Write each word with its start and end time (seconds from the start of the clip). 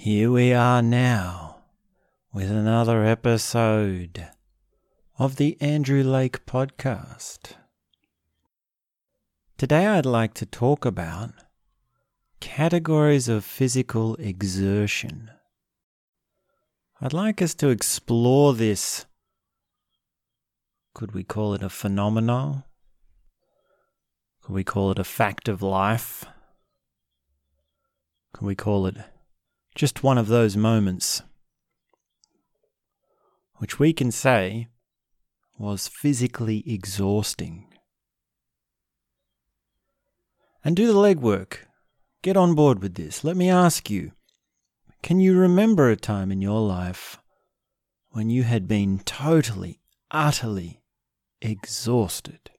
Here 0.00 0.30
we 0.30 0.52
are 0.52 0.80
now 0.80 1.56
with 2.32 2.52
another 2.52 3.04
episode 3.04 4.28
of 5.18 5.34
the 5.36 5.60
Andrew 5.60 6.04
Lake 6.04 6.46
Podcast. 6.46 7.56
Today 9.56 9.88
I'd 9.88 10.06
like 10.06 10.34
to 10.34 10.46
talk 10.46 10.84
about 10.84 11.32
categories 12.38 13.28
of 13.28 13.44
physical 13.44 14.14
exertion. 14.20 15.32
I'd 17.00 17.12
like 17.12 17.42
us 17.42 17.56
to 17.56 17.68
explore 17.68 18.54
this. 18.54 19.04
Could 20.94 21.10
we 21.10 21.24
call 21.24 21.54
it 21.54 21.62
a 21.64 21.68
phenomenon? 21.68 22.62
Could 24.42 24.54
we 24.54 24.62
call 24.62 24.92
it 24.92 25.00
a 25.00 25.04
fact 25.04 25.48
of 25.48 25.60
life? 25.60 26.24
Could 28.32 28.46
we 28.46 28.54
call 28.54 28.86
it 28.86 28.98
just 29.78 30.02
one 30.02 30.18
of 30.18 30.26
those 30.26 30.56
moments 30.56 31.22
which 33.58 33.78
we 33.78 33.92
can 33.92 34.10
say 34.10 34.66
was 35.56 35.86
physically 35.86 36.64
exhausting. 36.66 37.64
And 40.64 40.74
do 40.74 40.88
the 40.88 40.98
legwork. 40.98 41.58
Get 42.22 42.36
on 42.36 42.56
board 42.56 42.82
with 42.82 42.96
this. 42.96 43.22
Let 43.22 43.36
me 43.36 43.48
ask 43.48 43.88
you 43.88 44.10
can 45.00 45.20
you 45.20 45.38
remember 45.38 45.88
a 45.88 45.96
time 45.96 46.32
in 46.32 46.42
your 46.42 46.60
life 46.60 47.20
when 48.10 48.30
you 48.30 48.42
had 48.42 48.66
been 48.66 48.98
totally, 48.98 49.80
utterly 50.10 50.82
exhausted? 51.40 52.50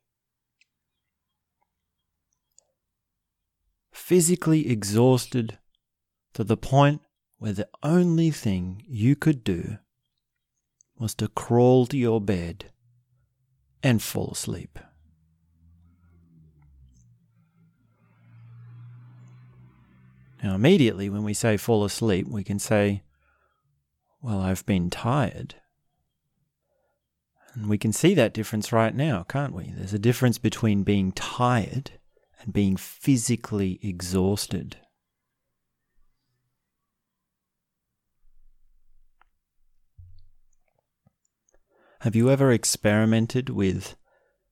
Physically 3.91 4.69
exhausted 4.69 5.57
to 6.33 6.45
the 6.45 6.55
point 6.55 7.01
where 7.39 7.53
the 7.53 7.69
only 7.81 8.29
thing 8.29 8.83
you 8.87 9.15
could 9.15 9.43
do 9.43 9.77
was 10.97 11.15
to 11.15 11.29
crawl 11.29 11.85
to 11.87 11.97
your 11.97 12.19
bed 12.19 12.65
and 13.81 14.01
fall 14.01 14.31
asleep. 14.31 14.77
Now, 20.43 20.55
immediately 20.55 21.09
when 21.09 21.23
we 21.23 21.33
say 21.33 21.57
fall 21.57 21.83
asleep, 21.83 22.27
we 22.27 22.43
can 22.43 22.59
say, 22.59 23.03
Well, 24.21 24.39
I've 24.39 24.65
been 24.65 24.89
tired. 24.89 25.55
And 27.53 27.67
we 27.67 27.77
can 27.77 27.91
see 27.91 28.13
that 28.13 28.33
difference 28.33 28.71
right 28.71 28.95
now, 28.95 29.23
can't 29.23 29.53
we? 29.53 29.73
There's 29.75 29.93
a 29.93 29.99
difference 29.99 30.37
between 30.37 30.83
being 30.83 31.11
tired 31.13 31.91
and 32.41 32.53
being 32.53 32.77
physically 32.77 33.79
exhausted. 33.81 34.77
Have 42.03 42.15
you 42.15 42.29
ever 42.29 42.49
experimented 42.49 43.49
with 43.49 43.97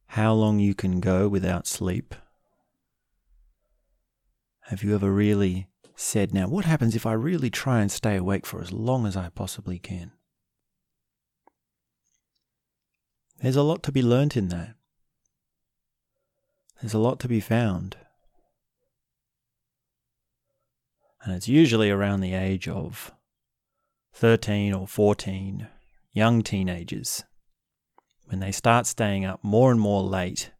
how 0.08 0.34
long 0.34 0.59
you 0.59 0.76
can 0.76 1.00
go 1.00 1.30
without 1.30 1.66
sleep? 1.66 2.14
Have 4.64 4.84
you 4.84 4.94
ever 4.94 5.09
really 5.09 5.70
said, 5.95 6.34
now 6.34 6.50
what 6.50 6.66
happens 6.66 6.94
if 6.94 7.06
I 7.06 7.14
really 7.14 7.50
try 7.50 7.80
and 7.80 7.89
stay 7.89 8.17
awake 8.17 8.45
for 8.45 8.59
as 8.59 8.73
long 8.73 9.08
as 9.08 9.16
I 9.16 9.30
possibly 9.30 9.80
can? 9.80 10.12
There's 13.39 13.56
a 13.56 13.64
lot 13.64 13.82
to 13.84 13.94
be 13.94 14.02
learnt 14.02 14.36
in 14.36 14.50
that. 14.50 14.76
There's 16.82 16.94
a 16.94 17.00
lot 17.00 17.17
to 17.22 17.30
be 17.30 17.39
found. 17.39 17.95
And 21.23 21.34
it's 21.34 21.48
usually 21.48 21.89
around 21.89 22.20
the 22.20 22.34
age 22.34 22.67
of 22.67 23.14
13 24.11 24.73
or 24.73 24.86
14, 24.86 25.70
young 26.11 26.44
teenagers 26.44 27.23
when 28.28 28.39
they 28.39 28.52
start 28.52 28.86
staying 28.86 29.25
up 29.25 29.44
more 29.44 29.71
and 29.71 29.80
more 29.80 30.04
late 30.04 30.52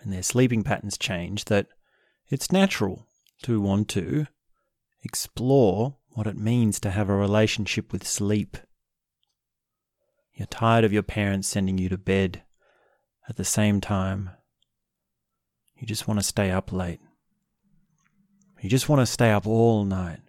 and 0.00 0.12
their 0.12 0.22
sleeping 0.22 0.62
patterns 0.62 0.98
change, 0.98 1.46
that 1.46 1.68
it's 2.28 2.52
natural 2.52 3.06
to 3.42 3.60
want 3.60 3.88
to 3.88 4.26
explore 5.02 5.96
what 6.10 6.26
it 6.26 6.36
means 6.36 6.80
to 6.80 6.90
have 6.90 7.08
a 7.08 7.14
relationship 7.14 7.92
with 7.92 8.06
sleep. 8.06 8.56
You're 10.32 10.46
tired 10.46 10.84
of 10.84 10.92
your 10.92 11.02
parents 11.02 11.48
sending 11.48 11.78
you 11.78 11.88
to 11.88 11.98
bed 11.98 12.42
at 13.28 13.36
the 13.36 13.44
same 13.44 13.80
time. 13.80 14.30
You 15.76 15.86
just 15.86 16.08
want 16.08 16.18
to 16.20 16.26
stay 16.26 16.50
up 16.50 16.72
late. 16.72 17.00
You 18.60 18.68
just 18.68 18.88
want 18.88 19.00
to 19.00 19.06
stay 19.06 19.30
up 19.30 19.46
all 19.46 19.84
night. 19.84 20.20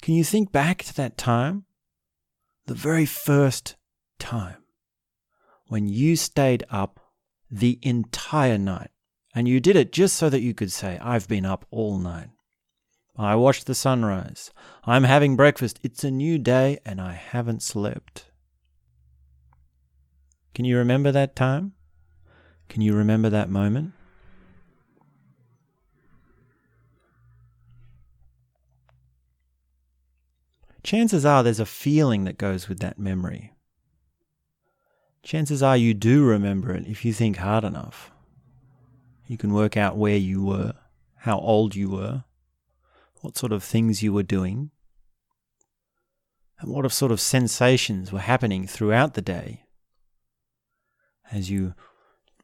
Can 0.00 0.14
you 0.14 0.24
think 0.24 0.52
back 0.52 0.84
to 0.84 0.94
that 0.94 1.18
time? 1.18 1.64
The 2.66 2.74
very 2.74 3.06
first 3.06 3.76
time 4.18 4.65
when 5.68 5.86
you 5.86 6.16
stayed 6.16 6.64
up 6.70 7.00
the 7.50 7.78
entire 7.82 8.58
night. 8.58 8.90
And 9.34 9.46
you 9.46 9.60
did 9.60 9.76
it 9.76 9.92
just 9.92 10.16
so 10.16 10.30
that 10.30 10.40
you 10.40 10.54
could 10.54 10.72
say, 10.72 10.98
I've 11.02 11.28
been 11.28 11.44
up 11.44 11.66
all 11.70 11.98
night. 11.98 12.30
I 13.18 13.34
watched 13.34 13.66
the 13.66 13.74
sunrise. 13.74 14.50
I'm 14.84 15.04
having 15.04 15.36
breakfast. 15.36 15.78
It's 15.82 16.04
a 16.04 16.10
new 16.10 16.38
day 16.38 16.78
and 16.84 17.00
I 17.00 17.12
haven't 17.12 17.62
slept. 17.62 18.30
Can 20.54 20.64
you 20.64 20.78
remember 20.78 21.12
that 21.12 21.36
time? 21.36 21.72
Can 22.68 22.82
you 22.82 22.94
remember 22.94 23.30
that 23.30 23.50
moment? 23.50 23.92
Chances 30.82 31.26
are 31.26 31.42
there's 31.42 31.60
a 31.60 31.66
feeling 31.66 32.24
that 32.24 32.38
goes 32.38 32.68
with 32.68 32.78
that 32.78 32.98
memory 32.98 33.55
chances 35.26 35.60
are 35.60 35.76
you 35.76 35.92
do 35.92 36.24
remember 36.24 36.72
it 36.72 36.86
if 36.86 37.04
you 37.04 37.12
think 37.12 37.38
hard 37.38 37.64
enough. 37.64 38.12
You 39.26 39.36
can 39.36 39.52
work 39.52 39.76
out 39.76 39.96
where 39.96 40.16
you 40.16 40.44
were, 40.44 40.74
how 41.16 41.40
old 41.40 41.74
you 41.74 41.90
were, 41.90 42.22
what 43.22 43.36
sort 43.36 43.52
of 43.52 43.64
things 43.64 44.04
you 44.04 44.12
were 44.12 44.22
doing, 44.22 44.70
and 46.60 46.70
what 46.70 46.90
sort 46.92 47.10
of 47.10 47.20
sensations 47.20 48.12
were 48.12 48.20
happening 48.20 48.68
throughout 48.68 49.14
the 49.14 49.20
day 49.20 49.64
as 51.32 51.50
you 51.50 51.74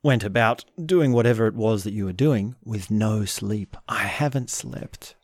went 0.02 0.24
about 0.24 0.64
doing 0.84 1.12
whatever 1.12 1.46
it 1.46 1.54
was 1.54 1.84
that 1.84 1.92
you 1.92 2.04
were 2.04 2.12
doing 2.12 2.56
with 2.64 2.90
no 2.90 3.24
sleep. 3.24 3.76
I 3.88 4.04
haven't 4.04 4.50
slept. 4.50 5.14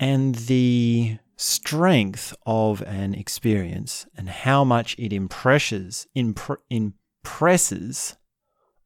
And 0.00 0.34
the 0.34 1.18
strength 1.40 2.34
of 2.44 2.82
an 2.82 3.14
experience 3.14 4.06
and 4.16 4.28
how 4.28 4.62
much 4.62 4.94
it 4.98 5.12
impresses 5.12 6.06
impre- 6.16 6.58
impresses 6.68 8.16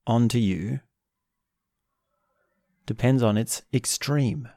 onto 0.07 0.39
you 0.39 0.81
depends 2.87 3.23
on 3.23 3.37
its 3.37 3.63
extreme 3.73 4.49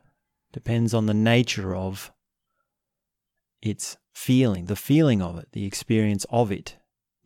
depends 0.51 0.93
on 0.93 1.05
the 1.05 1.13
nature 1.13 1.75
of 1.75 2.11
its 3.61 3.97
feeling 4.13 4.65
the 4.65 4.75
feeling 4.75 5.21
of 5.21 5.37
it 5.39 5.47
the 5.53 5.65
experience 5.65 6.25
of 6.29 6.51
it 6.51 6.77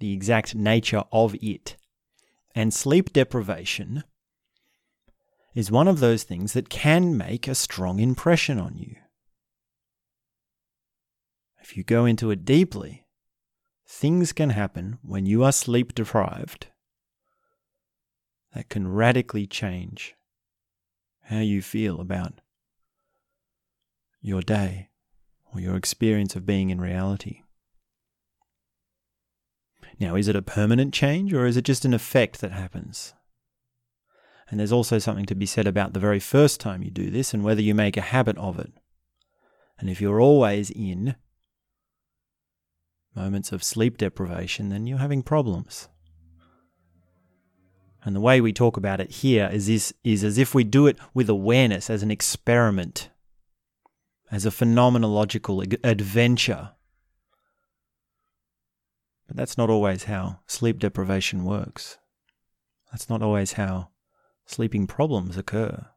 the 0.02 0.12
exact 0.12 0.54
nature 0.54 1.04
of 1.14 1.36
it. 1.42 1.78
And 2.54 2.74
sleep 2.74 3.14
deprivation 3.14 4.04
is 5.56 5.72
one 5.72 5.88
of 5.88 6.00
those 6.00 6.24
things 6.24 6.52
that 6.54 6.70
can 6.70 7.16
make 7.16 7.48
a 7.48 7.56
strong 7.56 8.00
impression 8.00 8.60
on 8.60 8.78
you 8.78 8.96
if 11.62 11.78
you 11.78 11.84
go 11.84 12.06
into 12.06 12.32
it 12.32 12.44
deeply, 12.44 13.06
things 13.88 14.34
can 14.34 14.50
happen 14.50 14.98
when 15.02 15.26
you 15.26 15.44
are 15.44 15.52
sleep 15.52 15.94
deprived 15.94 16.68
that 18.54 18.70
can 18.70 18.88
radically 18.88 19.48
change 19.48 20.16
how 21.24 21.40
you 21.40 21.62
feel 21.62 22.02
about 22.02 22.42
your 24.22 24.42
day 24.42 24.90
or 25.54 25.60
your 25.60 25.76
experience 25.76 26.36
of 26.36 26.46
being 26.46 26.70
in 26.70 26.82
reality. 26.82 27.42
Now, 30.00 30.16
is 30.16 30.28
it 30.28 30.36
a 30.36 30.42
permanent 30.42 30.94
change 30.94 31.34
or 31.34 31.46
is 31.46 31.58
it 31.58 31.66
just 31.66 31.86
an 31.86 31.94
effect 31.94 32.42
that 32.42 32.52
happens? 32.52 33.14
And 34.50 34.60
there's 34.60 34.72
also 34.72 35.00
something 35.00 35.26
to 35.28 35.36
be 35.36 35.46
said 35.46 35.68
about 35.68 35.94
the 35.94 36.00
very 36.00 36.20
first 36.20 36.60
time 36.60 36.84
you 36.84 36.92
do 36.92 37.10
this 37.10 37.34
and 37.34 37.44
whether 37.44 37.62
you 37.62 37.74
make 37.74 37.96
a 37.96 38.02
habit 38.02 38.38
of 38.38 38.60
it. 38.60 38.74
And 39.80 39.90
if 39.90 40.02
you're 40.02 40.20
always 40.20 40.70
in 40.72 41.16
moments 43.16 43.52
of 43.52 43.64
sleep 43.64 43.98
deprivation, 43.98 44.70
then 44.70 44.88
you're 44.88 44.98
having 44.98 45.24
problems. 45.24 45.90
And 48.04 48.16
the 48.16 48.22
way 48.22 48.42
we 48.42 48.52
talk 48.52 48.78
about 48.78 49.00
it 49.00 49.12
here 49.12 49.50
is, 49.52 49.68
this, 49.68 49.94
is 50.04 50.24
as 50.24 50.38
if 50.38 50.56
we 50.56 50.64
do 50.64 50.88
it 50.88 50.98
with 51.14 51.30
awareness 51.30 51.90
as 51.90 52.02
an 52.02 52.10
experiment, 52.10 53.10
as 54.32 54.46
a 54.46 54.50
phenomenological 54.50 55.78
adventure. 55.84 56.72
But 59.28 59.38
that's 59.38 59.58
not 59.58 59.70
always 59.70 60.06
how 60.06 60.40
sleep 60.48 60.80
deprivation 60.80 61.46
works. 61.46 62.00
That's 62.92 63.10
not 63.10 63.22
always 63.22 63.54
how 63.54 63.90
sleeping 64.46 64.88
problems 64.88 65.38
occur. 65.38 65.88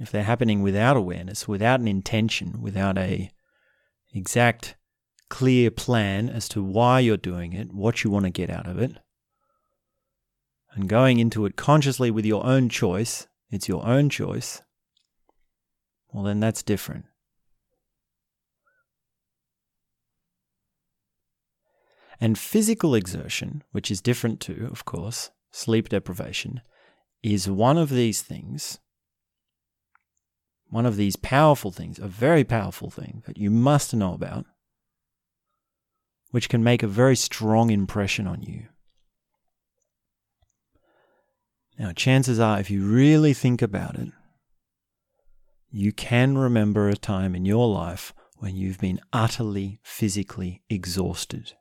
if 0.00 0.10
they're 0.10 0.24
happening 0.24 0.62
without 0.62 0.96
awareness, 0.96 1.46
without 1.46 1.78
an 1.78 1.86
intention, 1.86 2.60
without 2.60 2.98
a 2.98 3.30
exact 4.12 4.74
clear 5.30 5.70
plan 5.70 6.28
as 6.28 6.48
to 6.50 6.62
why 6.62 7.00
you're 7.00 7.16
doing 7.16 7.52
it, 7.52 7.72
what 7.72 8.04
you 8.04 8.10
want 8.10 8.24
to 8.24 8.30
get 8.30 8.50
out 8.50 8.66
of 8.66 8.78
it, 8.78 8.92
and 10.74 10.88
going 10.88 11.18
into 11.18 11.46
it 11.46 11.56
consciously 11.56 12.10
with 12.10 12.24
your 12.24 12.44
own 12.44 12.68
choice, 12.68 13.26
it's 13.50 13.68
your 13.68 13.86
own 13.86 14.10
choice, 14.10 14.62
well, 16.12 16.24
then 16.24 16.40
that's 16.40 16.62
different. 16.62 17.06
And 22.20 22.38
physical 22.38 22.94
exertion, 22.94 23.64
which 23.72 23.90
is 23.90 24.00
different 24.00 24.38
to, 24.40 24.68
of 24.70 24.84
course, 24.84 25.30
sleep 25.50 25.88
deprivation, 25.88 26.60
is 27.22 27.50
one 27.50 27.76
of 27.76 27.90
these 27.90 28.22
things, 28.22 28.78
one 30.68 30.86
of 30.86 30.96
these 30.96 31.16
powerful 31.16 31.72
things, 31.72 31.98
a 31.98 32.06
very 32.06 32.44
powerful 32.44 32.90
thing 32.90 33.22
that 33.26 33.36
you 33.36 33.50
must 33.50 33.92
know 33.92 34.14
about, 34.14 34.46
which 36.34 36.48
can 36.48 36.64
make 36.64 36.82
a 36.82 36.88
very 36.88 37.14
strong 37.14 37.70
impression 37.70 38.26
on 38.26 38.42
you. 38.42 38.66
Now, 41.78 41.92
chances 41.92 42.40
are, 42.40 42.58
if 42.58 42.72
you 42.72 42.84
really 42.84 43.32
think 43.32 43.62
about 43.62 43.94
it, 43.94 44.08
you 45.70 45.92
can 45.92 46.36
remember 46.36 46.88
a 46.88 46.96
time 46.96 47.36
in 47.36 47.44
your 47.44 47.68
life 47.68 48.12
when 48.38 48.56
you've 48.56 48.80
been 48.80 48.98
utterly 49.12 49.78
physically 49.84 50.60
exhausted. 50.68 51.52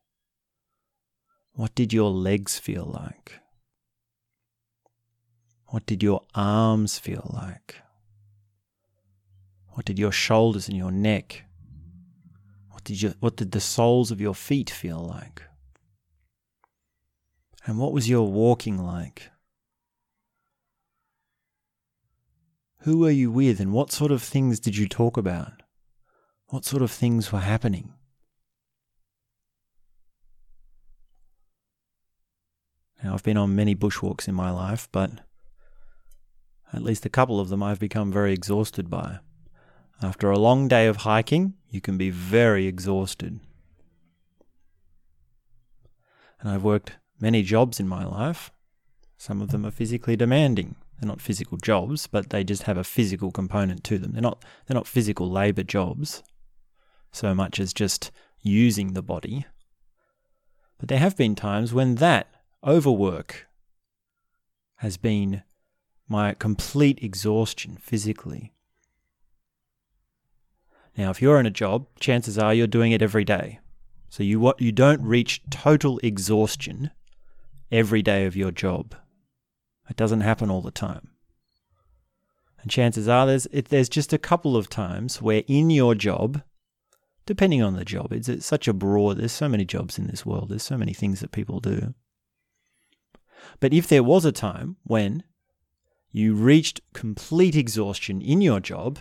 What 1.51 1.75
did 1.75 1.93
your 1.93 2.09
legs 2.09 2.57
feel 2.57 2.85
like? 2.85 3.41
What 5.67 5.85
did 5.85 6.01
your 6.01 6.23
arms 6.33 6.97
feel 6.97 7.29
like? 7.31 7.75
What 9.73 9.85
did 9.85 9.99
your 9.99 10.11
shoulders 10.11 10.67
and 10.67 10.75
your 10.75 10.91
neck? 10.91 11.43
What 12.83 12.88
did, 12.88 13.01
you, 13.01 13.13
what 13.21 13.35
did 13.38 13.51
the 13.53 13.62
soles 13.62 14.12
of 14.12 14.19
your 14.19 14.35
feet 14.35 14.69
feel 14.69 15.00
like? 15.00 15.44
And 17.65 17.80
what 17.80 17.94
was 17.94 18.09
your 18.09 18.30
walking 18.30 18.77
like? 18.77 19.30
Who 22.80 22.97
were 22.97 23.09
you 23.09 23.31
with 23.31 23.62
and 23.62 23.71
what 23.71 23.94
sort 23.94 24.12
of 24.12 24.21
things 24.21 24.59
did 24.59 24.75
you 24.75 24.89
talk 24.89 25.15
about? 25.15 25.63
What 26.47 26.65
sort 26.65 26.81
of 26.81 26.91
things 26.91 27.31
were 27.31 27.39
happening? 27.39 27.94
Now, 33.01 33.13
I've 33.13 33.24
been 33.24 33.38
on 33.38 33.56
many 33.56 33.75
bushwalks 33.75 34.27
in 34.27 34.36
my 34.36 34.51
life, 34.51 34.89
but 34.91 35.21
at 36.74 36.83
least 36.83 37.06
a 37.06 37.09
couple 37.09 37.39
of 37.39 37.47
them 37.47 37.63
I've 37.63 37.79
become 37.79 38.12
very 38.12 38.33
exhausted 38.33 38.89
by. 38.89 39.19
After 40.01 40.29
a 40.29 40.39
long 40.39 40.67
day 40.67 40.87
of 40.87 40.97
hiking, 40.97 41.53
you 41.69 41.81
can 41.81 41.97
be 41.97 42.09
very 42.09 42.67
exhausted. 42.67 43.39
And 46.39 46.49
I've 46.49 46.63
worked 46.63 46.97
many 47.19 47.41
jobs 47.41 47.79
in 47.79 47.87
my 47.87 48.03
life. 48.03 48.51
Some 49.17 49.41
of 49.41 49.51
them 49.51 49.65
are 49.65 49.71
physically 49.71 50.15
demanding. 50.15 50.75
They're 50.99 51.07
not 51.07 51.21
physical 51.21 51.57
jobs, 51.57 52.07
but 52.07 52.29
they 52.29 52.43
just 52.43 52.63
have 52.63 52.77
a 52.77 52.83
physical 52.83 53.31
component 53.31 53.83
to 53.85 53.97
them. 53.97 54.11
They're 54.11 54.21
not 54.21 54.43
they're 54.65 54.75
not 54.75 54.87
physical 54.87 55.29
labor 55.29 55.63
jobs 55.63 56.23
so 57.13 57.33
much 57.33 57.59
as 57.59 57.73
just 57.73 58.11
using 58.41 58.93
the 58.93 59.01
body. 59.01 59.45
But 60.79 60.89
there 60.89 60.99
have 60.99 61.15
been 61.15 61.35
times 61.35 61.73
when 61.73 61.95
that 61.95 62.27
overwork 62.65 63.47
has 64.77 64.97
been 64.97 65.43
my 66.09 66.33
complete 66.33 67.01
exhaustion 67.01 67.77
physically. 67.77 68.51
Now, 70.97 71.09
if 71.09 71.21
you're 71.21 71.39
in 71.39 71.45
a 71.45 71.51
job, 71.51 71.87
chances 71.99 72.37
are 72.37 72.53
you're 72.53 72.67
doing 72.67 72.91
it 72.91 73.01
every 73.01 73.23
day. 73.23 73.59
So 74.09 74.21
you 74.21 74.39
what 74.39 74.61
you 74.61 74.71
don't 74.71 75.01
reach 75.01 75.41
total 75.49 75.99
exhaustion 76.03 76.91
every 77.71 78.03
day 78.03 78.25
of 78.25 78.35
your 78.35 78.51
job. 78.51 78.95
It 79.89 79.95
doesn't 79.95 80.21
happen 80.21 80.51
all 80.51 80.61
the 80.61 80.71
time. 80.71 81.09
And 82.61 82.71
chances 82.71 83.07
are 83.07 83.25
there's, 83.25 83.47
it, 83.47 83.69
there's 83.69 83.89
just 83.89 84.13
a 84.13 84.17
couple 84.17 84.55
of 84.55 84.69
times 84.69 85.21
where 85.21 85.43
in 85.47 85.69
your 85.69 85.95
job, 85.95 86.41
depending 87.25 87.61
on 87.61 87.75
the 87.75 87.83
job, 87.83 88.13
it's, 88.13 88.29
it's 88.29 88.45
such 88.45 88.67
a 88.67 88.73
broad, 88.73 89.17
there's 89.17 89.33
so 89.33 89.49
many 89.49 89.65
jobs 89.65 89.97
in 89.97 90.07
this 90.07 90.25
world, 90.25 90.49
there's 90.49 90.63
so 90.63 90.77
many 90.77 90.93
things 90.93 91.19
that 91.19 91.31
people 91.31 91.59
do. 91.59 91.93
But 93.59 93.73
if 93.73 93.87
there 93.87 94.03
was 94.03 94.23
a 94.23 94.31
time 94.31 94.77
when 94.83 95.23
you 96.11 96.35
reached 96.35 96.79
complete 96.93 97.55
exhaustion 97.55 98.21
in 98.21 98.39
your 98.39 98.61
job, 98.61 98.99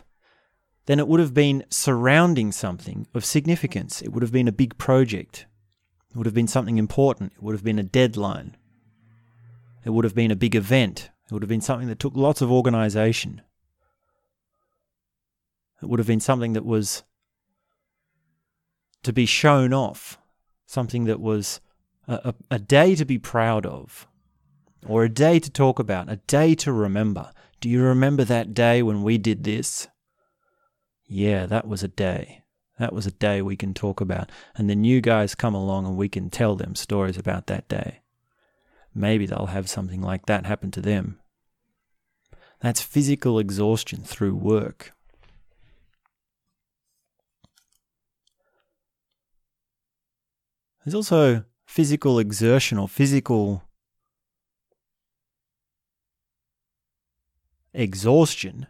then 0.87 0.99
it 0.99 1.06
would 1.06 1.20
have 1.20 1.34
been 1.34 1.64
surrounding 1.70 2.52
something 2.52 3.06
of 3.14 3.25
significance. 3.25 4.02
It 4.02 4.12
would 4.12 4.23
have 4.23 4.32
been 4.32 4.49
a 4.49 4.52
big 4.52 4.76
project. 4.79 5.46
It 6.11 6.17
would 6.17 6.26
have 6.26 6.34
been 6.34 6.49
something 6.49 6.79
important. 6.79 7.32
It 7.37 7.43
would 7.43 7.55
have 7.55 7.64
been 7.64 7.79
a 7.79 7.84
deadline. 7.84 8.56
It 9.84 9.90
would 9.90 10.05
have 10.05 10.14
been 10.14 10.31
a 10.31 10.37
big 10.37 10.55
event. 10.55 11.11
It 11.26 11.32
would 11.32 11.43
have 11.43 11.49
been 11.49 11.61
something 11.61 11.88
that 11.88 11.99
took 11.99 12.17
lots 12.17 12.43
of 12.43 12.50
organization. 12.50 13.43
It 15.81 15.88
would 15.88 15.99
have 15.99 16.06
been 16.06 16.20
something 16.20 16.52
that 16.52 16.64
was 16.64 17.02
to 19.02 19.12
be 19.12 19.26
shown 19.26 19.73
off, 19.73 20.19
something 20.67 21.05
that 21.05 21.20
was 21.20 21.61
a, 22.06 22.14
a, 22.14 22.35
a, 22.52 22.58
day 22.58 22.94
to 22.94 23.05
be 23.05 23.19
proud 23.19 23.67
of, 23.67 24.06
or 24.87 25.05
a 25.05 25.08
day 25.08 25.40
to 25.40 25.50
talk 25.50 25.78
about, 25.78 26.08
a 26.08 26.17
day 26.17 26.55
to 26.56 26.73
remember. 26.73 27.32
Do 27.61 27.69
you 27.69 27.82
remember 27.82 28.25
that 28.25 28.55
day 28.55 28.82
when 28.82 29.02
we 29.02 29.19
did 29.19 29.43
this? 29.43 29.88
Yeah, 31.12 31.47
that 31.47 31.69
was 31.69 31.82
a 31.82 31.88
day. 31.88 32.43
That 32.79 32.93
was 32.93 33.06
a 33.06 33.12
day 33.12 33.43
we 33.43 33.56
can 33.56 33.75
talk 33.75 34.00
about. 34.00 34.31
And 34.56 34.69
the 34.69 34.75
new 34.75 35.00
guys 35.00 35.35
come 35.35 35.55
along 35.55 35.87
and 35.87 35.97
we 35.97 36.09
can 36.09 36.31
tell 36.31 36.56
them 36.56 36.75
stories 36.75 37.19
about 37.19 37.47
that 37.47 37.69
day 37.69 38.03
maybe 38.94 39.26
they'll 39.26 39.47
have 39.47 39.69
something 39.69 40.00
like 40.00 40.26
that 40.26 40.47
happen 40.47 40.70
to 40.73 40.81
them. 40.81 41.19
That's 42.61 42.81
physical 42.81 43.38
exhaustion 43.38 44.03
through 44.03 44.37
work. 44.37 44.93
There's 50.85 50.94
also 50.94 51.44
physical 51.64 52.19
exertion 52.19 52.79
or 52.79 52.88
physical 52.88 53.62
exhaustion 57.73 58.67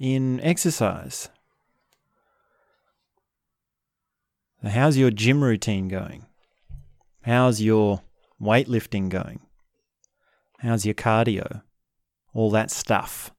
in 0.00 0.40
exercise. 0.40 1.28
How's 4.64 4.96
your 4.96 5.10
gym 5.10 5.44
routine 5.44 5.88
going? 5.88 6.24
How's 7.22 7.60
your 7.60 8.00
weightlifting 8.40 9.10
going? 9.10 9.40
How's 10.58 10.86
your 10.86 10.94
cardio? 10.94 11.62
All 12.32 12.50
that 12.50 12.70
stuff 12.70 13.30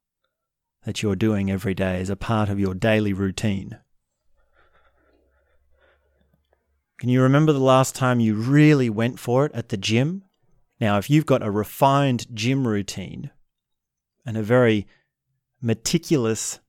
that 0.85 1.01
you're 1.01 1.15
doing 1.15 1.49
every 1.49 1.73
day 1.73 1.99
as 1.99 2.09
a 2.09 2.15
part 2.15 2.49
of 2.49 2.59
your 2.59 2.75
daily 2.75 3.13
routine. 3.13 3.79
Can 6.99 7.09
you 7.09 7.23
remember 7.23 7.53
the 7.53 7.59
last 7.59 7.95
time 7.95 8.19
you 8.19 8.35
really 8.35 8.89
went 8.89 9.19
for 9.19 9.45
it 9.47 9.51
at 9.55 9.69
the 9.69 9.77
gym? 9.77 10.23
Now, 10.79 10.99
if 10.99 11.09
you've 11.09 11.25
got 11.25 11.43
a 11.43 11.49
refined 11.49 12.27
gym 12.35 12.67
routine 12.67 13.31
and 14.25 14.37
a 14.37 14.43
very 14.43 14.87
meticulous 15.61 16.59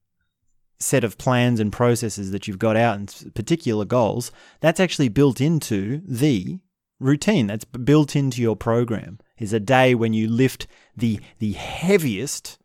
set 0.79 1.03
of 1.03 1.17
plans 1.17 1.59
and 1.59 1.71
processes 1.71 2.31
that 2.31 2.47
you've 2.47 2.59
got 2.59 2.75
out 2.75 2.97
and 2.97 3.31
particular 3.33 3.85
goals, 3.85 4.31
that's 4.59 4.79
actually 4.79 5.09
built 5.09 5.41
into 5.41 6.01
the 6.05 6.59
routine. 6.99 7.47
That's 7.47 7.65
built 7.65 8.15
into 8.15 8.41
your 8.41 8.55
program. 8.55 9.19
Is 9.37 9.53
a 9.53 9.59
day 9.59 9.95
when 9.95 10.13
you 10.13 10.29
lift 10.29 10.67
the 10.95 11.19
the 11.39 11.53
heaviest 11.53 12.57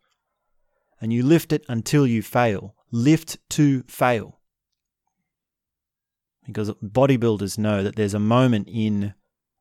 and 1.01 1.11
you 1.11 1.23
lift 1.23 1.51
it 1.51 1.65
until 1.67 2.05
you 2.05 2.21
fail. 2.21 2.75
Lift 2.91 3.37
to 3.51 3.83
fail. 3.83 4.39
Because 6.45 6.71
bodybuilders 6.83 7.57
know 7.57 7.83
that 7.83 7.95
there's 7.95 8.13
a 8.13 8.19
moment 8.19 8.67
in 8.71 9.13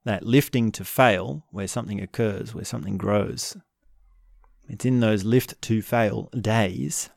that 0.04 0.24
lifting 0.24 0.72
to 0.72 0.84
fail 0.84 1.44
where 1.50 1.68
something 1.68 2.00
occurs 2.00 2.54
where 2.54 2.64
something 2.64 2.96
grows 2.96 3.56
it's 4.68 4.84
in 4.84 5.00
those 5.00 5.24
lift 5.24 5.60
to 5.62 5.82
fail 5.82 6.28
days 6.38 7.10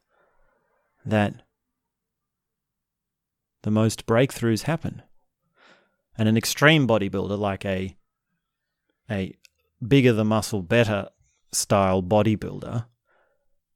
that 1.06 1.42
the 3.64 3.72
most 3.72 4.06
breakthroughs 4.06 4.64
happen. 4.64 5.02
And 6.18 6.28
an 6.28 6.38
extreme 6.38 6.88
bodybuilder 6.88 7.38
like 7.38 7.66
a 7.66 7.96
a 9.10 9.36
bigger 9.86 10.14
the 10.14 10.24
muscle 10.24 10.62
better 10.62 11.10
style 11.52 12.02
bodybuilder 12.02 12.86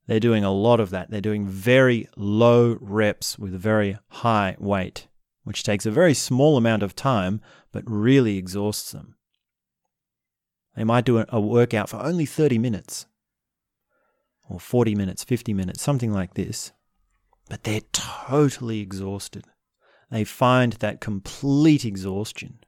they're 0.06 0.20
doing 0.20 0.44
a 0.44 0.52
lot 0.52 0.78
of 0.78 0.90
that. 0.90 1.10
They're 1.10 1.20
doing 1.20 1.46
very 1.48 2.08
low 2.16 2.78
reps 2.80 3.38
with 3.38 3.52
very 3.52 3.98
high 4.08 4.56
weight 4.58 5.08
which 5.42 5.62
takes 5.62 5.86
a 5.86 5.92
very 5.92 6.14
small 6.14 6.56
amount 6.56 6.82
of 6.82 6.96
time 6.96 7.40
but 7.70 7.84
really 7.86 8.36
exhausts 8.36 8.92
them. 8.92 9.16
They 10.76 10.84
might 10.84 11.04
do 11.04 11.24
a 11.28 11.40
workout 11.40 11.88
for 11.88 11.98
only 11.98 12.26
30 12.26 12.58
minutes 12.58 13.06
or 14.48 14.60
40 14.60 14.94
minutes, 14.94 15.24
50 15.24 15.52
minutes, 15.54 15.82
something 15.82 16.12
like 16.12 16.34
this. 16.34 16.72
But 17.48 17.64
they're 17.64 17.80
totally 17.92 18.80
exhausted. 18.80 19.44
They 20.10 20.24
find 20.24 20.74
that 20.74 21.00
complete 21.00 21.84
exhaustion. 21.84 22.58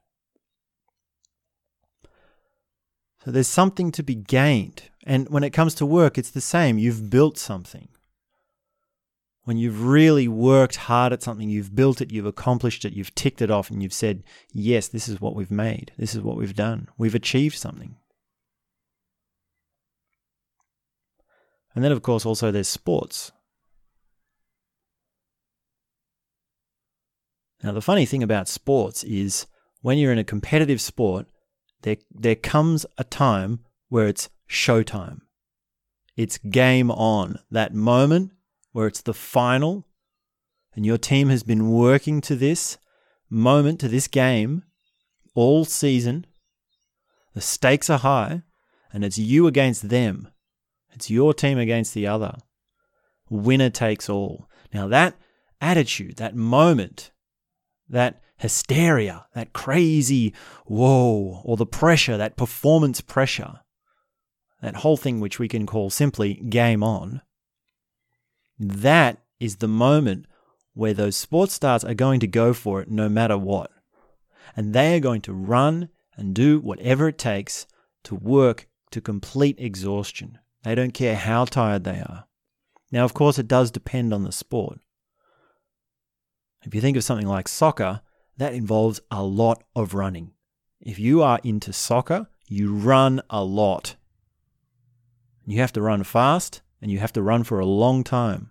So 3.25 3.31
there's 3.31 3.49
something 3.49 3.93
to 3.93 4.03
be 4.03 4.15
gained. 4.15 4.85
And 5.05 5.29
when 5.29 5.45
it 5.45 5.51
comes 5.51 5.75
to 5.77 5.87
work, 5.87 6.19
it's 6.19 6.31
the 6.31 6.41
same. 6.41 6.79
You've 6.79 7.11
built 7.11 7.39
something. 7.39 7.89
When 9.45 9.57
you've 9.57 9.85
really 9.85 10.29
worked 10.29 10.77
hard 10.77 11.13
at 11.13 11.23
something, 11.23 11.49
you've 11.49 11.75
built 11.75 12.01
it, 12.03 12.13
you've 12.13 12.27
accomplished 12.27 12.85
it, 12.85 12.93
you've 12.93 13.15
ticked 13.15 13.41
it 13.41 13.51
off, 13.51 13.71
and 13.71 13.83
you've 13.83 13.95
said, 13.95 14.23
Yes, 14.53 14.89
this 14.89 15.09
is 15.09 15.21
what 15.21 15.35
we've 15.35 15.51
made. 15.51 15.93
This 15.97 16.15
is 16.15 16.21
what 16.21 16.37
we've 16.37 16.55
done. 16.55 16.89
We've 16.99 17.15
achieved 17.15 17.57
something. 17.57 17.97
And 21.79 21.85
then, 21.85 21.93
of 21.93 22.03
course, 22.03 22.27
also 22.27 22.51
there's 22.51 22.67
sports. 22.67 23.31
Now, 27.63 27.71
the 27.71 27.81
funny 27.81 28.05
thing 28.05 28.21
about 28.21 28.49
sports 28.49 29.05
is 29.05 29.47
when 29.81 29.97
you're 29.97 30.11
in 30.11 30.19
a 30.19 30.25
competitive 30.25 30.81
sport, 30.81 31.29
there, 31.83 31.99
there 32.11 32.35
comes 32.35 32.85
a 32.99 33.05
time 33.05 33.61
where 33.91 34.09
it's 34.09 34.29
showtime. 34.51 35.21
It's 36.17 36.39
game 36.39 36.91
on. 36.91 37.39
That 37.49 37.75
moment 37.75 38.33
where 38.73 38.89
it's 38.89 39.03
the 39.03 39.15
final 39.15 39.87
and 40.75 40.85
your 40.85 40.99
team 40.99 41.29
has 41.29 41.45
been 41.45 41.71
working 41.71 42.21
to 42.23 42.35
this 42.35 42.79
moment, 43.31 43.79
to 43.79 43.89
this 43.89 44.09
game 44.09 44.65
all 45.37 45.65
season. 45.65 46.27
The 47.35 47.41
stakes 47.41 47.89
are 47.89 48.01
high 48.01 48.43
and 48.93 49.05
it's 49.05 49.17
you 49.17 49.47
against 49.47 49.91
them. 49.91 50.33
It's 50.99 51.11
your 51.11 51.33
team 51.33 51.59
against 51.59 51.95
the 51.95 52.09
other. 52.09 52.35
Winner 53.31 53.71
takes 53.71 54.09
all. 54.09 54.50
Now, 54.75 54.88
that 54.88 55.14
attitude, 55.61 56.17
that 56.17 56.35
moment, 56.35 57.12
that 57.88 58.21
hysteria, 58.37 59.26
that 59.33 59.52
crazy 59.52 60.35
whoa, 60.67 61.40
or 61.45 61.57
the 61.57 61.64
pressure, 61.64 62.17
that 62.17 62.37
performance 62.37 63.00
pressure, 63.00 63.61
that 64.61 64.75
whole 64.75 64.97
thing 64.97 65.21
which 65.21 65.38
we 65.38 65.47
can 65.47 65.67
call 65.67 65.88
simply 65.88 66.35
game 66.35 66.83
on, 66.83 67.23
that 68.59 69.19
is 69.38 69.59
the 69.59 69.69
moment 69.69 70.26
where 70.75 70.95
those 70.95 71.14
sports 71.14 71.55
stars 71.55 71.85
are 71.85 71.95
going 71.95 72.19
to 72.19 72.26
go 72.26 72.52
for 72.52 72.83
it 72.83 72.90
no 72.90 73.09
matter 73.09 73.38
what. 73.38 73.71
And 74.57 74.75
they 74.75 74.97
are 74.97 75.00
going 75.00 75.21
to 75.21 75.33
run 75.33 75.90
and 76.17 76.35
do 76.35 76.59
whatever 76.59 77.07
it 77.07 77.19
takes 77.19 77.69
to 78.02 78.17
work 78.17 78.67
to 78.90 79.00
complete 79.00 79.61
exhaustion. 79.61 80.40
They 80.65 80.75
don't 80.75 80.95
care 80.95 81.17
how 81.17 81.45
tired 81.45 81.85
they 81.85 82.00
are. 82.00 82.25
Now, 82.91 83.05
of 83.05 83.15
course, 83.15 83.38
it 83.38 83.49
does 83.49 83.71
depend 83.71 84.12
on 84.12 84.25
the 84.25 84.33
sport. 84.33 84.79
If 86.65 86.75
you 86.75 86.81
think 86.81 86.97
of 86.97 87.05
something 87.05 87.27
like 87.27 87.49
soccer, 87.49 88.00
that 88.38 88.55
involves 88.55 89.00
a 89.11 89.23
lot 89.23 89.62
of 89.75 89.95
running. 89.95 90.33
If 90.81 90.99
you 90.99 91.23
are 91.23 91.41
into 91.43 91.73
soccer, 91.73 92.29
you 92.47 92.75
run 92.75 93.21
a 93.29 93.45
lot. 93.45 93.97
You 95.47 95.61
have 95.61 95.73
to 95.73 95.83
run 95.83 96.05
fast 96.05 96.62
and 96.81 96.91
you 96.91 96.99
have 96.99 97.12
to 97.15 97.23
run 97.23 97.45
for 97.45 97.59
a 97.59 97.67
long 97.67 98.05
time. 98.05 98.50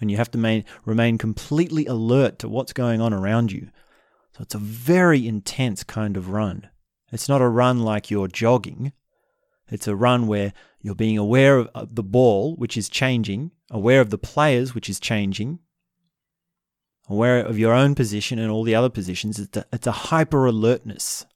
And 0.00 0.10
you 0.10 0.16
have 0.16 0.30
to 0.32 0.38
main, 0.38 0.64
remain 0.84 1.18
completely 1.18 1.86
alert 1.86 2.38
to 2.40 2.48
what's 2.48 2.72
going 2.72 3.00
on 3.00 3.12
around 3.12 3.52
you. 3.52 3.70
So 4.36 4.42
it's 4.42 4.54
a 4.54 4.58
very 4.58 5.26
intense 5.26 5.84
kind 5.84 6.16
of 6.16 6.28
run. 6.28 6.68
It's 7.12 7.28
not 7.28 7.40
a 7.40 7.48
run 7.48 7.80
like 7.80 8.10
you're 8.10 8.28
jogging. 8.28 8.92
It's 9.70 9.88
a 9.88 9.96
run 9.96 10.26
where 10.26 10.52
you're 10.80 10.94
being 10.94 11.18
aware 11.18 11.60
of 11.60 11.94
the 11.94 12.02
ball, 12.02 12.56
which 12.56 12.76
is 12.76 12.88
changing, 12.88 13.50
aware 13.70 14.00
of 14.00 14.10
the 14.10 14.18
players, 14.18 14.74
which 14.74 14.90
is 14.90 15.00
changing, 15.00 15.58
aware 17.08 17.40
of 17.40 17.58
your 17.58 17.72
own 17.72 17.94
position 17.94 18.38
and 18.38 18.50
all 18.50 18.64
the 18.64 18.74
other 18.74 18.90
positions. 18.90 19.38
It's 19.38 19.56
a, 19.56 19.64
it's 19.72 19.86
a 19.86 19.92
hyper 19.92 20.46
alertness. 20.46 21.26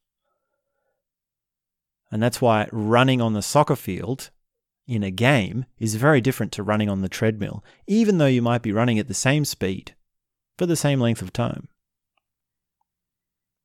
And 2.10 2.22
that's 2.22 2.40
why 2.40 2.68
running 2.72 3.20
on 3.20 3.34
the 3.34 3.42
soccer 3.42 3.76
field 3.76 4.30
in 4.86 5.02
a 5.02 5.10
game 5.10 5.66
is 5.78 5.94
very 5.96 6.20
different 6.20 6.52
to 6.52 6.62
running 6.62 6.88
on 6.88 7.02
the 7.02 7.08
treadmill, 7.08 7.62
even 7.86 8.18
though 8.18 8.26
you 8.26 8.40
might 8.40 8.62
be 8.62 8.72
running 8.72 8.98
at 8.98 9.08
the 9.08 9.14
same 9.14 9.44
speed 9.44 9.94
for 10.56 10.66
the 10.66 10.76
same 10.76 11.00
length 11.00 11.20
of 11.20 11.32
time. 11.32 11.68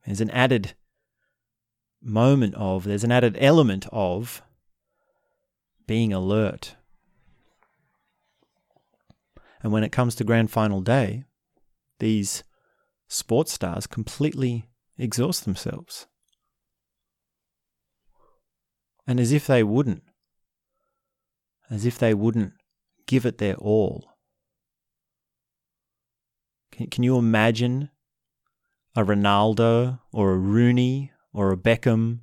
There's 0.06 0.22
an 0.22 0.30
added 0.32 0.74
moment 2.02 2.56
of, 2.56 2.84
there's 2.84 3.06
an 3.06 3.12
added 3.12 3.38
element 3.40 3.88
of 3.92 4.42
being 5.88 6.14
alert. 6.14 6.76
And 9.62 9.72
when 9.72 9.84
it 9.84 9.92
comes 9.92 10.16
to 10.16 10.24
grand 10.24 10.52
final 10.52 10.82
day, 10.82 11.24
these 12.00 12.44
sports 13.08 13.54
stars 13.54 13.88
completely 13.88 14.70
exhaust 14.98 15.46
themselves. 15.46 16.08
And 19.08 19.20
as 19.20 19.32
if 19.32 19.48
they 19.48 19.64
wouldn't, 19.64 20.04
as 21.70 21.86
if 21.86 21.98
they 21.98 22.14
wouldn't 22.14 22.54
give 23.06 23.26
it 23.26 23.38
their 23.38 23.56
all. 23.56 24.06
Can, 26.72 26.88
can 26.88 27.04
you 27.04 27.18
imagine 27.18 27.90
a 28.96 29.04
Ronaldo 29.04 30.00
or 30.12 30.34
a 30.34 30.38
Rooney 30.38 31.12
or 31.34 31.52
a 31.52 31.58
Beckham 31.58 32.22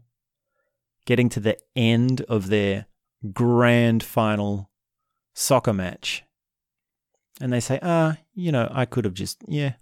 getting 1.05 1.29
to 1.31 1.41
the 1.41 1.59
end 1.75 2.23
of 2.23 2.49
their 2.49 2.87
grand 3.33 4.03
final 4.03 4.71
soccer 5.35 5.73
match 5.73 6.25
and 7.41 7.53
they 7.53 7.61
say, 7.61 7.79
ah, 7.83 8.19
you 8.35 8.53
know, 8.53 8.69
I 8.71 8.85
could 8.85 9.05
have 9.05 9.15
just, 9.15 9.43
yeah, 9.49 9.75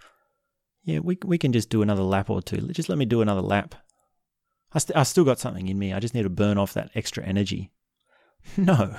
yeah, 0.85 1.00
we 1.00 1.18
we 1.25 1.37
can 1.37 1.52
just 1.52 1.68
do 1.68 1.83
another 1.83 2.02
lap 2.02 2.30
or 2.30 2.40
two. 2.40 2.68
Just 2.68 2.88
let 2.88 2.97
me 2.97 3.04
do 3.04 3.21
another 3.21 3.42
lap. 3.42 3.75
I, 4.73 4.78
st- 4.78 4.97
I 4.97 5.02
still 5.02 5.25
got 5.25 5.40
something 5.40 5.68
in 5.68 5.78
me. 5.78 5.92
I 5.92 6.00
just 6.00 6.14
need 6.14 6.23
to 6.23 6.30
burn 6.30 6.57
off 6.57 6.75
that 6.75 6.90
extra 6.95 7.25
energy. 7.25 7.71
No, 8.57 8.95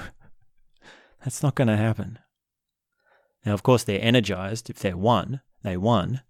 that's 1.23 1.41
not 1.41 1.55
going 1.55 1.69
to 1.69 1.77
happen. 1.77 2.19
Now, 3.45 3.53
of 3.53 3.63
course, 3.63 3.83
they're 3.83 4.03
energized. 4.03 4.69
If 4.69 4.77
they're 4.77 4.97
won, 4.97 5.41
they 5.63 5.75
won. 5.75 6.21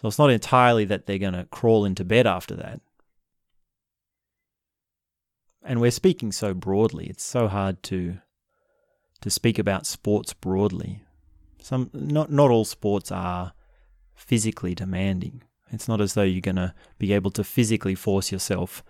So 0.00 0.08
it's 0.08 0.18
not 0.18 0.30
entirely 0.30 0.84
that 0.86 1.06
they're 1.06 1.18
going 1.18 1.34
to 1.34 1.44
crawl 1.44 1.84
into 1.84 2.04
bed 2.04 2.26
after 2.26 2.56
that. 2.56 2.80
And 5.64 5.80
we're 5.80 5.90
speaking 5.90 6.32
so 6.32 6.54
broadly. 6.54 7.06
It's 7.06 7.24
so 7.24 7.48
hard 7.48 7.82
to 7.84 8.18
to 9.20 9.30
speak 9.30 9.58
about 9.58 9.86
sports 9.86 10.32
broadly 10.32 11.04
some 11.62 11.90
not 11.92 12.30
not 12.30 12.50
all 12.50 12.64
sports 12.64 13.10
are 13.10 13.52
physically 14.14 14.74
demanding. 14.74 15.42
It's 15.70 15.88
not 15.88 16.00
as 16.00 16.14
though 16.14 16.22
you're 16.22 16.40
going 16.40 16.56
to 16.56 16.74
be 16.98 17.12
able 17.12 17.30
to 17.32 17.44
physically 17.44 17.94
force 17.94 18.30
yourself 18.30 18.84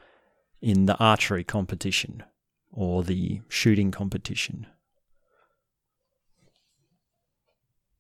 in 0.60 0.86
the 0.86 0.96
archery 0.96 1.44
competition 1.44 2.24
or 2.72 3.04
the 3.04 3.40
shooting 3.48 3.90
competition 3.92 4.66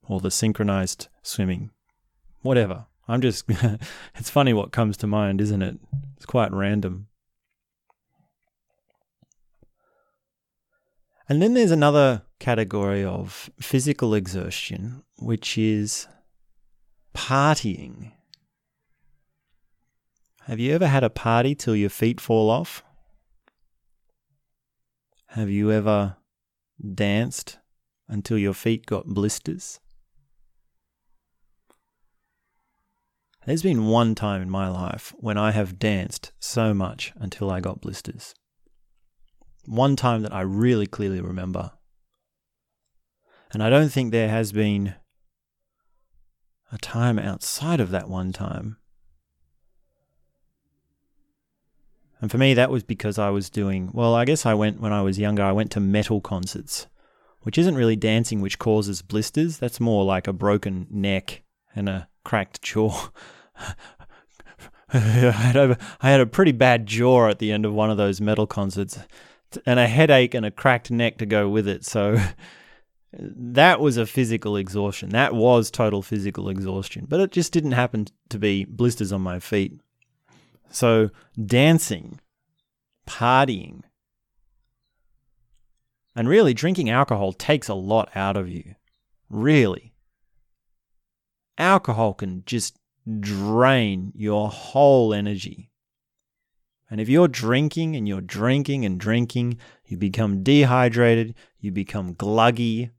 or 0.08 0.20
the 0.20 0.30
synchronized 0.30 1.08
swimming. 1.22 1.70
Whatever. 2.40 2.86
I'm 3.06 3.20
just 3.20 3.44
it's 4.16 4.30
funny 4.30 4.52
what 4.52 4.72
comes 4.72 4.96
to 4.98 5.06
mind, 5.06 5.40
isn't 5.40 5.62
it? 5.62 5.78
It's 6.16 6.26
quite 6.26 6.52
random. 6.52 7.08
And 11.28 11.40
then 11.40 11.54
there's 11.54 11.70
another 11.70 12.22
category 12.40 13.04
of 13.04 13.50
physical 13.60 14.14
exertion, 14.14 15.02
which 15.18 15.56
is 15.56 16.08
partying. 17.14 18.12
Have 20.46 20.58
you 20.58 20.72
ever 20.74 20.88
had 20.88 21.04
a 21.04 21.10
party 21.10 21.54
till 21.54 21.76
your 21.76 21.90
feet 21.90 22.20
fall 22.20 22.50
off? 22.50 22.82
Have 25.28 25.48
you 25.48 25.70
ever 25.70 26.16
danced 26.94 27.58
until 28.08 28.36
your 28.36 28.54
feet 28.54 28.86
got 28.86 29.06
blisters? 29.06 29.78
There's 33.46 33.62
been 33.62 33.86
one 33.86 34.14
time 34.14 34.42
in 34.42 34.50
my 34.50 34.68
life 34.68 35.14
when 35.16 35.38
I 35.38 35.52
have 35.52 35.78
danced 35.78 36.32
so 36.38 36.74
much 36.74 37.12
until 37.16 37.50
I 37.50 37.60
got 37.60 37.80
blisters. 37.80 38.34
One 39.66 39.96
time 39.96 40.22
that 40.22 40.32
I 40.32 40.40
really 40.40 40.86
clearly 40.86 41.20
remember. 41.20 41.72
And 43.52 43.62
I 43.62 43.70
don't 43.70 43.90
think 43.90 44.10
there 44.10 44.28
has 44.28 44.52
been 44.52 44.94
a 46.72 46.78
time 46.78 47.18
outside 47.18 47.80
of 47.80 47.90
that 47.90 48.08
one 48.08 48.32
time. 48.32 48.78
And 52.20 52.30
for 52.30 52.38
me, 52.38 52.54
that 52.54 52.70
was 52.70 52.84
because 52.84 53.18
I 53.18 53.30
was 53.30 53.50
doing, 53.50 53.90
well, 53.92 54.14
I 54.14 54.24
guess 54.24 54.46
I 54.46 54.54
went 54.54 54.80
when 54.80 54.92
I 54.92 55.02
was 55.02 55.18
younger, 55.18 55.42
I 55.42 55.52
went 55.52 55.72
to 55.72 55.80
metal 55.80 56.20
concerts, 56.20 56.86
which 57.40 57.58
isn't 57.58 57.74
really 57.74 57.96
dancing 57.96 58.40
which 58.40 58.60
causes 58.60 59.02
blisters. 59.02 59.58
That's 59.58 59.80
more 59.80 60.04
like 60.04 60.28
a 60.28 60.32
broken 60.32 60.86
neck 60.88 61.42
and 61.74 61.88
a 61.88 62.08
cracked 62.24 62.62
jaw. 62.62 63.10
I, 64.94 65.76
had 66.00 66.20
a, 66.20 66.26
pretty 66.26 66.52
bad 66.52 66.86
jaw 66.86 67.28
at 67.28 67.38
the 67.38 67.50
end 67.50 67.64
of 67.64 67.72
one 67.72 67.90
of 67.90 67.96
those 67.96 68.20
metal 68.20 68.46
concerts 68.46 68.98
and 69.66 69.78
a 69.78 69.86
headache 69.86 70.34
and 70.34 70.46
a 70.46 70.50
cracked 70.50 70.90
neck 70.90 71.18
to 71.18 71.26
go 71.26 71.48
with 71.48 71.68
it. 71.68 71.84
So 71.84 72.18
that 73.12 73.80
was 73.80 73.96
a 73.96 74.06
physical 74.06 74.56
exhaustion. 74.56 75.10
That 75.10 75.34
was 75.34 75.70
total 75.70 76.02
physical 76.02 76.48
exhaustion. 76.48 77.06
But 77.08 77.20
it 77.20 77.30
just 77.32 77.52
didn't 77.52 77.72
happen 77.72 78.06
to 78.30 78.38
be 78.38 78.64
blisters 78.64 79.12
on 79.12 79.20
my 79.20 79.38
feet. 79.38 79.80
So 80.70 81.10
dancing, 81.44 82.20
partying, 83.06 83.82
and 86.14 86.28
really 86.28 86.54
drinking 86.54 86.90
alcohol 86.90 87.32
takes 87.32 87.68
a 87.68 87.74
lot 87.74 88.10
out 88.14 88.36
of 88.36 88.48
you. 88.48 88.74
Really. 89.28 89.94
Alcohol 91.58 92.14
can 92.14 92.42
just 92.46 92.78
drain 93.20 94.12
your 94.14 94.48
whole 94.48 95.12
energy. 95.12 95.71
And 96.92 97.00
if 97.00 97.08
you're 97.08 97.26
drinking 97.26 97.96
and 97.96 98.06
you're 98.06 98.20
drinking 98.20 98.84
and 98.84 99.00
drinking, 99.00 99.56
you 99.86 99.96
become 99.96 100.42
dehydrated, 100.42 101.34
you 101.58 101.72
become 101.72 102.14
gluggy, 102.14 102.90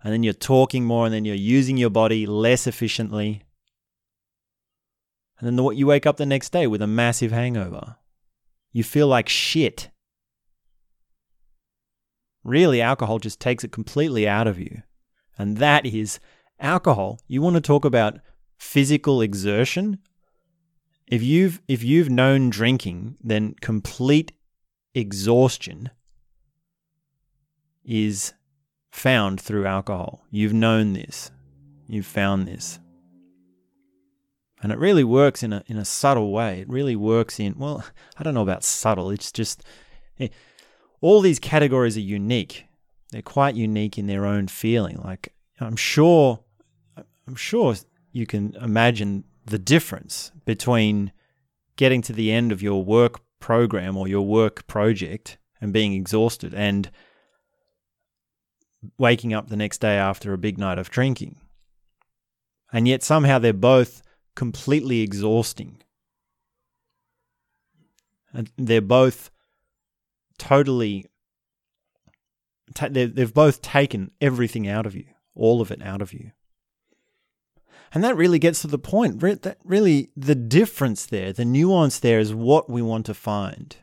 and 0.00 0.12
then 0.12 0.22
you're 0.22 0.32
talking 0.32 0.84
more 0.84 1.06
and 1.06 1.12
then 1.12 1.24
you're 1.24 1.34
using 1.34 1.76
your 1.76 1.90
body 1.90 2.24
less 2.24 2.68
efficiently. 2.68 3.42
And 5.40 5.48
then 5.48 5.56
the, 5.56 5.70
you 5.70 5.88
wake 5.88 6.06
up 6.06 6.18
the 6.18 6.24
next 6.24 6.52
day 6.52 6.68
with 6.68 6.80
a 6.80 6.86
massive 6.86 7.32
hangover. 7.32 7.96
You 8.70 8.84
feel 8.84 9.08
like 9.08 9.28
shit. 9.28 9.90
Really, 12.44 12.80
alcohol 12.80 13.18
just 13.18 13.40
takes 13.40 13.64
it 13.64 13.72
completely 13.72 14.28
out 14.28 14.46
of 14.46 14.60
you. 14.60 14.84
And 15.36 15.56
that 15.56 15.84
is 15.84 16.20
alcohol. 16.60 17.18
You 17.26 17.42
want 17.42 17.56
to 17.56 17.60
talk 17.60 17.84
about 17.84 18.20
physical 18.56 19.20
exertion? 19.20 19.98
If 21.10 21.24
you've 21.24 21.60
if 21.66 21.82
you've 21.82 22.08
known 22.08 22.50
drinking, 22.50 23.16
then 23.20 23.56
complete 23.60 24.32
exhaustion 24.94 25.90
is 27.84 28.32
found 28.92 29.40
through 29.40 29.66
alcohol. 29.66 30.24
You've 30.30 30.52
known 30.52 30.92
this. 30.92 31.32
You've 31.88 32.06
found 32.06 32.46
this. 32.46 32.78
And 34.62 34.70
it 34.70 34.78
really 34.78 35.02
works 35.02 35.42
in 35.42 35.52
a 35.52 35.64
in 35.66 35.76
a 35.76 35.84
subtle 35.84 36.30
way. 36.30 36.60
It 36.60 36.68
really 36.68 36.94
works 36.94 37.40
in 37.40 37.58
well, 37.58 37.84
I 38.16 38.22
don't 38.22 38.34
know 38.34 38.42
about 38.42 38.62
subtle. 38.62 39.10
It's 39.10 39.32
just 39.32 39.64
eh, 40.20 40.28
all 41.00 41.20
these 41.20 41.40
categories 41.40 41.96
are 41.96 42.00
unique. 42.00 42.66
They're 43.10 43.20
quite 43.20 43.56
unique 43.56 43.98
in 43.98 44.06
their 44.06 44.26
own 44.26 44.46
feeling. 44.46 45.00
Like 45.02 45.34
I'm 45.58 45.76
sure 45.76 46.38
I'm 47.26 47.34
sure 47.34 47.74
you 48.12 48.26
can 48.26 48.54
imagine 48.56 49.24
the 49.50 49.58
difference 49.58 50.30
between 50.44 51.12
getting 51.76 52.02
to 52.02 52.12
the 52.12 52.30
end 52.30 52.52
of 52.52 52.62
your 52.62 52.84
work 52.84 53.20
program 53.40 53.96
or 53.96 54.06
your 54.06 54.26
work 54.26 54.66
project 54.66 55.38
and 55.60 55.72
being 55.72 55.92
exhausted 55.92 56.54
and 56.54 56.90
waking 58.96 59.34
up 59.34 59.48
the 59.48 59.56
next 59.56 59.78
day 59.78 59.96
after 59.96 60.32
a 60.32 60.38
big 60.38 60.56
night 60.56 60.78
of 60.78 60.90
drinking. 60.90 61.36
And 62.72 62.86
yet 62.86 63.02
somehow 63.02 63.38
they're 63.38 63.52
both 63.52 64.02
completely 64.36 65.00
exhausting. 65.00 65.82
And 68.32 68.50
they're 68.56 68.80
both 68.80 69.30
totally, 70.38 71.06
they've 72.78 73.34
both 73.34 73.60
taken 73.60 74.12
everything 74.20 74.68
out 74.68 74.86
of 74.86 74.94
you, 74.94 75.06
all 75.34 75.60
of 75.60 75.72
it 75.72 75.82
out 75.82 76.00
of 76.00 76.12
you. 76.12 76.30
And 77.92 78.04
that 78.04 78.16
really 78.16 78.38
gets 78.38 78.60
to 78.62 78.68
the 78.68 78.78
point. 78.78 79.20
That 79.20 79.58
really, 79.64 80.10
the 80.16 80.34
difference 80.34 81.06
there, 81.06 81.32
the 81.32 81.44
nuance 81.44 81.98
there 81.98 82.20
is 82.20 82.32
what 82.32 82.70
we 82.70 82.82
want 82.82 83.06
to 83.06 83.14
find. 83.14 83.76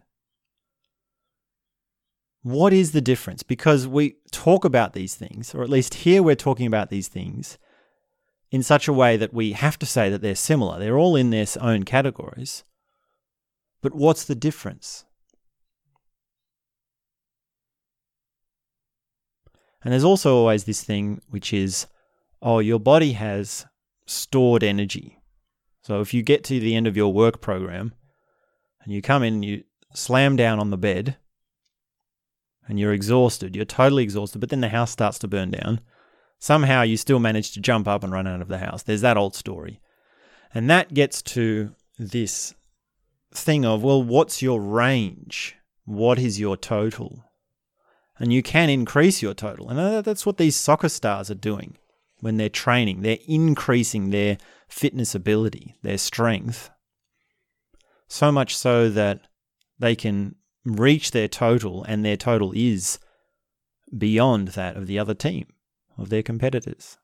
What 2.42 2.72
is 2.72 2.94
the 2.94 3.02
difference? 3.02 3.44
Because 3.44 3.88
we 3.88 4.16
talk 4.32 4.64
about 4.64 4.94
these 4.94 5.16
things, 5.16 5.54
or 5.54 5.64
at 5.64 5.70
least 5.70 5.96
here 5.96 6.24
we're 6.24 6.36
talking 6.36 6.68
about 6.68 6.90
these 6.90 7.10
things 7.10 7.58
in 8.50 8.64
such 8.64 8.88
a 8.88 8.94
way 8.94 9.18
that 9.18 9.34
we 9.34 9.52
have 9.52 9.78
to 9.80 9.86
say 9.86 10.10
that 10.10 10.22
they're 10.22 10.36
similar. 10.36 10.80
They're 10.80 10.98
all 10.98 11.18
in 11.18 11.32
their 11.32 11.46
own 11.60 11.84
categories. 11.84 12.64
But 13.82 13.94
what's 13.94 14.24
the 14.24 14.36
difference? 14.36 15.04
And 19.84 19.92
there's 19.92 20.06
also 20.06 20.36
always 20.36 20.64
this 20.64 20.84
thing 20.84 21.22
which 21.30 21.54
is, 21.54 21.88
oh, 22.42 22.60
your 22.60 22.80
body 22.80 23.14
has 23.14 23.66
stored 24.08 24.64
energy. 24.64 25.20
So 25.84 26.02
if 26.02 26.14
you 26.14 26.24
get 26.24 26.44
to 26.46 26.60
the 26.60 26.76
end 26.76 26.88
of 26.88 26.98
your 26.98 27.14
work 27.14 27.40
program 27.40 27.94
and 28.82 28.92
you 28.92 29.02
come 29.02 29.22
in 29.22 29.36
and 29.36 29.46
you 29.46 29.64
slam 29.94 30.36
down 30.36 30.60
on 30.60 30.72
the 30.72 30.78
bed 30.78 31.18
and 32.68 32.80
you're 32.80 32.94
exhausted, 32.94 33.56
you're 33.56 33.66
totally 33.66 34.04
exhausted, 34.04 34.40
but 34.40 34.50
then 34.50 34.62
the 34.62 34.70
house 34.70 34.92
starts 34.92 35.20
to 35.20 35.28
burn 35.28 35.52
down, 35.52 35.80
somehow 36.40 36.82
you 36.82 36.98
still 36.98 37.20
manage 37.20 37.52
to 37.52 37.62
jump 37.62 37.88
up 37.88 38.04
and 38.04 38.12
run 38.12 38.28
out 38.28 38.42
of 38.42 38.48
the 38.48 38.58
house. 38.58 38.84
There's 38.84 39.02
that 39.02 39.18
old 39.18 39.36
story. 39.36 39.80
And 40.54 40.70
that 40.70 40.94
gets 40.94 41.22
to 41.24 41.76
this 42.00 42.54
thing 43.34 43.66
of, 43.66 43.84
well, 43.84 44.02
what's 44.02 44.42
your 44.42 44.60
range? 44.60 45.56
What 45.86 46.20
is 46.20 46.40
your 46.40 46.58
total? 46.58 47.24
And 48.20 48.34
you 48.34 48.42
can 48.42 48.70
increase 48.70 49.22
your 49.22 49.34
total. 49.34 49.70
And 49.70 50.04
that's 50.04 50.26
what 50.26 50.38
these 50.38 50.56
soccer 50.56 50.90
stars 50.90 51.30
are 51.30 51.36
doing 51.36 51.78
when 52.20 52.38
they're 52.38 52.50
training. 52.50 53.02
They're 53.02 53.20
increasing 53.28 54.10
their 54.10 54.38
fitness 54.68 55.16
ability, 55.16 55.76
their 55.84 55.98
strength, 55.98 56.70
so 58.08 58.32
much 58.32 58.56
so 58.56 58.90
that 58.90 59.22
they 59.80 59.96
can 59.96 60.36
reach 60.66 61.12
their 61.12 61.28
total, 61.28 61.84
and 61.84 62.04
their 62.04 62.18
total 62.18 62.52
is 62.56 63.00
beyond 63.98 64.50
that 64.50 64.76
of 64.76 64.88
the 64.88 65.00
other 65.00 65.14
team, 65.14 65.48
of 65.98 66.10
their 66.10 66.24
competitors. 66.24 66.98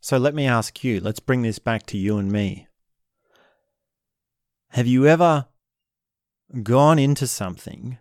So 0.00 0.18
let 0.18 0.34
me 0.34 0.46
ask 0.46 0.84
you, 0.84 1.00
let's 1.00 1.20
bring 1.20 1.42
this 1.42 1.58
back 1.58 1.86
to 1.86 1.98
you 1.98 2.18
and 2.18 2.30
me. 2.30 2.68
Have 4.68 4.86
you 4.86 5.06
ever 5.06 5.46
gone 6.62 6.98
into 6.98 7.26
something 7.26 7.98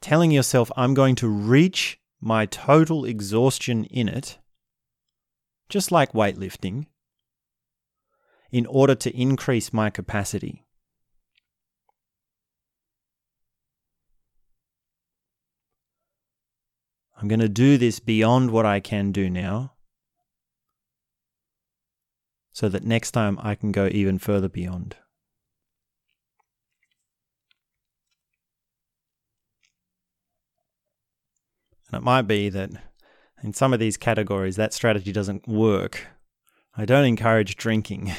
telling 0.00 0.30
yourself, 0.30 0.70
I'm 0.76 0.94
going 0.94 1.14
to 1.16 1.28
reach 1.28 2.00
my 2.20 2.46
total 2.46 3.04
exhaustion 3.04 3.84
in 3.84 4.08
it, 4.08 4.38
just 5.68 5.92
like 5.92 6.12
weightlifting, 6.12 6.86
in 8.50 8.66
order 8.66 8.94
to 8.94 9.16
increase 9.16 9.72
my 9.72 9.90
capacity. 9.90 10.64
I'm 17.20 17.26
going 17.26 17.40
to 17.40 17.48
do 17.48 17.78
this 17.78 17.98
beyond 17.98 18.52
what 18.52 18.64
I 18.64 18.78
can 18.78 19.10
do 19.10 19.28
now 19.28 19.72
so 22.52 22.68
that 22.68 22.84
next 22.84 23.10
time 23.12 23.38
I 23.40 23.54
can 23.54 23.72
go 23.72 23.88
even 23.88 24.18
further 24.18 24.48
beyond. 24.48 24.96
And 31.90 32.00
it 32.00 32.04
might 32.04 32.22
be 32.22 32.48
that 32.50 32.70
in 33.42 33.52
some 33.52 33.72
of 33.72 33.80
these 33.80 33.96
categories, 33.96 34.56
that 34.56 34.74
strategy 34.74 35.12
doesn't 35.12 35.46
work. 35.46 36.06
I 36.76 36.84
don't 36.84 37.04
encourage 37.04 37.56
drinking. 37.56 38.12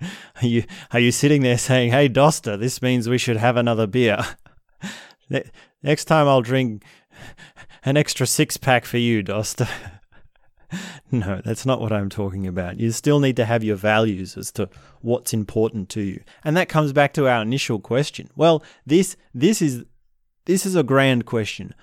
are 0.42 0.46
you 0.46 0.64
are 0.92 1.00
you 1.00 1.12
sitting 1.12 1.42
there 1.42 1.58
saying, 1.58 1.90
"Hey, 1.92 2.08
Doster, 2.08 2.58
this 2.58 2.82
means 2.82 3.08
we 3.08 3.18
should 3.18 3.36
have 3.36 3.56
another 3.56 3.86
beer"? 3.86 4.18
Next 5.82 6.06
time, 6.06 6.26
I'll 6.26 6.42
drink 6.42 6.84
an 7.84 7.96
extra 7.96 8.26
six 8.26 8.56
pack 8.56 8.84
for 8.84 8.98
you, 8.98 9.22
Doster. 9.22 9.68
no, 11.10 11.40
that's 11.44 11.64
not 11.64 11.80
what 11.80 11.92
I'm 11.92 12.08
talking 12.08 12.46
about. 12.46 12.78
You 12.78 12.90
still 12.92 13.20
need 13.20 13.36
to 13.36 13.44
have 13.44 13.64
your 13.64 13.76
values 13.76 14.36
as 14.36 14.50
to 14.52 14.68
what's 15.00 15.32
important 15.32 15.88
to 15.90 16.00
you, 16.00 16.22
and 16.44 16.56
that 16.56 16.68
comes 16.68 16.92
back 16.92 17.12
to 17.14 17.28
our 17.28 17.42
initial 17.42 17.78
question. 17.78 18.28
Well, 18.36 18.62
this 18.84 19.16
this 19.34 19.62
is 19.62 19.84
this 20.46 20.66
is 20.66 20.74
a 20.74 20.82
grand 20.82 21.26
question 21.26 21.74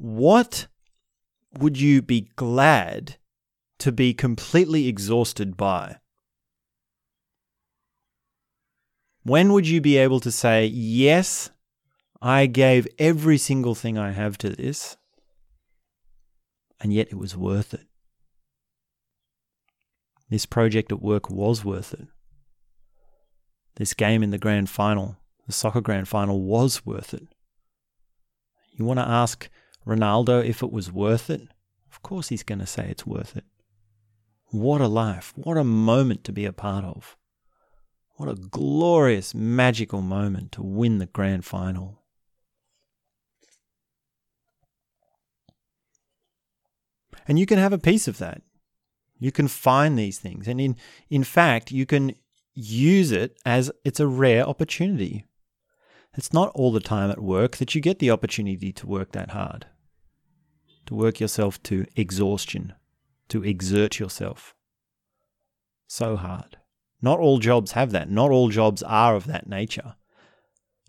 what 0.00 0.66
would 1.58 1.78
you 1.78 2.00
be 2.00 2.30
glad 2.34 3.18
to 3.78 3.92
be 3.92 4.14
completely 4.14 4.88
exhausted 4.88 5.58
by? 5.58 5.96
When 9.24 9.52
would 9.52 9.68
you 9.68 9.82
be 9.82 9.98
able 9.98 10.18
to 10.20 10.32
say, 10.32 10.64
Yes, 10.64 11.50
I 12.22 12.46
gave 12.46 12.88
every 12.98 13.36
single 13.36 13.74
thing 13.74 13.98
I 13.98 14.12
have 14.12 14.38
to 14.38 14.48
this, 14.48 14.96
and 16.80 16.94
yet 16.94 17.08
it 17.10 17.18
was 17.18 17.36
worth 17.36 17.74
it? 17.74 17.86
This 20.30 20.46
project 20.46 20.92
at 20.92 21.02
work 21.02 21.28
was 21.28 21.62
worth 21.62 21.92
it. 21.92 22.08
This 23.76 23.92
game 23.92 24.22
in 24.22 24.30
the 24.30 24.38
grand 24.38 24.70
final, 24.70 25.18
the 25.46 25.52
soccer 25.52 25.82
grand 25.82 26.08
final, 26.08 26.40
was 26.40 26.86
worth 26.86 27.12
it. 27.12 27.26
You 28.72 28.86
want 28.86 28.98
to 28.98 29.06
ask 29.06 29.50
Ronaldo, 29.86 30.44
if 30.44 30.62
it 30.62 30.72
was 30.72 30.92
worth 30.92 31.30
it, 31.30 31.48
of 31.90 32.02
course 32.02 32.28
he's 32.28 32.42
going 32.42 32.58
to 32.58 32.66
say 32.66 32.88
it's 32.88 33.06
worth 33.06 33.36
it. 33.36 33.44
What 34.46 34.80
a 34.80 34.88
life. 34.88 35.32
What 35.36 35.56
a 35.56 35.64
moment 35.64 36.24
to 36.24 36.32
be 36.32 36.44
a 36.44 36.52
part 36.52 36.84
of. 36.84 37.16
What 38.16 38.28
a 38.28 38.34
glorious, 38.34 39.34
magical 39.34 40.02
moment 40.02 40.52
to 40.52 40.62
win 40.62 40.98
the 40.98 41.06
grand 41.06 41.44
final. 41.44 42.02
And 47.26 47.38
you 47.38 47.46
can 47.46 47.58
have 47.58 47.72
a 47.72 47.78
piece 47.78 48.08
of 48.08 48.18
that. 48.18 48.42
You 49.18 49.30
can 49.30 49.48
find 49.48 49.98
these 49.98 50.18
things. 50.18 50.48
And 50.48 50.60
in, 50.60 50.76
in 51.08 51.24
fact, 51.24 51.70
you 51.70 51.86
can 51.86 52.14
use 52.54 53.12
it 53.12 53.38
as 53.46 53.70
it's 53.84 54.00
a 54.00 54.06
rare 54.06 54.44
opportunity. 54.46 55.26
It's 56.14 56.32
not 56.32 56.50
all 56.54 56.72
the 56.72 56.80
time 56.80 57.10
at 57.10 57.20
work 57.20 57.58
that 57.58 57.74
you 57.74 57.80
get 57.80 57.98
the 57.98 58.10
opportunity 58.10 58.72
to 58.72 58.86
work 58.86 59.12
that 59.12 59.30
hard, 59.30 59.66
to 60.86 60.94
work 60.94 61.20
yourself 61.20 61.62
to 61.64 61.86
exhaustion, 61.94 62.74
to 63.28 63.44
exert 63.44 63.98
yourself 63.98 64.54
so 65.86 66.16
hard. 66.16 66.56
Not 67.00 67.20
all 67.20 67.38
jobs 67.38 67.72
have 67.72 67.92
that. 67.92 68.10
Not 68.10 68.30
all 68.30 68.48
jobs 68.48 68.82
are 68.82 69.14
of 69.14 69.26
that 69.26 69.48
nature. 69.48 69.94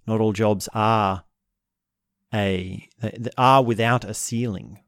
Not 0.08 0.20
all 0.20 0.34
jobs 0.34 0.68
are 0.74 1.24
a 2.34 2.88
are 3.38 3.64
without 3.64 4.04
a 4.04 4.14
ceiling. 4.14 4.80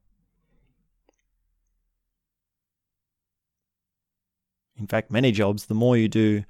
In 4.76 4.88
fact, 4.88 5.12
many 5.12 5.32
jobs, 5.32 5.68
the 5.68 5.76
more 5.76 5.96
you 5.96 6.10
do, 6.10 6.44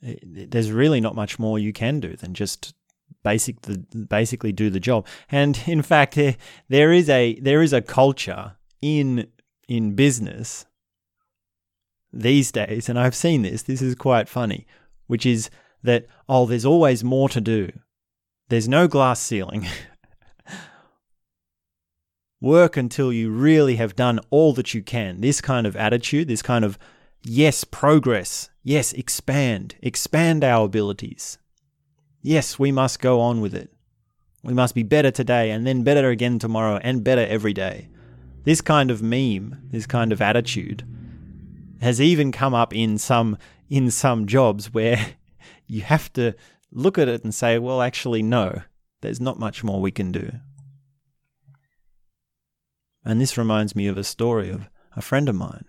there's 0.00 0.70
really 0.70 1.00
not 1.00 1.14
much 1.14 1.38
more 1.38 1.58
you 1.58 1.72
can 1.72 2.00
do 2.00 2.16
than 2.16 2.34
just 2.34 2.74
basic 3.22 3.62
the, 3.62 3.78
basically 3.78 4.52
do 4.52 4.70
the 4.70 4.80
job. 4.80 5.06
And 5.30 5.60
in 5.66 5.82
fact, 5.82 6.14
there, 6.14 6.36
there 6.68 6.92
is 6.92 7.08
a 7.08 7.38
there 7.40 7.62
is 7.62 7.72
a 7.72 7.82
culture 7.82 8.56
in 8.80 9.28
in 9.68 9.94
business 9.94 10.66
these 12.12 12.50
days, 12.50 12.88
and 12.88 12.98
I've 12.98 13.14
seen 13.14 13.42
this. 13.42 13.62
This 13.62 13.82
is 13.82 13.94
quite 13.94 14.28
funny, 14.28 14.66
which 15.06 15.26
is 15.26 15.50
that 15.82 16.06
oh, 16.28 16.46
there's 16.46 16.64
always 16.64 17.04
more 17.04 17.28
to 17.28 17.40
do. 17.40 17.70
There's 18.48 18.68
no 18.68 18.88
glass 18.88 19.20
ceiling. 19.20 19.66
Work 22.40 22.76
until 22.76 23.12
you 23.12 23.30
really 23.30 23.76
have 23.76 23.96
done 23.96 24.20
all 24.30 24.52
that 24.54 24.72
you 24.72 24.82
can. 24.82 25.20
This 25.20 25.40
kind 25.40 25.66
of 25.66 25.76
attitude, 25.76 26.28
this 26.28 26.40
kind 26.40 26.64
of 26.64 26.78
yes, 27.22 27.64
progress. 27.64 28.50
Yes, 28.62 28.92
expand. 28.92 29.76
Expand 29.82 30.44
our 30.44 30.66
abilities. 30.66 31.38
Yes, 32.22 32.58
we 32.58 32.72
must 32.72 33.00
go 33.00 33.20
on 33.20 33.40
with 33.40 33.54
it. 33.54 33.72
We 34.42 34.54
must 34.54 34.74
be 34.74 34.82
better 34.82 35.10
today 35.10 35.50
and 35.50 35.66
then 35.66 35.82
better 35.82 36.10
again 36.10 36.38
tomorrow 36.38 36.78
and 36.82 37.04
better 37.04 37.26
every 37.26 37.52
day. 37.52 37.88
This 38.44 38.60
kind 38.60 38.90
of 38.90 39.02
meme, 39.02 39.68
this 39.70 39.86
kind 39.86 40.12
of 40.12 40.22
attitude, 40.22 40.84
has 41.80 42.00
even 42.00 42.32
come 42.32 42.54
up 42.54 42.74
in 42.74 42.98
some 42.98 43.38
in 43.68 43.90
some 43.90 44.26
jobs 44.26 44.72
where 44.72 45.14
you 45.66 45.82
have 45.82 46.12
to 46.14 46.34
look 46.72 46.98
at 46.98 47.08
it 47.08 47.24
and 47.24 47.34
say, 47.34 47.58
well, 47.58 47.82
actually, 47.82 48.22
no, 48.22 48.62
there's 49.00 49.20
not 49.20 49.38
much 49.38 49.62
more 49.62 49.80
we 49.80 49.90
can 49.90 50.12
do. 50.12 50.32
And 53.04 53.20
this 53.20 53.38
reminds 53.38 53.76
me 53.76 53.86
of 53.86 53.96
a 53.96 54.04
story 54.04 54.50
of 54.50 54.68
a 54.96 55.02
friend 55.02 55.28
of 55.28 55.34
mine 55.34 55.64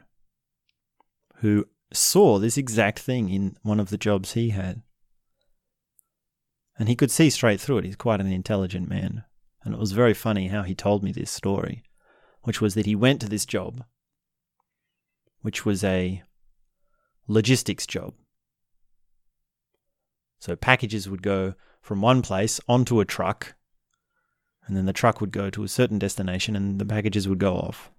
who 1.39 1.65
saw 1.91 2.37
this 2.37 2.57
exact 2.57 2.99
thing 2.99 3.29
in 3.29 3.57
one 3.63 3.79
of 3.79 3.89
the 3.89 3.97
jobs 3.97 4.33
he 4.33 4.49
had. 4.49 4.81
And 6.77 6.87
he 6.87 6.95
could 6.95 7.11
see 7.11 7.29
straight 7.29 7.59
through 7.59 7.79
it. 7.79 7.85
He's 7.85 7.95
quite 7.95 8.21
an 8.21 8.31
intelligent 8.31 8.89
man. 8.89 9.23
And 9.63 9.73
it 9.73 9.79
was 9.79 9.91
very 9.91 10.13
funny 10.13 10.47
how 10.47 10.63
he 10.63 10.75
told 10.75 11.03
me 11.03 11.11
this 11.11 11.31
story, 11.31 11.83
which 12.43 12.61
was 12.61 12.73
that 12.75 12.85
he 12.85 12.95
went 12.95 13.19
to 13.21 13.29
this 13.29 13.45
job, 13.45 13.83
which 15.41 15.65
was 15.65 15.83
a 15.83 16.23
logistics 17.27 17.85
job. 17.85 18.13
So 20.39 20.55
packages 20.55 21.09
would 21.09 21.21
go 21.21 21.55
from 21.81 22.01
one 22.01 22.21
place 22.21 22.61
onto 22.67 22.99
a 22.99 23.05
truck, 23.05 23.55
and 24.65 24.77
then 24.77 24.85
the 24.85 24.93
truck 24.93 25.19
would 25.19 25.31
go 25.31 25.49
to 25.49 25.63
a 25.63 25.67
certain 25.67 25.99
destination 25.99 26.55
and 26.55 26.79
the 26.79 26.85
packages 26.85 27.27
would 27.27 27.39
go 27.39 27.55
off. 27.55 27.91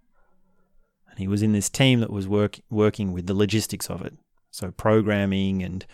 And 1.11 1.19
he 1.19 1.29
was 1.29 1.43
in 1.43 1.53
this 1.53 1.69
team 1.69 2.01
that 2.01 2.11
was 2.11 2.29
work, 2.29 2.61
working 2.71 3.13
with 3.13 3.27
the 3.27 3.35
logistics 3.35 3.91
of 3.91 4.03
it. 4.03 4.15
So 4.51 4.71
programming 4.71 5.63
and 5.63 5.85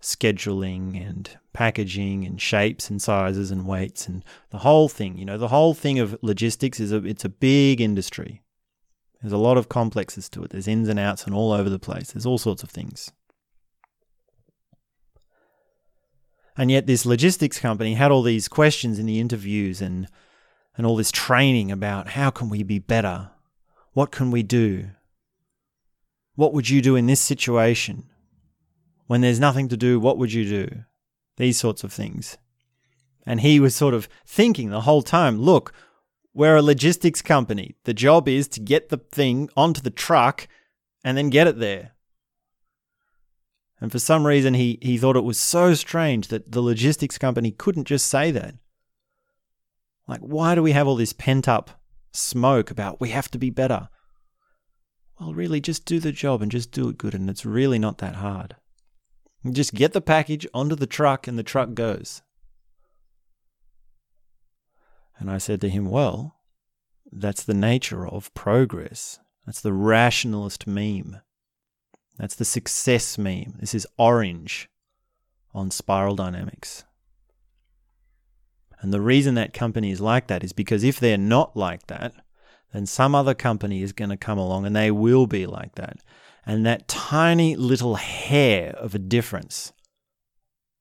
scheduling 0.00 1.04
and 1.04 1.30
packaging 1.52 2.24
and 2.24 2.40
shapes 2.40 2.90
and 2.90 3.00
sizes 3.00 3.50
and 3.50 3.66
weights 3.66 4.06
and 4.06 4.24
the 4.50 4.58
whole 4.58 4.88
thing. 4.88 5.18
You 5.18 5.24
know, 5.24 5.38
the 5.38 5.48
whole 5.48 5.74
thing 5.74 5.98
of 5.98 6.18
logistics 6.22 6.78
is 6.80 6.92
a 6.92 7.04
it's 7.04 7.24
a 7.24 7.30
big 7.30 7.80
industry. 7.80 8.42
There's 9.20 9.32
a 9.32 9.38
lot 9.38 9.56
of 9.56 9.68
complexes 9.68 10.28
to 10.30 10.44
it. 10.44 10.50
There's 10.50 10.68
ins 10.68 10.88
and 10.88 10.98
outs 10.98 11.24
and 11.24 11.34
all 11.34 11.52
over 11.52 11.70
the 11.70 11.78
place. 11.78 12.12
There's 12.12 12.26
all 12.26 12.38
sorts 12.38 12.62
of 12.62 12.70
things. 12.70 13.10
And 16.56 16.70
yet 16.70 16.86
this 16.86 17.04
logistics 17.04 17.58
company 17.58 17.94
had 17.94 18.10
all 18.10 18.22
these 18.22 18.48
questions 18.48 18.98
in 18.98 19.06
the 19.06 19.20
interviews 19.20 19.80
and 19.80 20.08
and 20.76 20.86
all 20.86 20.96
this 20.96 21.10
training 21.10 21.72
about 21.72 22.08
how 22.08 22.30
can 22.30 22.50
we 22.50 22.62
be 22.62 22.78
better? 22.78 23.30
What 23.96 24.10
can 24.10 24.30
we 24.30 24.42
do? 24.42 24.90
What 26.34 26.52
would 26.52 26.68
you 26.68 26.82
do 26.82 26.96
in 26.96 27.06
this 27.06 27.18
situation? 27.18 28.04
When 29.06 29.22
there's 29.22 29.40
nothing 29.40 29.68
to 29.68 29.76
do, 29.78 29.98
what 29.98 30.18
would 30.18 30.34
you 30.34 30.46
do? 30.46 30.84
These 31.38 31.58
sorts 31.58 31.82
of 31.82 31.94
things. 31.94 32.36
And 33.24 33.40
he 33.40 33.58
was 33.58 33.74
sort 33.74 33.94
of 33.94 34.06
thinking 34.26 34.68
the 34.68 34.82
whole 34.82 35.00
time 35.00 35.40
look, 35.40 35.72
we're 36.34 36.56
a 36.56 36.62
logistics 36.62 37.22
company. 37.22 37.74
The 37.84 37.94
job 37.94 38.28
is 38.28 38.48
to 38.48 38.60
get 38.60 38.90
the 38.90 38.98
thing 38.98 39.48
onto 39.56 39.80
the 39.80 39.88
truck 39.88 40.46
and 41.02 41.16
then 41.16 41.30
get 41.30 41.46
it 41.46 41.58
there. 41.58 41.92
And 43.80 43.90
for 43.90 43.98
some 43.98 44.26
reason, 44.26 44.52
he, 44.52 44.78
he 44.82 44.98
thought 44.98 45.16
it 45.16 45.24
was 45.24 45.40
so 45.40 45.72
strange 45.72 46.28
that 46.28 46.52
the 46.52 46.60
logistics 46.60 47.16
company 47.16 47.50
couldn't 47.50 47.86
just 47.86 48.08
say 48.08 48.30
that. 48.30 48.56
Like, 50.06 50.20
why 50.20 50.54
do 50.54 50.62
we 50.62 50.72
have 50.72 50.86
all 50.86 50.96
this 50.96 51.14
pent 51.14 51.48
up 51.48 51.80
smoke 52.16 52.70
about 52.70 53.00
we 53.00 53.10
have 53.10 53.30
to 53.32 53.38
be 53.38 53.50
better? 53.50 53.88
Well, 55.20 55.34
really, 55.34 55.60
just 55.60 55.84
do 55.84 55.98
the 55.98 56.12
job 56.12 56.42
and 56.42 56.50
just 56.50 56.70
do 56.70 56.88
it 56.88 56.98
good, 56.98 57.14
and 57.14 57.30
it's 57.30 57.46
really 57.46 57.78
not 57.78 57.98
that 57.98 58.16
hard. 58.16 58.56
Just 59.50 59.74
get 59.74 59.92
the 59.92 60.00
package 60.00 60.46
onto 60.52 60.74
the 60.74 60.86
truck 60.86 61.26
and 61.26 61.38
the 61.38 61.42
truck 61.42 61.74
goes. 61.74 62.22
And 65.18 65.30
I 65.30 65.38
said 65.38 65.60
to 65.62 65.68
him, 65.68 65.88
Well, 65.88 66.36
that's 67.10 67.42
the 67.42 67.54
nature 67.54 68.06
of 68.06 68.34
progress. 68.34 69.18
That's 69.46 69.60
the 69.60 69.72
rationalist 69.72 70.66
meme. 70.66 71.20
That's 72.18 72.34
the 72.34 72.44
success 72.44 73.16
meme. 73.16 73.54
This 73.60 73.74
is 73.74 73.86
orange 73.98 74.68
on 75.54 75.70
spiral 75.70 76.16
dynamics. 76.16 76.84
And 78.80 78.92
the 78.92 79.00
reason 79.00 79.34
that 79.34 79.52
company 79.52 79.90
is 79.90 80.00
like 80.00 80.26
that 80.26 80.44
is 80.44 80.52
because 80.52 80.84
if 80.84 81.00
they're 81.00 81.16
not 81.16 81.56
like 81.56 81.86
that, 81.86 82.12
then 82.72 82.86
some 82.86 83.14
other 83.14 83.34
company 83.34 83.82
is 83.82 83.92
going 83.92 84.10
to 84.10 84.16
come 84.16 84.38
along 84.38 84.66
and 84.66 84.76
they 84.76 84.90
will 84.90 85.26
be 85.26 85.46
like 85.46 85.74
that. 85.76 85.98
And 86.44 86.64
that 86.66 86.88
tiny 86.88 87.56
little 87.56 87.96
hair 87.96 88.70
of 88.76 88.94
a 88.94 88.98
difference, 88.98 89.72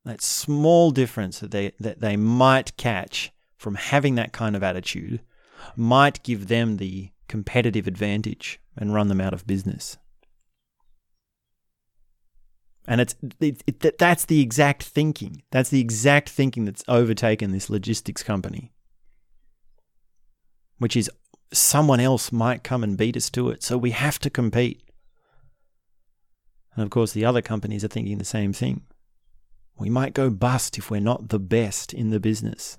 that 0.04 0.22
small 0.22 0.92
difference 0.92 1.40
that 1.40 1.52
they, 1.52 1.72
that 1.80 2.02
they 2.02 2.18
might 2.18 2.78
catch 2.78 3.32
from 3.58 3.76
having 3.76 4.16
that 4.16 4.34
kind 4.34 4.56
of 4.56 4.64
attitude, 4.64 5.22
might 5.76 6.22
give 6.24 6.48
them 6.48 6.78
the 6.78 7.10
competitive 7.28 7.88
advantage 7.88 8.60
and 8.76 8.94
run 8.94 9.08
them 9.08 9.22
out 9.22 9.34
of 9.34 9.48
business. 9.48 9.98
And 12.88 13.02
it's 13.02 13.16
it, 13.40 13.64
it, 13.66 13.98
that's 13.98 14.26
the 14.26 14.42
exact 14.42 14.84
thinking. 14.84 15.42
That's 15.52 15.70
the 15.70 15.82
exact 15.82 16.30
thinking 16.30 16.66
that's 16.66 16.84
overtaken 16.88 17.52
this 17.52 17.70
logistics 17.70 18.22
company, 18.22 18.72
which 20.78 20.96
is 20.96 21.10
someone 21.52 22.00
else 22.00 22.32
might 22.32 22.64
come 22.64 22.84
and 22.84 22.98
beat 22.98 23.18
us 23.18 23.30
to 23.32 23.50
it, 23.50 23.64
so 23.64 23.78
we 23.78 23.92
have 23.92 24.20
to 24.20 24.30
compete. 24.30 24.84
And 26.76 26.84
of 26.84 26.90
course, 26.90 27.14
the 27.14 27.26
other 27.26 27.42
companies 27.42 27.84
are 27.84 27.90
thinking 27.90 28.18
the 28.18 28.26
same 28.26 28.54
thing. 28.54 28.84
We 29.78 29.90
might 29.90 30.14
go 30.14 30.30
bust 30.30 30.78
if 30.78 30.92
we're 30.92 31.02
not 31.02 31.30
the 31.30 31.40
best 31.40 31.94
in 31.94 32.10
the 32.10 32.20
business. 32.20 32.78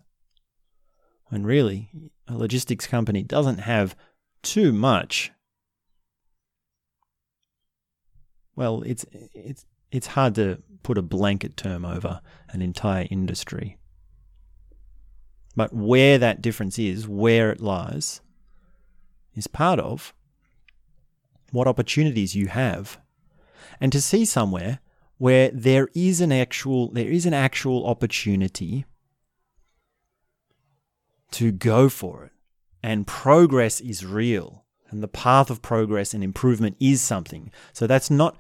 When 1.28 1.44
really, 1.44 1.90
a 2.28 2.36
logistics 2.36 2.86
company 2.86 3.22
doesn't 3.22 3.58
have 3.58 3.96
too 4.42 4.72
much. 4.72 5.32
Well, 8.54 8.82
it's 8.82 9.04
it's 9.12 9.66
it's 9.90 10.08
hard 10.08 10.34
to 10.36 10.62
put 10.82 10.98
a 10.98 11.02
blanket 11.02 11.56
term 11.56 11.84
over 11.84 12.20
an 12.50 12.62
entire 12.62 13.06
industry. 13.10 13.78
But 15.56 15.72
where 15.72 16.18
that 16.18 16.42
difference 16.42 16.78
is, 16.78 17.08
where 17.08 17.50
it 17.50 17.60
lies, 17.60 18.20
is 19.34 19.46
part 19.46 19.80
of 19.80 20.12
what 21.50 21.66
opportunities 21.66 22.34
you 22.34 22.48
have 22.48 22.98
and 23.80 23.92
to 23.92 24.00
see 24.00 24.24
somewhere 24.24 24.80
where 25.18 25.50
there 25.50 25.88
is 25.94 26.20
an 26.20 26.32
actual 26.32 26.90
there 26.90 27.08
is 27.08 27.24
an 27.26 27.34
actual 27.34 27.86
opportunity 27.86 28.84
to 31.30 31.52
go 31.52 31.88
for 31.88 32.24
it 32.24 32.32
and 32.82 33.06
progress 33.06 33.80
is 33.80 34.04
real 34.04 34.64
and 34.90 35.02
the 35.02 35.08
path 35.08 35.50
of 35.50 35.62
progress 35.62 36.14
and 36.14 36.22
improvement 36.22 36.76
is 36.80 37.00
something 37.00 37.50
so 37.72 37.86
that's 37.86 38.10
not 38.10 38.36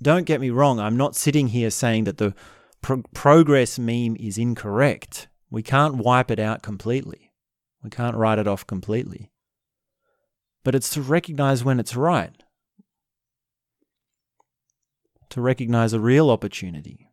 don't 0.00 0.26
get 0.26 0.40
me 0.40 0.50
wrong, 0.50 0.78
I'm 0.80 0.96
not 0.96 1.16
sitting 1.16 1.48
here 1.48 1.70
saying 1.70 2.04
that 2.04 2.18
the 2.18 2.34
pro- 2.82 3.02
progress 3.14 3.78
meme 3.78 4.16
is 4.16 4.38
incorrect. 4.38 5.28
We 5.50 5.62
can't 5.62 5.96
wipe 5.96 6.30
it 6.30 6.38
out 6.38 6.62
completely. 6.62 7.32
We 7.82 7.90
can't 7.90 8.16
write 8.16 8.38
it 8.38 8.46
off 8.46 8.66
completely. 8.66 9.30
But 10.64 10.74
it's 10.74 10.90
to 10.90 11.02
recognize 11.02 11.64
when 11.64 11.80
it's 11.80 11.96
right, 11.96 12.42
to 15.30 15.40
recognize 15.40 15.92
a 15.92 16.00
real 16.00 16.30
opportunity. 16.30 17.10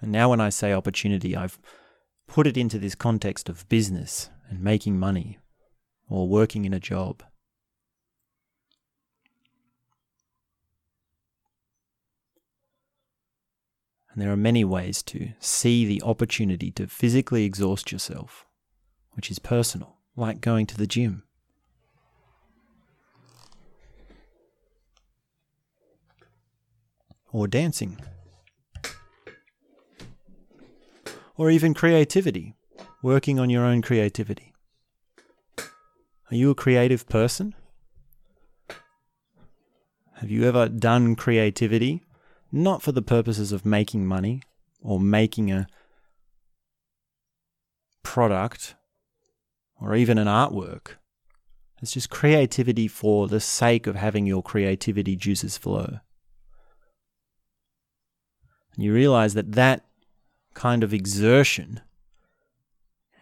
And 0.00 0.12
now, 0.12 0.30
when 0.30 0.40
I 0.40 0.50
say 0.50 0.72
opportunity, 0.72 1.34
I've 1.34 1.58
put 2.28 2.46
it 2.46 2.56
into 2.56 2.78
this 2.78 2.94
context 2.94 3.48
of 3.48 3.68
business 3.68 4.30
and 4.48 4.62
making 4.62 4.98
money 4.98 5.38
or 6.08 6.28
working 6.28 6.64
in 6.64 6.72
a 6.72 6.78
job. 6.78 7.24
And 14.18 14.26
there 14.26 14.32
are 14.32 14.36
many 14.36 14.64
ways 14.64 15.00
to 15.04 15.28
see 15.38 15.86
the 15.86 16.02
opportunity 16.02 16.72
to 16.72 16.88
physically 16.88 17.44
exhaust 17.44 17.92
yourself, 17.92 18.46
which 19.12 19.30
is 19.30 19.38
personal, 19.38 19.98
like 20.16 20.40
going 20.40 20.66
to 20.66 20.76
the 20.76 20.88
gym. 20.88 21.22
Or 27.30 27.46
dancing. 27.46 28.00
Or 31.36 31.48
even 31.48 31.72
creativity, 31.72 32.56
working 33.04 33.38
on 33.38 33.50
your 33.50 33.64
own 33.64 33.82
creativity. 33.82 34.52
Are 35.58 36.34
you 36.34 36.50
a 36.50 36.56
creative 36.56 37.08
person? 37.08 37.54
Have 40.14 40.28
you 40.28 40.42
ever 40.42 40.68
done 40.68 41.14
creativity 41.14 42.02
not 42.50 42.82
for 42.82 42.92
the 42.92 43.02
purposes 43.02 43.52
of 43.52 43.66
making 43.66 44.06
money 44.06 44.42
or 44.80 44.98
making 45.00 45.50
a 45.50 45.66
product 48.02 48.74
or 49.80 49.94
even 49.94 50.18
an 50.18 50.26
artwork? 50.26 50.96
It's 51.80 51.92
just 51.92 52.10
creativity 52.10 52.88
for 52.88 53.28
the 53.28 53.40
sake 53.40 53.86
of 53.86 53.94
having 53.94 54.26
your 54.26 54.42
creativity 54.42 55.14
juices 55.14 55.56
flow. 55.56 56.00
And 58.74 58.84
you 58.84 58.92
realize 58.92 59.34
that 59.34 59.52
that 59.52 59.84
kind 60.54 60.82
of 60.82 60.92
exertion 60.92 61.80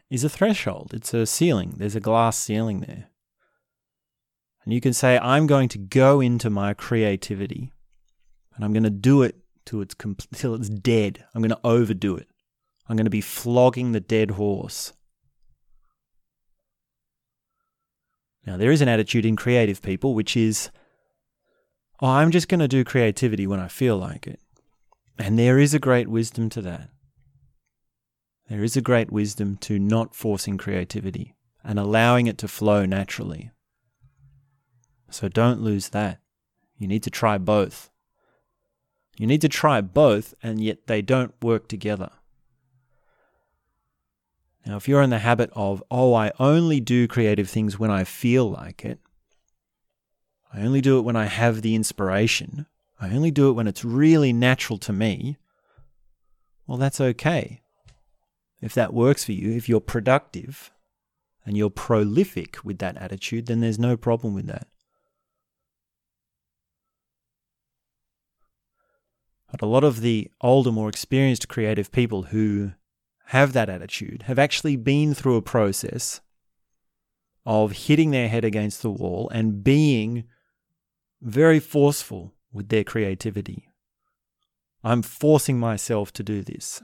is 0.09 0.25
a 0.25 0.29
threshold, 0.29 0.93
it's 0.95 1.13
a 1.13 1.27
ceiling. 1.27 1.75
There's 1.77 1.97
a 1.97 2.01
glass 2.01 2.39
ceiling 2.39 2.81
there. 2.81 3.09
And 4.65 4.73
you 4.73 4.81
can 4.81 4.93
say, 4.93 5.19
I'm 5.19 5.47
going 5.47 5.69
to 5.71 5.79
go 5.79 6.21
into 6.21 6.51
my 6.51 6.75
creativity 6.75 7.73
and 8.57 8.65
I'm 8.65 8.73
going 8.73 8.83
to 8.83 8.91
do 8.91 9.23
it 9.23 9.37
till 9.65 9.83
it's, 9.83 9.95
till 10.35 10.55
it's 10.55 10.69
dead. 10.69 11.25
I'm 11.35 11.43
going 11.43 11.51
to 11.51 11.61
overdo 11.63 12.17
it. 12.17 12.29
I'm 12.89 12.97
going 12.97 13.05
to 13.07 13.11
be 13.11 13.21
flogging 13.21 13.93
the 13.93 14.01
dead 14.01 14.33
horse. 14.33 14.93
Now, 18.47 18.57
there 18.57 18.71
is 18.71 18.81
an 18.81 18.89
attitude 18.89 19.27
in 19.27 19.37
creative 19.37 19.83
people 19.83 20.15
which 20.15 20.37
is, 20.37 20.71
oh, 22.01 22.07
I'm 22.07 22.31
just 22.31 22.49
going 22.49 22.61
to 22.61 22.69
do 22.69 22.85
creativity 22.85 23.47
when 23.47 23.61
I 23.61 23.69
feel 23.69 23.97
like 23.97 24.27
it. 24.27 24.41
And 25.19 25.39
there 25.39 25.59
is 25.59 25.75
a 25.75 25.81
great 25.81 26.09
wisdom 26.09 26.49
to 26.51 26.63
that. 26.63 26.91
There 28.49 28.63
is 28.63 28.77
a 28.77 28.81
great 28.81 29.11
wisdom 29.11 29.57
to 29.63 29.79
not 29.79 30.15
forcing 30.15 30.57
creativity 30.57 31.35
and 31.65 31.79
allowing 31.81 32.29
it 32.29 32.39
to 32.39 32.49
flow 32.49 32.87
naturally. 32.87 33.51
So 35.11 35.29
don't 35.29 35.61
lose 35.61 35.89
that. 35.89 36.21
You 36.79 36.87
need 36.87 37.03
to 37.03 37.11
try 37.11 37.39
both. 37.39 37.91
You 39.17 39.27
need 39.27 39.41
to 39.41 39.49
try 39.49 39.81
both, 39.81 40.35
and 40.43 40.61
yet 40.61 40.87
they 40.87 41.03
don't 41.03 41.35
work 41.43 41.69
together. 41.69 42.11
Now, 44.65 44.77
if 44.77 44.89
you're 44.89 45.03
in 45.03 45.11
the 45.11 45.21
habit 45.21 45.51
of, 45.55 45.83
oh, 45.91 46.13
I 46.13 46.33
only 46.39 46.81
do 46.81 47.07
creative 47.07 47.49
things 47.49 47.79
when 47.79 47.91
I 47.91 48.05
feel 48.05 48.51
like 48.51 48.85
it, 48.85 48.99
I 50.53 50.63
only 50.63 50.81
do 50.81 50.99
it 50.99 51.03
when 51.03 51.17
I 51.17 51.27
have 51.27 51.63
the 51.63 51.75
inspiration, 51.75 52.67
I 53.01 53.11
only 53.11 53.31
do 53.31 53.49
it 53.49 53.53
when 53.53 53.69
it's 53.69 53.85
really 53.85 54.33
natural 54.33 54.79
to 54.79 54.93
me, 54.93 55.37
well, 56.67 56.79
that's 56.79 57.01
okay 57.01 57.63
if 58.61 58.75
that 58.75 58.95
works 58.95 59.25
for 59.25 59.33
you, 59.33 59.53
if 59.53 59.69
you're 59.69 59.81
productive 59.81 60.71
and 61.45 61.57
you're 61.57 61.71
prolific 61.71 62.59
with 62.65 62.79
that 62.79 62.97
attitude, 62.97 63.47
then 63.47 63.61
there's 63.61 63.79
no 63.79 63.97
problem 63.97 64.35
with 64.35 64.47
that. 64.47 64.67
But 69.59 69.67
a 69.67 69.71
lot 69.71 69.85
of 69.85 70.01
the 70.01 70.31
older, 70.41 70.71
more 70.71 70.89
experienced 70.89 71.49
creative 71.49 71.91
people 71.91 72.25
who 72.25 72.73
have 73.27 73.53
that 73.55 73.71
attitude 73.71 74.25
have 74.27 74.39
actually 74.39 74.77
been 74.77 75.15
through 75.15 75.37
a 75.37 75.43
process 75.43 76.21
of 77.45 77.73
hitting 77.73 78.11
their 78.11 78.29
head 78.29 78.45
against 78.45 78.83
the 78.83 78.91
wall 78.91 79.31
and 79.33 79.65
being 79.65 80.25
very 81.23 81.59
forceful 81.59 82.35
with 82.53 82.69
their 82.69 82.85
creativity. 82.85 83.69
I'm 84.85 85.03
forcing 85.03 85.59
myself 85.59 86.13
to 86.15 86.23
do 86.23 86.43
this. 86.43 86.83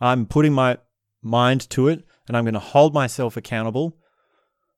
I'm 0.00 0.26
putting 0.26 0.52
my 0.52 0.78
mind 1.22 1.68
to 1.70 1.88
it 1.88 2.04
and 2.28 2.36
I'm 2.36 2.44
going 2.44 2.54
to 2.54 2.60
hold 2.60 2.94
myself 2.94 3.36
accountable 3.36 3.96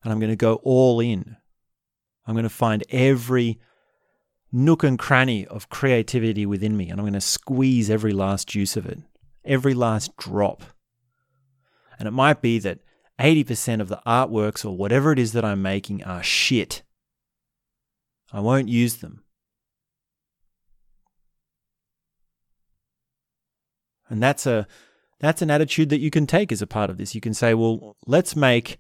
and 0.02 0.12
I'm 0.12 0.18
going 0.18 0.30
to 0.30 0.36
go 0.36 0.54
all 0.62 0.98
in. 1.00 1.36
I'm 2.26 2.34
going 2.34 2.44
to 2.44 2.48
find 2.48 2.82
every 2.90 3.60
nook 4.52 4.82
and 4.82 4.98
cranny 4.98 5.46
of 5.46 5.68
creativity 5.68 6.44
within 6.44 6.76
me 6.76 6.90
and 6.90 6.98
I'm 6.98 7.04
going 7.04 7.12
to 7.14 7.20
squeeze 7.20 7.90
every 7.90 8.12
last 8.12 8.48
juice 8.48 8.76
of 8.76 8.86
it, 8.86 8.98
every 9.44 9.74
last 9.74 10.16
drop. 10.16 10.62
And 11.98 12.08
it 12.08 12.12
might 12.12 12.40
be 12.40 12.58
that 12.60 12.80
80% 13.20 13.80
of 13.80 13.88
the 13.88 14.00
artworks 14.06 14.64
or 14.64 14.76
whatever 14.76 15.12
it 15.12 15.18
is 15.18 15.32
that 15.32 15.44
I'm 15.44 15.62
making 15.62 16.02
are 16.04 16.22
shit. 16.22 16.82
I 18.32 18.40
won't 18.40 18.68
use 18.68 18.96
them. 18.96 19.22
And 24.08 24.22
that's 24.22 24.46
a 24.46 24.66
that's 25.20 25.42
an 25.42 25.50
attitude 25.50 25.90
that 25.90 26.00
you 26.00 26.10
can 26.10 26.26
take 26.26 26.50
as 26.50 26.62
a 26.62 26.66
part 26.66 26.90
of 26.90 26.96
this. 26.96 27.14
You 27.14 27.20
can 27.20 27.34
say, 27.34 27.54
well, 27.54 27.96
let's 28.06 28.34
make 28.34 28.78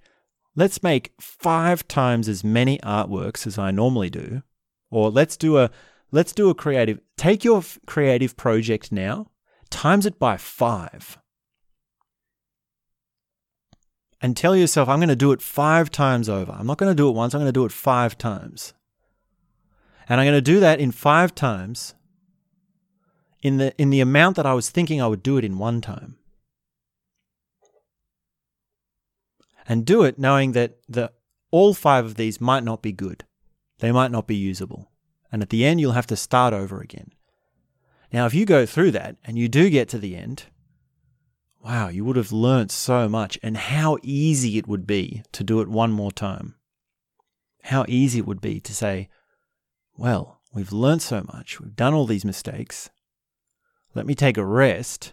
let's 0.56 0.82
make 0.82 1.12
five 1.20 1.86
times 1.86 2.28
as 2.28 2.42
many 2.42 2.78
artworks 2.78 3.46
as 3.46 3.58
I 3.58 3.70
normally 3.70 4.10
do, 4.10 4.42
or 4.90 5.10
let's 5.10 5.36
do 5.36 5.58
a 5.58 5.70
let's 6.10 6.32
do 6.32 6.50
a 6.50 6.54
creative. 6.54 7.00
Take 7.16 7.44
your 7.44 7.62
creative 7.86 8.36
project 8.36 8.92
now, 8.92 9.30
times 9.70 10.06
it 10.06 10.18
by 10.18 10.36
five, 10.36 11.18
and 14.20 14.36
tell 14.36 14.56
yourself, 14.56 14.88
I'm 14.88 14.98
going 14.98 15.08
to 15.08 15.16
do 15.16 15.32
it 15.32 15.42
five 15.42 15.90
times 15.90 16.28
over. 16.28 16.52
I'm 16.52 16.66
not 16.66 16.78
going 16.78 16.90
to 16.90 17.02
do 17.02 17.08
it 17.08 17.14
once. 17.14 17.34
I'm 17.34 17.40
going 17.40 17.48
to 17.48 17.52
do 17.52 17.64
it 17.64 17.72
five 17.72 18.18
times, 18.18 18.74
and 20.08 20.20
I'm 20.20 20.26
going 20.26 20.36
to 20.36 20.40
do 20.40 20.60
that 20.60 20.80
in 20.80 20.92
five 20.92 21.34
times. 21.34 21.94
In 23.42 23.56
the 23.56 23.74
in 23.80 23.88
the 23.88 24.00
amount 24.00 24.36
that 24.36 24.44
I 24.44 24.52
was 24.52 24.68
thinking 24.68 25.00
I 25.00 25.06
would 25.06 25.22
do 25.22 25.38
it 25.38 25.44
in 25.44 25.56
one 25.56 25.80
time. 25.80 26.16
and 29.70 29.86
do 29.86 30.02
it 30.02 30.18
knowing 30.18 30.50
that 30.50 30.78
the, 30.88 31.12
all 31.52 31.74
five 31.74 32.04
of 32.04 32.16
these 32.16 32.40
might 32.40 32.64
not 32.64 32.82
be 32.82 32.90
good. 32.90 33.22
They 33.80 33.92
might 33.92 34.10
not 34.10 34.26
be 34.26 34.36
usable. 34.36 34.90
And 35.32 35.42
at 35.42 35.50
the 35.50 35.64
end, 35.64 35.80
you'll 35.80 35.92
have 35.92 36.06
to 36.08 36.16
start 36.16 36.54
over 36.54 36.80
again. 36.80 37.12
Now, 38.12 38.26
if 38.26 38.34
you 38.34 38.44
go 38.44 38.66
through 38.66 38.92
that 38.92 39.16
and 39.24 39.38
you 39.38 39.48
do 39.48 39.70
get 39.70 39.88
to 39.90 39.98
the 39.98 40.16
end, 40.16 40.44
wow, 41.64 41.88
you 41.88 42.04
would 42.04 42.16
have 42.16 42.32
learnt 42.32 42.72
so 42.72 43.08
much 43.08 43.38
and 43.42 43.56
how 43.56 43.98
easy 44.02 44.58
it 44.58 44.66
would 44.66 44.86
be 44.86 45.22
to 45.32 45.44
do 45.44 45.60
it 45.60 45.68
one 45.68 45.92
more 45.92 46.10
time. 46.10 46.56
How 47.64 47.84
easy 47.86 48.18
it 48.18 48.26
would 48.26 48.40
be 48.40 48.60
to 48.60 48.74
say, 48.74 49.08
well, 49.96 50.40
we've 50.52 50.72
learnt 50.72 51.02
so 51.02 51.22
much, 51.32 51.60
we've 51.60 51.76
done 51.76 51.94
all 51.94 52.06
these 52.06 52.24
mistakes. 52.24 52.90
Let 53.94 54.06
me 54.06 54.14
take 54.14 54.38
a 54.38 54.44
rest 54.44 55.12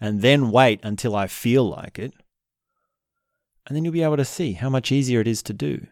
and 0.00 0.20
then 0.20 0.50
wait 0.50 0.80
until 0.82 1.16
I 1.16 1.26
feel 1.26 1.68
like 1.68 1.98
it 1.98 2.12
and 3.66 3.74
then 3.74 3.84
you'll 3.84 3.92
be 3.92 4.02
able 4.02 4.16
to 4.16 4.24
see 4.24 4.52
how 4.52 4.68
much 4.68 4.92
easier 4.92 5.20
it 5.20 5.28
is 5.28 5.42
to 5.44 5.52
do. 5.52 5.86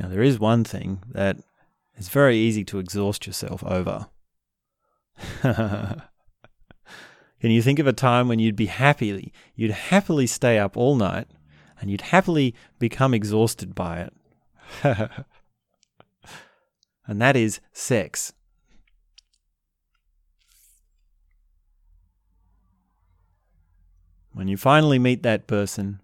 Now, 0.00 0.08
there 0.08 0.22
is 0.22 0.40
one 0.40 0.64
thing 0.64 1.02
that 1.10 1.36
is 1.96 2.08
very 2.08 2.38
easy 2.38 2.64
to 2.64 2.78
exhaust 2.78 3.26
yourself 3.26 3.62
over. 3.64 4.06
Can 5.42 6.00
you 7.42 7.60
think 7.60 7.78
of 7.78 7.86
a 7.86 7.92
time 7.92 8.26
when 8.26 8.38
you'd 8.38 8.56
be 8.56 8.66
happily, 8.66 9.30
you'd 9.54 9.70
happily 9.70 10.26
stay 10.26 10.58
up 10.58 10.74
all 10.76 10.96
night 10.96 11.26
and 11.78 11.90
you'd 11.90 12.00
happily 12.00 12.54
become 12.78 13.12
exhausted 13.12 13.74
by 13.74 14.00
it? 14.00 14.14
and 17.06 17.20
that 17.20 17.36
is 17.36 17.60
sex. 17.72 18.32
when 24.32 24.48
you 24.48 24.56
finally 24.56 24.98
meet 24.98 25.22
that 25.22 25.46
person 25.46 26.00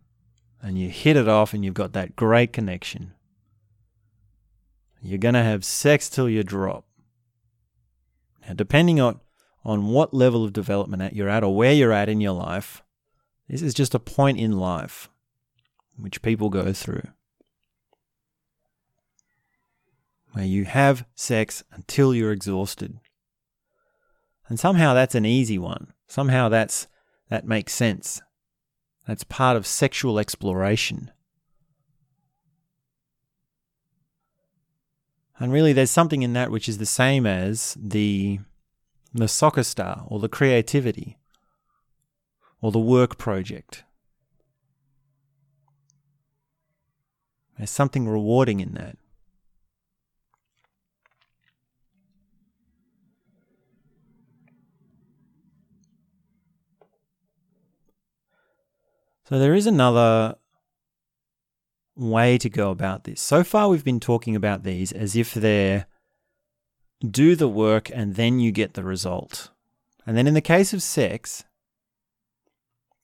and 0.61 0.79
you 0.79 0.91
hit 0.91 1.17
it 1.17 1.29
off 1.29 1.55
and 1.55 1.65
you've 1.65 1.73
got 1.73 1.95
that 1.95 2.17
great 2.17 2.53
connection, 2.53 3.15
you're 5.07 5.19
going 5.19 5.35
to 5.35 5.43
have 5.43 5.65
sex 5.65 6.09
till 6.09 6.29
you 6.29 6.43
drop. 6.43 6.85
Now, 8.47 8.55
depending 8.55 9.01
on, 9.01 9.21
on 9.65 9.89
what 9.89 10.15
level 10.15 10.45
of 10.45 10.53
development 10.53 11.15
you're 11.15 11.29
at 11.29 11.45
or 11.45 11.55
where 11.55 11.73
you're 11.73 11.93
at 11.93 12.09
in 12.09 12.21
your 12.21 12.33
life, 12.33 12.83
this 13.49 13.63
is 13.63 13.75
just 13.75 13.95
a 13.95 14.01
point 14.01 14.39
in 14.39 14.53
life 14.53 15.09
which 15.97 16.23
people 16.23 16.51
go 16.51 16.73
through. 16.73 17.09
Where 20.33 20.45
you 20.45 20.65
have 20.65 21.07
sex 21.15 21.65
until 21.73 22.15
you're 22.15 22.33
exhausted. 22.33 22.99
And 24.49 24.61
somehow 24.61 24.95
that's 24.95 25.15
an 25.15 25.25
easy 25.25 25.59
one. 25.59 25.93
Somehow 26.07 26.49
that's 26.49 26.87
that 27.31 27.47
makes 27.47 27.73
sense. 27.73 28.21
That's 29.07 29.25
part 29.25 29.57
of 29.57 29.67
sexual 29.67 30.19
exploration. 30.19 31.11
And 35.39 35.53
really, 35.53 35.73
there's 35.73 35.91
something 35.91 36.23
in 36.23 36.33
that 36.33 36.51
which 36.51 36.69
is 36.69 36.79
the 36.79 36.87
same 36.87 37.27
as 37.27 37.77
the, 37.79 38.41
the 39.13 39.29
soccer 39.29 39.63
star 39.63 40.05
or 40.09 40.19
the 40.19 40.31
creativity 40.31 41.19
or 42.63 42.73
the 42.73 42.79
work 42.79 43.19
project. 43.19 43.85
There's 47.59 47.71
something 47.71 48.09
rewarding 48.09 48.61
in 48.61 48.75
that. 48.75 48.97
So 59.29 59.39
there 59.39 59.55
is 59.55 59.67
another 59.67 60.37
way 61.97 62.39
to 62.39 62.49
go 62.49 62.71
about 62.71 63.05
this. 63.05 63.21
So 63.21 63.43
far, 63.43 63.69
we've 63.69 63.85
been 63.85 64.01
talking 64.01 64.37
about 64.37 64.63
these 64.63 64.93
as 64.93 65.17
if 65.17 65.35
they're 65.35 65.87
do 67.07 67.37
the 67.37 67.49
work 67.49 67.91
and 67.93 68.15
then 68.15 68.41
you 68.41 68.53
get 68.53 68.75
the 68.75 68.83
result. 68.83 69.51
And 70.07 70.17
then 70.17 70.27
in 70.27 70.35
the 70.35 70.41
case 70.41 70.73
of 70.73 70.83
sex, 70.83 71.45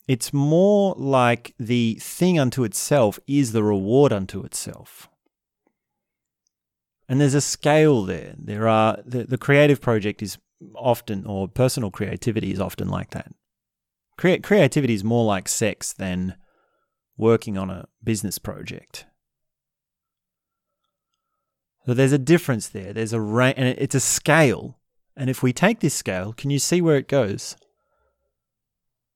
it's 0.08 0.32
more 0.32 0.94
like 0.96 1.54
the 1.58 1.98
thing 2.00 2.38
unto 2.38 2.64
itself 2.64 3.18
is 3.26 3.52
the 3.52 3.62
reward 3.62 4.12
unto 4.12 4.42
itself. 4.42 5.08
And 7.08 7.20
there's 7.20 7.34
a 7.34 7.40
scale 7.40 8.02
there. 8.04 8.34
There 8.38 8.68
are 8.68 8.98
the, 9.04 9.24
the 9.24 9.38
creative 9.38 9.80
project 9.80 10.22
is 10.22 10.38
often, 10.74 11.26
or 11.26 11.48
personal 11.48 11.90
creativity 11.90 12.52
is 12.52 12.60
often 12.60 12.88
like 12.88 13.10
that. 13.10 13.32
Cre- 14.16 14.40
creativity 14.42 14.94
is 14.94 15.04
more 15.04 15.24
like 15.24 15.48
sex 15.48 15.92
than 15.92 16.36
working 17.22 17.56
on 17.56 17.70
a 17.70 17.86
business 18.02 18.36
project. 18.38 19.06
So 21.86 21.94
there's 21.94 22.12
a 22.12 22.18
difference 22.18 22.68
there. 22.68 22.92
There's 22.92 23.12
a 23.12 23.20
range, 23.20 23.54
and 23.56 23.68
it's 23.78 23.94
a 23.94 24.00
scale. 24.00 24.80
And 25.16 25.30
if 25.30 25.40
we 25.42 25.52
take 25.52 25.78
this 25.80 25.94
scale, 25.94 26.32
can 26.32 26.50
you 26.50 26.58
see 26.58 26.80
where 26.80 26.96
it 26.96 27.06
goes? 27.06 27.56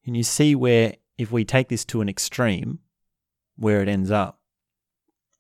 Can 0.05 0.15
you 0.15 0.23
see 0.23 0.55
where, 0.55 0.95
if 1.19 1.33
we 1.33 1.45
take 1.45 1.69
this 1.69 1.85
to 1.87 2.01
an 2.01 2.09
extreme, 2.09 2.79
where 3.57 3.83
it 3.83 3.89
ends 3.89 4.13
up? 4.13 4.39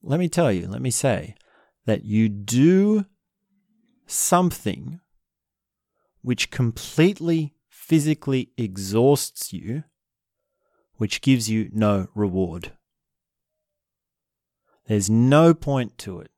Let 0.02 0.18
me 0.18 0.28
tell 0.28 0.50
you, 0.50 0.66
let 0.66 0.82
me 0.82 0.90
say 0.90 1.36
that 1.84 2.04
you 2.04 2.28
do 2.28 3.06
something 4.06 5.00
which 6.22 6.50
completely 6.50 7.54
physically 7.68 8.50
exhausts 8.56 9.52
you, 9.52 9.84
which 10.96 11.20
gives 11.20 11.48
you 11.50 11.70
no 11.72 12.08
reward. 12.14 12.72
There's 14.86 15.10
no 15.10 15.52
point 15.52 15.98
to 15.98 16.20
it. 16.20 16.30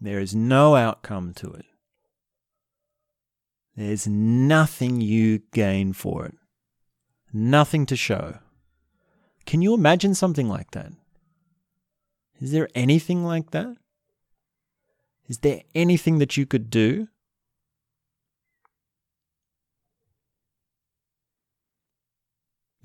There 0.00 0.20
is 0.20 0.34
no 0.34 0.76
outcome 0.76 1.32
to 1.34 1.52
it. 1.52 1.64
There's 3.76 4.06
nothing 4.06 5.00
you 5.00 5.40
gain 5.52 5.92
for 5.92 6.26
it. 6.26 6.34
Nothing 7.32 7.86
to 7.86 7.96
show. 7.96 8.38
Can 9.44 9.62
you 9.62 9.74
imagine 9.74 10.14
something 10.14 10.48
like 10.48 10.72
that? 10.72 10.92
Is 12.40 12.52
there 12.52 12.68
anything 12.74 13.24
like 13.24 13.50
that? 13.50 13.76
Is 15.28 15.38
there 15.38 15.62
anything 15.74 16.18
that 16.18 16.36
you 16.36 16.46
could 16.46 16.70
do 16.70 17.08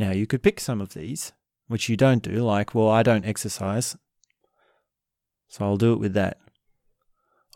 Now, 0.02 0.10
you 0.10 0.26
could 0.26 0.42
pick 0.42 0.60
some 0.60 0.82
of 0.82 0.96
these, 0.96 1.32
which 1.68 1.88
you 1.88 1.96
don't 1.96 2.24
do, 2.24 2.44
like, 2.44 2.74
well, 2.74 2.90
I 2.90 3.04
don't 3.04 3.24
exercise, 3.24 3.96
so 5.48 5.64
I'll 5.64 5.78
do 5.78 5.94
it 5.94 6.00
with 6.00 6.14
that. 6.14 6.40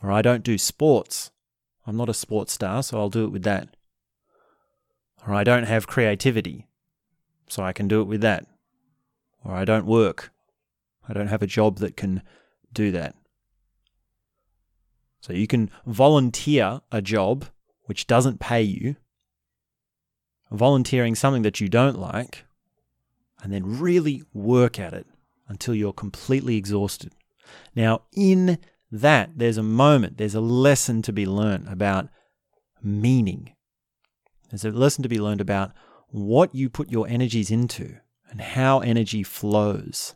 Or 0.04 0.12
I 0.12 0.22
don't 0.22 0.44
do 0.44 0.60
sports. 0.60 1.32
I'm 1.88 1.98
not 1.98 2.08
a 2.08 2.14
sports 2.14 2.54
star, 2.54 2.84
so 2.84 3.00
I'll 3.00 3.10
do 3.10 3.26
it 3.26 3.32
with 3.32 3.42
that. 3.46 3.76
Or 5.26 5.34
I 5.34 5.44
don't 5.44 5.64
have 5.64 5.88
creativity, 5.88 6.68
so 7.50 7.64
I 7.64 7.74
can 7.74 7.88
do 7.88 8.00
it 8.00 8.08
with 8.08 8.22
that. 8.22 8.46
Or 9.44 9.56
I 9.56 9.66
don't 9.66 9.88
work. 9.88 10.32
I 11.10 11.14
don't 11.14 11.30
have 11.30 11.42
a 11.42 11.48
job 11.48 11.80
that 11.80 11.98
can 11.98 12.22
do 12.72 12.92
that. 12.92 13.16
So 15.20 15.34
you 15.34 15.48
can 15.48 15.72
volunteer 15.88 16.82
a 16.92 17.02
job 17.02 17.46
which 17.86 18.06
doesn't 18.06 18.40
pay 18.40 18.62
you 18.62 18.98
volunteering 20.58 21.16
something 21.16 21.42
that 21.44 21.60
you 21.60 21.70
don't 21.70 22.00
like, 22.00 22.46
and 23.42 23.52
then 23.54 23.80
really 23.80 24.24
work 24.34 24.80
at 24.80 24.94
it 24.94 25.08
until 25.48 25.76
you're 25.76 25.94
completely 25.94 26.58
exhausted. 26.58 27.14
Now, 27.76 28.04
in 28.12 28.58
that, 28.92 29.32
there's 29.36 29.58
a 29.58 29.64
moment, 29.64 30.18
there's 30.18 30.36
a 30.36 30.42
lesson 30.42 31.02
to 31.04 31.14
be 31.14 31.26
learned 31.26 31.68
about 31.68 32.10
meaning. 32.82 33.54
There's 34.50 34.66
a 34.66 34.72
lesson 34.72 35.04
to 35.04 35.10
be 35.10 35.20
learned 35.20 35.42
about 35.42 35.72
what 36.08 36.56
you 36.56 36.70
put 36.70 36.92
your 36.92 37.08
energies 37.08 37.52
into 37.52 37.98
and 38.30 38.42
how 38.42 38.80
energy 38.80 39.24
flows, 39.24 40.16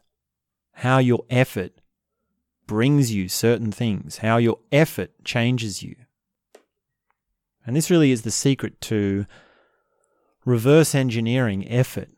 how 0.74 0.98
your 1.00 1.26
effort 1.30 1.74
brings 2.66 3.12
you 3.12 3.28
certain 3.28 3.72
things, 3.72 4.18
how 4.20 4.38
your 4.38 4.60
effort 4.72 5.12
changes 5.24 5.84
you. 5.84 5.96
And 7.66 7.76
this 7.76 7.90
really 7.90 8.12
is 8.12 8.22
the 8.22 8.32
secret 8.32 8.80
to 8.82 9.26
reverse 10.50 10.96
engineering 10.96 11.68
effort. 11.70 12.10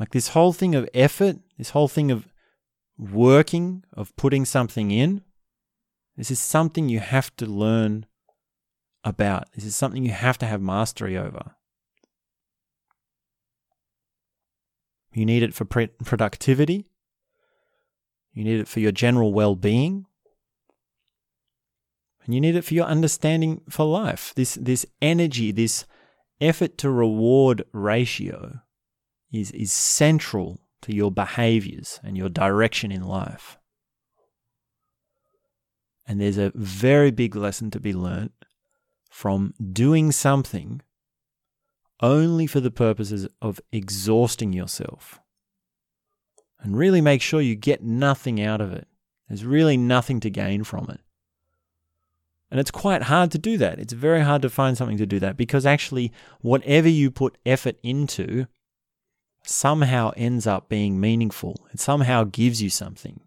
Like 0.00 0.10
this 0.10 0.28
whole 0.28 0.52
thing 0.52 0.74
of 0.74 0.88
effort, 0.94 1.36
this 1.58 1.70
whole 1.70 1.88
thing 1.88 2.10
of 2.10 2.26
working, 2.98 3.84
of 3.92 4.16
putting 4.16 4.44
something 4.44 4.90
in, 4.90 5.22
this 6.16 6.30
is 6.30 6.40
something 6.40 6.88
you 6.88 7.00
have 7.00 7.34
to 7.36 7.46
learn 7.46 8.06
about. 9.04 9.52
This 9.52 9.64
is 9.64 9.76
something 9.76 10.04
you 10.04 10.12
have 10.12 10.38
to 10.38 10.46
have 10.46 10.60
mastery 10.60 11.16
over. 11.16 11.54
You 15.12 15.26
need 15.26 15.42
it 15.42 15.54
for 15.54 15.66
productivity. 15.66 16.86
You 18.32 18.44
need 18.44 18.60
it 18.60 18.68
for 18.68 18.80
your 18.80 18.92
general 18.92 19.34
well 19.34 19.54
being. 19.54 20.06
And 22.24 22.34
you 22.34 22.40
need 22.40 22.56
it 22.56 22.64
for 22.64 22.74
your 22.74 22.86
understanding 22.86 23.62
for 23.68 23.84
life. 23.84 24.32
This, 24.34 24.54
this 24.54 24.86
energy, 25.00 25.50
this 25.50 25.86
effort 26.40 26.78
to 26.78 26.90
reward 26.90 27.64
ratio 27.72 28.60
is, 29.32 29.50
is 29.52 29.72
central 29.72 30.60
to 30.82 30.94
your 30.94 31.10
behaviors 31.10 32.00
and 32.04 32.16
your 32.16 32.28
direction 32.28 32.92
in 32.92 33.02
life. 33.02 33.58
And 36.06 36.20
there's 36.20 36.38
a 36.38 36.52
very 36.54 37.10
big 37.10 37.36
lesson 37.36 37.70
to 37.70 37.80
be 37.80 37.92
learnt 37.92 38.32
from 39.10 39.54
doing 39.72 40.10
something 40.10 40.82
only 42.00 42.46
for 42.46 42.60
the 42.60 42.70
purposes 42.70 43.28
of 43.40 43.60
exhausting 43.70 44.52
yourself. 44.52 45.20
And 46.60 46.76
really 46.76 47.00
make 47.00 47.22
sure 47.22 47.40
you 47.40 47.54
get 47.54 47.82
nothing 47.82 48.42
out 48.42 48.60
of 48.60 48.72
it. 48.72 48.88
There's 49.28 49.44
really 49.44 49.76
nothing 49.76 50.20
to 50.20 50.30
gain 50.30 50.64
from 50.64 50.90
it. 50.90 51.00
And 52.52 52.60
it's 52.60 52.70
quite 52.70 53.04
hard 53.04 53.30
to 53.30 53.38
do 53.38 53.56
that. 53.56 53.78
It's 53.78 53.94
very 53.94 54.20
hard 54.20 54.42
to 54.42 54.50
find 54.50 54.76
something 54.76 54.98
to 54.98 55.06
do 55.06 55.18
that 55.20 55.38
because 55.38 55.64
actually, 55.64 56.12
whatever 56.42 56.86
you 56.86 57.10
put 57.10 57.38
effort 57.46 57.78
into 57.82 58.46
somehow 59.42 60.12
ends 60.18 60.46
up 60.46 60.68
being 60.68 61.00
meaningful. 61.00 61.66
It 61.72 61.80
somehow 61.80 62.24
gives 62.24 62.60
you 62.60 62.68
something. 62.68 63.20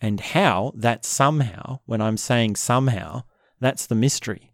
And 0.00 0.18
how 0.18 0.72
that 0.76 1.04
somehow, 1.04 1.80
when 1.84 2.00
I'm 2.00 2.16
saying 2.16 2.56
somehow, 2.56 3.24
that's 3.60 3.84
the 3.84 3.94
mystery. 3.94 4.50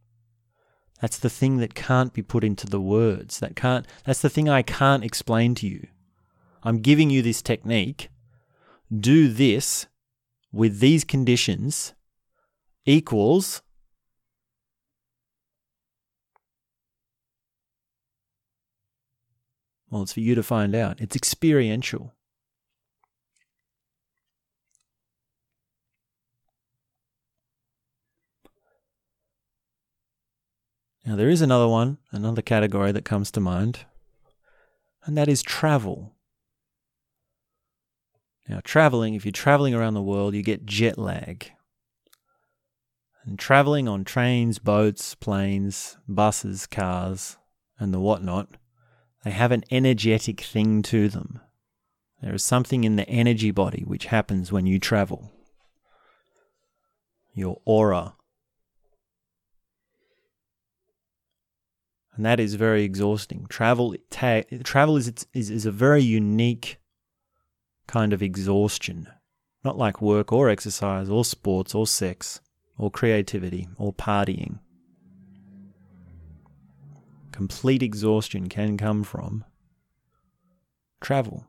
That's 1.00 1.18
the 1.18 1.30
thing 1.30 1.58
that 1.58 1.76
can't 1.76 2.12
be 2.12 2.22
put 2.22 2.42
into 2.42 2.66
the 2.66 2.80
words. 2.80 3.38
That 3.38 3.54
can't 3.54 3.86
that's 4.04 4.22
the 4.22 4.28
thing 4.28 4.48
I 4.48 4.62
can't 4.62 5.04
explain 5.04 5.54
to 5.56 5.68
you. 5.68 5.86
I'm 6.64 6.80
giving 6.80 7.10
you 7.10 7.22
this 7.22 7.42
technique. 7.42 8.10
Do 8.92 9.28
this 9.28 9.86
with 10.52 10.80
these 10.80 11.04
conditions 11.04 11.94
equals 12.84 13.62
Well, 19.90 20.02
it's 20.02 20.12
for 20.12 20.20
you 20.20 20.36
to 20.36 20.42
find 20.44 20.76
out. 20.76 21.00
It's 21.00 21.16
experiential. 21.16 22.14
Now, 31.04 31.16
there 31.16 31.28
is 31.28 31.42
another 31.42 31.66
one, 31.66 31.98
another 32.12 32.42
category 32.42 32.92
that 32.92 33.04
comes 33.04 33.32
to 33.32 33.40
mind, 33.40 33.80
and 35.04 35.16
that 35.16 35.28
is 35.28 35.42
travel. 35.42 36.14
Now, 38.50 38.58
traveling, 38.64 39.14
if 39.14 39.24
you're 39.24 39.30
traveling 39.30 39.74
around 39.74 39.94
the 39.94 40.02
world, 40.02 40.34
you 40.34 40.42
get 40.42 40.66
jet 40.66 40.98
lag. 40.98 41.52
And 43.24 43.38
traveling 43.38 43.86
on 43.86 44.02
trains, 44.02 44.58
boats, 44.58 45.14
planes, 45.14 45.98
buses, 46.08 46.66
cars, 46.66 47.36
and 47.78 47.94
the 47.94 48.00
whatnot, 48.00 48.48
they 49.22 49.30
have 49.30 49.52
an 49.52 49.62
energetic 49.70 50.40
thing 50.40 50.82
to 50.82 51.08
them. 51.08 51.40
There 52.22 52.34
is 52.34 52.42
something 52.42 52.82
in 52.82 52.96
the 52.96 53.08
energy 53.08 53.52
body 53.52 53.84
which 53.86 54.06
happens 54.06 54.50
when 54.50 54.66
you 54.66 54.80
travel. 54.80 55.30
Your 57.32 57.60
aura. 57.64 58.16
And 62.16 62.26
that 62.26 62.40
is 62.40 62.56
very 62.56 62.82
exhausting. 62.82 63.46
Travel, 63.48 63.94
ta- 64.10 64.42
travel 64.64 64.96
is, 64.96 65.12
is, 65.32 65.50
is 65.50 65.66
a 65.66 65.70
very 65.70 66.02
unique 66.02 66.79
kind 67.90 68.12
of 68.12 68.22
exhaustion. 68.22 69.08
Not 69.64 69.76
like 69.76 70.00
work 70.00 70.32
or 70.32 70.48
exercise 70.48 71.10
or 71.10 71.24
sports 71.24 71.74
or 71.74 71.86
sex 71.86 72.40
or 72.78 72.90
creativity 72.90 73.68
or 73.76 73.92
partying. 73.92 74.60
Complete 77.32 77.82
exhaustion 77.82 78.48
can 78.48 78.76
come 78.78 79.02
from 79.02 79.44
travel. 81.00 81.46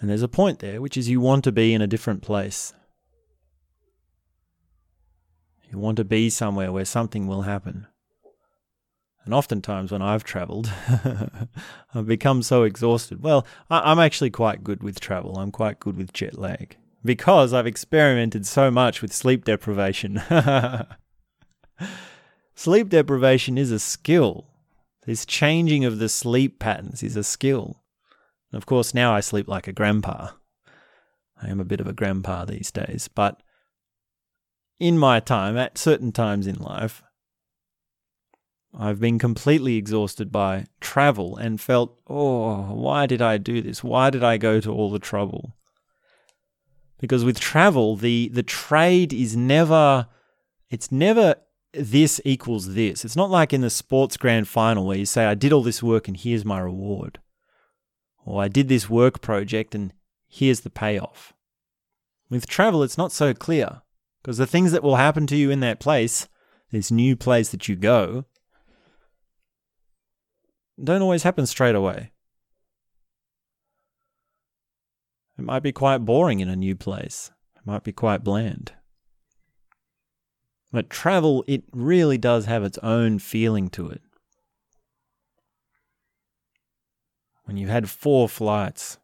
And 0.00 0.10
there's 0.10 0.22
a 0.22 0.28
point 0.28 0.58
there, 0.60 0.80
which 0.80 0.96
is 0.96 1.08
you 1.08 1.20
want 1.20 1.44
to 1.44 1.52
be 1.52 1.72
in 1.74 1.82
a 1.82 1.86
different 1.86 2.22
place. 2.22 2.72
You 5.70 5.78
want 5.78 5.96
to 5.96 6.04
be 6.04 6.30
somewhere 6.30 6.72
where 6.72 6.84
something 6.84 7.26
will 7.26 7.42
happen. 7.42 7.86
And 9.26 9.34
oftentimes, 9.34 9.90
when 9.90 10.02
I've 10.02 10.22
traveled, 10.22 10.72
I've 11.94 12.06
become 12.06 12.42
so 12.44 12.62
exhausted. 12.62 13.22
Well, 13.22 13.44
I- 13.68 13.90
am 13.90 13.98
actually 13.98 14.30
quite 14.30 14.62
good 14.62 14.84
with 14.84 15.00
travel. 15.00 15.36
I'm 15.38 15.50
quite 15.50 15.80
good 15.80 15.96
with 15.96 16.12
jet 16.12 16.38
lag 16.38 16.76
because 17.04 17.52
I've 17.52 17.66
experimented 17.66 18.46
so 18.46 18.70
much 18.70 19.02
with 19.02 19.12
sleep 19.12 19.44
deprivation. 19.44 20.22
sleep 22.54 22.88
deprivation 22.88 23.58
is 23.58 23.72
a 23.72 23.80
skill. 23.80 24.46
This 25.06 25.26
changing 25.26 25.84
of 25.84 25.98
the 25.98 26.08
sleep 26.08 26.60
patterns 26.60 27.02
is 27.02 27.16
a 27.16 27.24
skill. 27.24 27.82
And 28.52 28.58
of 28.58 28.66
course, 28.66 28.94
now 28.94 29.12
I 29.12 29.18
sleep 29.18 29.48
like 29.48 29.66
a 29.66 29.72
grandpa. 29.72 30.30
I 31.42 31.48
am 31.48 31.58
a 31.58 31.64
bit 31.64 31.80
of 31.80 31.88
a 31.88 31.92
grandpa 31.92 32.44
these 32.44 32.70
days, 32.70 33.08
but 33.12 33.42
in 34.78 34.98
my 34.98 35.18
time, 35.18 35.56
at 35.56 35.78
certain 35.78 36.12
times 36.12 36.46
in 36.46 36.56
life, 36.56 37.02
I've 38.78 39.00
been 39.00 39.18
completely 39.18 39.76
exhausted 39.76 40.30
by 40.30 40.66
travel 40.80 41.36
and 41.36 41.60
felt, 41.60 41.98
oh, 42.08 42.74
why 42.74 43.06
did 43.06 43.22
I 43.22 43.38
do 43.38 43.62
this? 43.62 43.82
Why 43.82 44.10
did 44.10 44.22
I 44.22 44.36
go 44.36 44.60
to 44.60 44.70
all 44.70 44.90
the 44.90 44.98
trouble? 44.98 45.56
Because 46.98 47.24
with 47.24 47.40
travel, 47.40 47.96
the, 47.96 48.28
the 48.28 48.42
trade 48.42 49.14
is 49.14 49.34
never, 49.34 50.08
it's 50.68 50.92
never 50.92 51.36
this 51.72 52.20
equals 52.24 52.74
this. 52.74 53.04
It's 53.04 53.16
not 53.16 53.30
like 53.30 53.52
in 53.52 53.62
the 53.62 53.70
sports 53.70 54.18
grand 54.18 54.46
final 54.46 54.86
where 54.86 54.98
you 54.98 55.06
say, 55.06 55.24
I 55.24 55.34
did 55.34 55.52
all 55.52 55.62
this 55.62 55.82
work 55.82 56.06
and 56.06 56.16
here's 56.16 56.44
my 56.44 56.58
reward. 56.58 57.18
Or 58.26 58.42
I 58.42 58.48
did 58.48 58.68
this 58.68 58.90
work 58.90 59.22
project 59.22 59.74
and 59.74 59.92
here's 60.28 60.60
the 60.60 60.70
payoff. 60.70 61.32
With 62.28 62.46
travel, 62.46 62.82
it's 62.82 62.98
not 62.98 63.12
so 63.12 63.32
clear 63.32 63.82
because 64.20 64.36
the 64.36 64.46
things 64.46 64.72
that 64.72 64.82
will 64.82 64.96
happen 64.96 65.26
to 65.28 65.36
you 65.36 65.50
in 65.50 65.60
that 65.60 65.80
place, 65.80 66.28
this 66.72 66.90
new 66.90 67.16
place 67.16 67.50
that 67.50 67.68
you 67.68 67.76
go, 67.76 68.24
don't 70.82 71.02
always 71.02 71.22
happen 71.22 71.46
straight 71.46 71.74
away. 71.74 72.12
It 75.38 75.44
might 75.44 75.62
be 75.62 75.72
quite 75.72 75.98
boring 75.98 76.40
in 76.40 76.48
a 76.48 76.56
new 76.56 76.74
place. 76.74 77.30
It 77.56 77.66
might 77.66 77.84
be 77.84 77.92
quite 77.92 78.24
bland. 78.24 78.72
But 80.72 80.90
travel, 80.90 81.44
it 81.46 81.64
really 81.72 82.18
does 82.18 82.46
have 82.46 82.64
its 82.64 82.78
own 82.78 83.18
feeling 83.18 83.68
to 83.70 83.88
it. 83.88 84.02
When 87.44 87.56
you've 87.56 87.70
had 87.70 87.88
four 87.88 88.28
flights, 88.28 88.98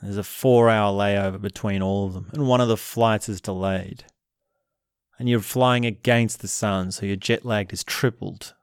there's 0.00 0.16
a 0.16 0.24
four 0.24 0.70
hour 0.70 0.92
layover 0.92 1.40
between 1.40 1.82
all 1.82 2.06
of 2.06 2.14
them, 2.14 2.30
and 2.32 2.48
one 2.48 2.60
of 2.60 2.68
the 2.68 2.76
flights 2.76 3.28
is 3.28 3.40
delayed. 3.40 4.04
And 5.18 5.28
you're 5.28 5.40
flying 5.40 5.84
against 5.84 6.40
the 6.40 6.48
sun, 6.48 6.90
so 6.92 7.06
your 7.06 7.16
jet 7.16 7.44
lag 7.44 7.72
is 7.72 7.84
tripled 7.84 8.54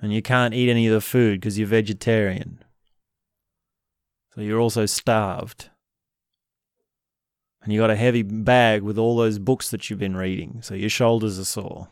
and 0.00 0.12
you 0.12 0.22
can't 0.22 0.54
eat 0.54 0.70
any 0.70 0.86
of 0.86 0.94
the 0.94 1.00
food 1.00 1.40
because 1.40 1.58
you're 1.58 1.68
vegetarian. 1.68 2.62
So 4.34 4.40
you're 4.42 4.60
also 4.60 4.86
starved. 4.86 5.70
And 7.62 7.72
you 7.72 7.80
got 7.80 7.90
a 7.90 7.96
heavy 7.96 8.22
bag 8.22 8.82
with 8.82 8.98
all 8.98 9.16
those 9.16 9.38
books 9.38 9.70
that 9.70 9.88
you've 9.88 9.98
been 9.98 10.16
reading, 10.16 10.60
so 10.62 10.74
your 10.74 10.90
shoulders 10.90 11.38
are 11.38 11.44
sore. 11.44 11.88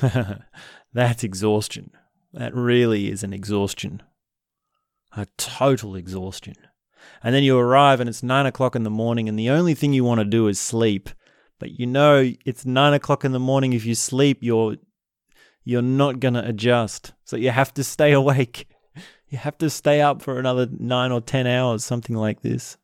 That's 0.92 1.24
exhaustion. 1.24 1.90
That 2.32 2.54
really 2.54 3.10
is 3.10 3.24
an 3.24 3.32
exhaustion. 3.32 4.02
A 5.16 5.26
total 5.36 5.96
exhaustion. 5.96 6.54
And 7.22 7.34
then 7.34 7.42
you 7.42 7.58
arrive 7.58 7.98
and 7.98 8.08
it's 8.08 8.22
nine 8.22 8.46
o'clock 8.46 8.76
in 8.76 8.84
the 8.84 8.90
morning, 8.90 9.28
and 9.28 9.38
the 9.38 9.50
only 9.50 9.74
thing 9.74 9.92
you 9.92 10.04
want 10.04 10.20
to 10.20 10.24
do 10.24 10.46
is 10.46 10.60
sleep. 10.60 11.10
But 11.58 11.78
you 11.78 11.86
know 11.86 12.32
it's 12.44 12.64
nine 12.64 12.94
o'clock 12.94 13.24
in 13.24 13.32
the 13.32 13.40
morning. 13.40 13.72
If 13.72 13.84
you 13.84 13.94
sleep, 13.94 14.38
you're 14.42 14.76
you're 15.70 15.82
not 15.82 16.18
going 16.18 16.34
to 16.34 16.44
adjust. 16.44 17.12
So 17.24 17.36
you 17.36 17.50
have 17.50 17.72
to 17.74 17.84
stay 17.84 18.10
awake. 18.20 18.66
You 19.28 19.38
have 19.38 19.56
to 19.58 19.70
stay 19.70 20.00
up 20.00 20.20
for 20.20 20.40
another 20.40 20.66
nine 20.68 21.12
or 21.12 21.20
10 21.20 21.46
hours, 21.46 21.84
something 21.84 22.16
like 22.16 22.42
this. 22.42 22.76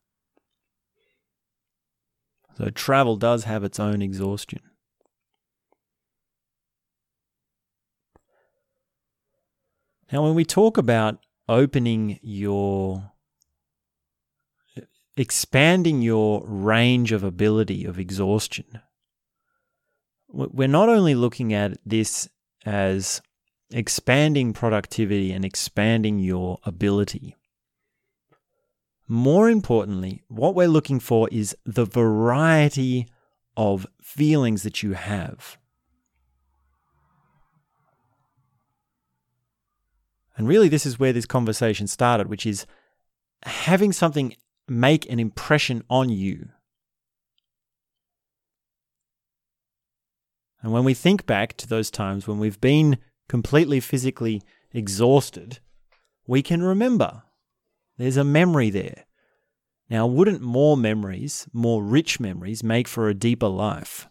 So 2.56 2.70
travel 2.70 3.16
does 3.16 3.42
have 3.42 3.64
its 3.64 3.80
own 3.80 4.02
exhaustion. 4.02 4.60
Now, 10.12 10.22
when 10.22 10.36
we 10.36 10.44
talk 10.44 10.78
about 10.78 11.18
opening 11.48 12.20
your, 12.22 13.10
expanding 15.16 16.02
your 16.02 16.46
range 16.46 17.10
of 17.10 17.24
ability 17.24 17.84
of 17.84 17.98
exhaustion, 17.98 18.80
we're 20.28 20.68
not 20.68 20.88
only 20.88 21.16
looking 21.16 21.52
at 21.52 21.78
this 21.84 22.28
as 22.66 23.22
expanding 23.70 24.52
productivity 24.52 25.32
and 25.32 25.44
expanding 25.44 26.18
your 26.18 26.58
ability. 26.64 27.36
More 29.08 29.48
importantly, 29.48 30.22
what 30.28 30.54
we're 30.54 30.68
looking 30.68 30.98
for 30.98 31.28
is 31.30 31.56
the 31.64 31.84
variety 31.84 33.06
of 33.56 33.86
feelings 34.02 34.64
that 34.64 34.82
you 34.82 34.92
have. 34.94 35.56
And 40.36 40.46
really, 40.46 40.68
this 40.68 40.84
is 40.84 40.98
where 40.98 41.12
this 41.12 41.24
conversation 41.24 41.86
started, 41.86 42.28
which 42.28 42.44
is 42.44 42.66
having 43.44 43.92
something 43.92 44.34
make 44.68 45.10
an 45.10 45.18
impression 45.18 45.82
on 45.88 46.10
you. 46.10 46.48
And 50.62 50.72
when 50.72 50.84
we 50.84 50.94
think 50.94 51.26
back 51.26 51.56
to 51.58 51.68
those 51.68 51.90
times 51.90 52.26
when 52.26 52.38
we've 52.38 52.60
been 52.60 52.98
completely 53.28 53.80
physically 53.80 54.42
exhausted, 54.72 55.60
we 56.26 56.42
can 56.42 56.62
remember. 56.62 57.22
There's 57.98 58.16
a 58.16 58.24
memory 58.24 58.70
there. 58.70 59.04
Now, 59.88 60.06
wouldn't 60.06 60.42
more 60.42 60.76
memories, 60.76 61.46
more 61.52 61.82
rich 61.82 62.18
memories, 62.18 62.64
make 62.64 62.88
for 62.88 63.08
a 63.08 63.14
deeper 63.14 63.48
life? 63.48 64.08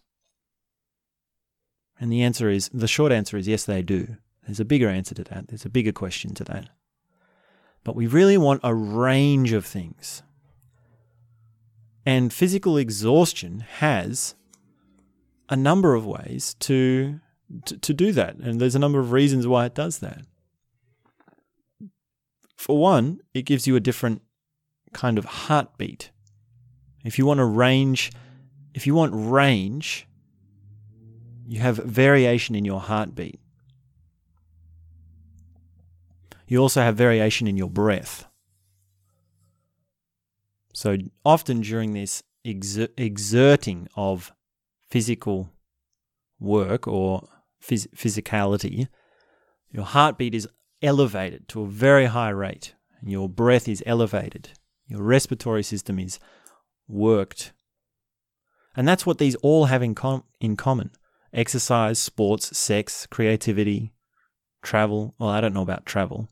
And 2.00 2.10
the 2.10 2.22
answer 2.22 2.48
is 2.48 2.70
the 2.72 2.88
short 2.88 3.12
answer 3.12 3.36
is 3.36 3.48
yes, 3.48 3.64
they 3.64 3.82
do. 3.82 4.16
There's 4.44 4.60
a 4.60 4.64
bigger 4.64 4.88
answer 4.88 5.14
to 5.14 5.24
that. 5.24 5.48
There's 5.48 5.64
a 5.64 5.70
bigger 5.70 5.92
question 5.92 6.34
to 6.34 6.44
that. 6.44 6.68
But 7.84 7.96
we 7.96 8.06
really 8.06 8.38
want 8.38 8.60
a 8.64 8.74
range 8.74 9.52
of 9.52 9.66
things. 9.66 10.22
And 12.04 12.32
physical 12.32 12.76
exhaustion 12.76 13.60
has 13.60 14.34
a 15.48 15.56
number 15.56 15.94
of 15.94 16.06
ways 16.06 16.54
to, 16.60 17.20
to, 17.64 17.78
to 17.78 17.94
do 17.94 18.12
that. 18.12 18.36
And 18.36 18.60
there's 18.60 18.74
a 18.74 18.80
number 18.80 18.98
of 18.98 19.12
reasons 19.12 19.46
why 19.46 19.66
it 19.66 19.74
does 19.74 19.98
that. 19.98 20.22
For 22.56 22.78
one, 22.78 23.20
it 23.34 23.42
gives 23.42 23.66
you 23.66 23.76
a 23.76 23.80
different 23.80 24.22
kind 24.92 25.18
of 25.18 25.24
heartbeat. 25.24 26.10
If 27.04 27.18
you 27.18 27.26
want 27.26 27.40
range, 27.42 28.10
if 28.74 28.86
you 28.86 28.94
want 28.94 29.12
range, 29.14 30.08
you 31.46 31.60
have 31.60 31.76
variation 31.76 32.54
in 32.54 32.64
your 32.64 32.80
heartbeat. 32.80 33.38
You 36.48 36.58
also 36.58 36.80
have 36.80 36.96
variation 36.96 37.46
in 37.46 37.56
your 37.56 37.70
breath. 37.70 38.26
So 40.72 40.96
often 41.24 41.60
during 41.60 41.92
this 41.92 42.22
exer- 42.44 42.90
exerting 42.96 43.88
of 43.96 44.32
physical 44.88 45.50
work 46.38 46.86
or 46.86 47.28
phys- 47.62 47.88
physicality, 47.94 48.88
your 49.70 49.84
heartbeat 49.84 50.34
is 50.34 50.48
elevated 50.82 51.48
to 51.48 51.62
a 51.62 51.66
very 51.66 52.06
high 52.06 52.30
rate, 52.30 52.74
and 53.00 53.10
your 53.10 53.28
breath 53.28 53.68
is 53.68 53.82
elevated. 53.86 54.50
Your 54.86 55.02
respiratory 55.02 55.62
system 55.62 55.98
is 55.98 56.18
worked. 56.86 57.52
And 58.76 58.86
that's 58.86 59.06
what 59.06 59.18
these 59.18 59.34
all 59.36 59.66
have 59.66 59.82
in, 59.82 59.94
com- 59.94 60.24
in 60.40 60.56
common 60.56 60.90
exercise, 61.32 61.98
sports, 61.98 62.56
sex, 62.56 63.06
creativity, 63.06 63.92
travel. 64.62 65.14
Well, 65.18 65.28
I 65.28 65.40
don't 65.40 65.54
know 65.54 65.62
about 65.62 65.84
travel. 65.84 66.28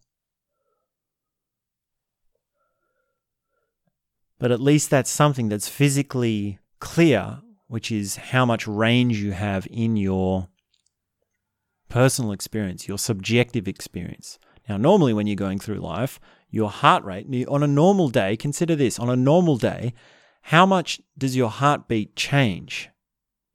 But 4.39 4.51
at 4.51 4.61
least 4.61 4.91
that's 4.91 5.11
something 5.11 5.49
that's 5.49 5.69
physically 5.69 6.59
clear, 6.81 7.41
which 7.75 7.91
is 7.91 8.15
how 8.15 8.47
much 8.47 8.69
range 8.69 9.19
you 9.19 9.33
have 9.33 9.67
in 9.69 9.97
your 9.97 10.47
personal 11.89 12.31
experience, 12.31 12.87
your 12.87 12.97
subjective 12.97 13.67
experience. 13.67 14.39
Now, 14.69 14.77
normally 14.77 15.13
when 15.13 15.27
you're 15.27 15.35
going 15.35 15.59
through 15.59 15.81
life, 15.81 16.21
your 16.49 16.71
heart 16.71 17.03
rate, 17.03 17.27
on 17.49 17.65
a 17.65 17.67
normal 17.67 18.11
day, 18.11 18.37
consider 18.37 18.77
this 18.77 19.01
on 19.01 19.11
a 19.11 19.17
normal 19.17 19.57
day, 19.57 19.93
how 20.43 20.65
much 20.65 21.01
does 21.19 21.35
your 21.35 21.51
heartbeat 21.51 22.15
change? 22.15 22.91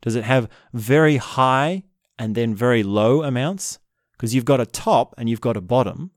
Does 0.02 0.18
it 0.18 0.26
have 0.26 0.50
very 0.74 1.16
high 1.16 1.84
and 2.18 2.36
then 2.36 2.54
very 2.54 2.84
low 2.84 3.24
amounts? 3.24 3.80
Because 4.12 4.36
you've 4.36 4.44
got 4.44 4.60
a 4.60 4.66
top 4.66 5.16
and 5.18 5.30
you've 5.30 5.40
got 5.40 5.56
a 5.56 5.62
bottom 5.62 6.12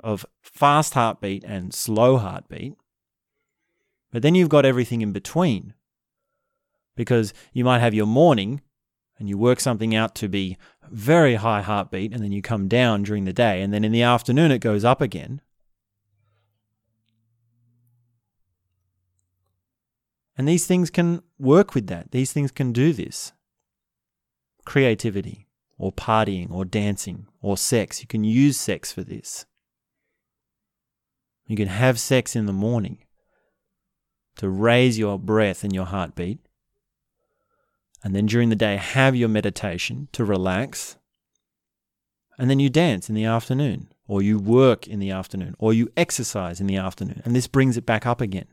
of 0.00 0.26
fast 0.42 0.94
heartbeat 0.94 1.44
and 1.44 1.72
slow 1.72 2.16
heartbeat. 2.16 2.74
But 4.10 4.22
then 4.22 4.34
you've 4.34 4.48
got 4.48 4.64
everything 4.64 5.02
in 5.02 5.12
between. 5.12 5.74
Because 6.96 7.32
you 7.52 7.64
might 7.64 7.80
have 7.80 7.94
your 7.94 8.06
morning 8.06 8.60
and 9.18 9.28
you 9.28 9.38
work 9.38 9.60
something 9.60 9.94
out 9.94 10.14
to 10.16 10.28
be 10.28 10.56
very 10.90 11.36
high 11.36 11.62
heartbeat 11.62 12.12
and 12.12 12.22
then 12.22 12.32
you 12.32 12.42
come 12.42 12.68
down 12.68 13.02
during 13.02 13.24
the 13.24 13.32
day 13.32 13.62
and 13.62 13.72
then 13.72 13.84
in 13.84 13.92
the 13.92 14.02
afternoon 14.02 14.50
it 14.50 14.58
goes 14.58 14.84
up 14.84 15.00
again. 15.00 15.40
And 20.36 20.48
these 20.48 20.66
things 20.66 20.88
can 20.88 21.22
work 21.38 21.74
with 21.74 21.86
that. 21.88 22.12
These 22.12 22.32
things 22.32 22.50
can 22.50 22.72
do 22.72 22.94
this. 22.94 23.32
Creativity, 24.64 25.46
or 25.76 25.92
partying, 25.92 26.50
or 26.50 26.64
dancing, 26.64 27.26
or 27.42 27.58
sex. 27.58 28.00
You 28.00 28.06
can 28.06 28.24
use 28.24 28.58
sex 28.58 28.90
for 28.90 29.02
this. 29.02 29.44
You 31.46 31.56
can 31.56 31.68
have 31.68 32.00
sex 32.00 32.34
in 32.34 32.46
the 32.46 32.54
morning 32.54 33.04
to 34.36 34.48
raise 34.48 34.98
your 34.98 35.18
breath 35.18 35.62
and 35.62 35.74
your 35.74 35.84
heartbeat. 35.84 36.38
And 38.02 38.14
then 38.14 38.26
during 38.26 38.48
the 38.48 38.56
day, 38.56 38.76
have 38.76 39.14
your 39.14 39.28
meditation 39.28 40.08
to 40.12 40.24
relax. 40.24 40.96
And 42.38 42.48
then 42.48 42.58
you 42.58 42.70
dance 42.70 43.08
in 43.08 43.14
the 43.14 43.26
afternoon, 43.26 43.92
or 44.06 44.22
you 44.22 44.38
work 44.38 44.86
in 44.86 44.98
the 44.98 45.10
afternoon, 45.10 45.54
or 45.58 45.74
you 45.74 45.90
exercise 45.96 46.60
in 46.60 46.66
the 46.66 46.76
afternoon. 46.76 47.20
And 47.24 47.36
this 47.36 47.46
brings 47.46 47.76
it 47.76 47.84
back 47.84 48.06
up 48.06 48.20
again. 48.20 48.46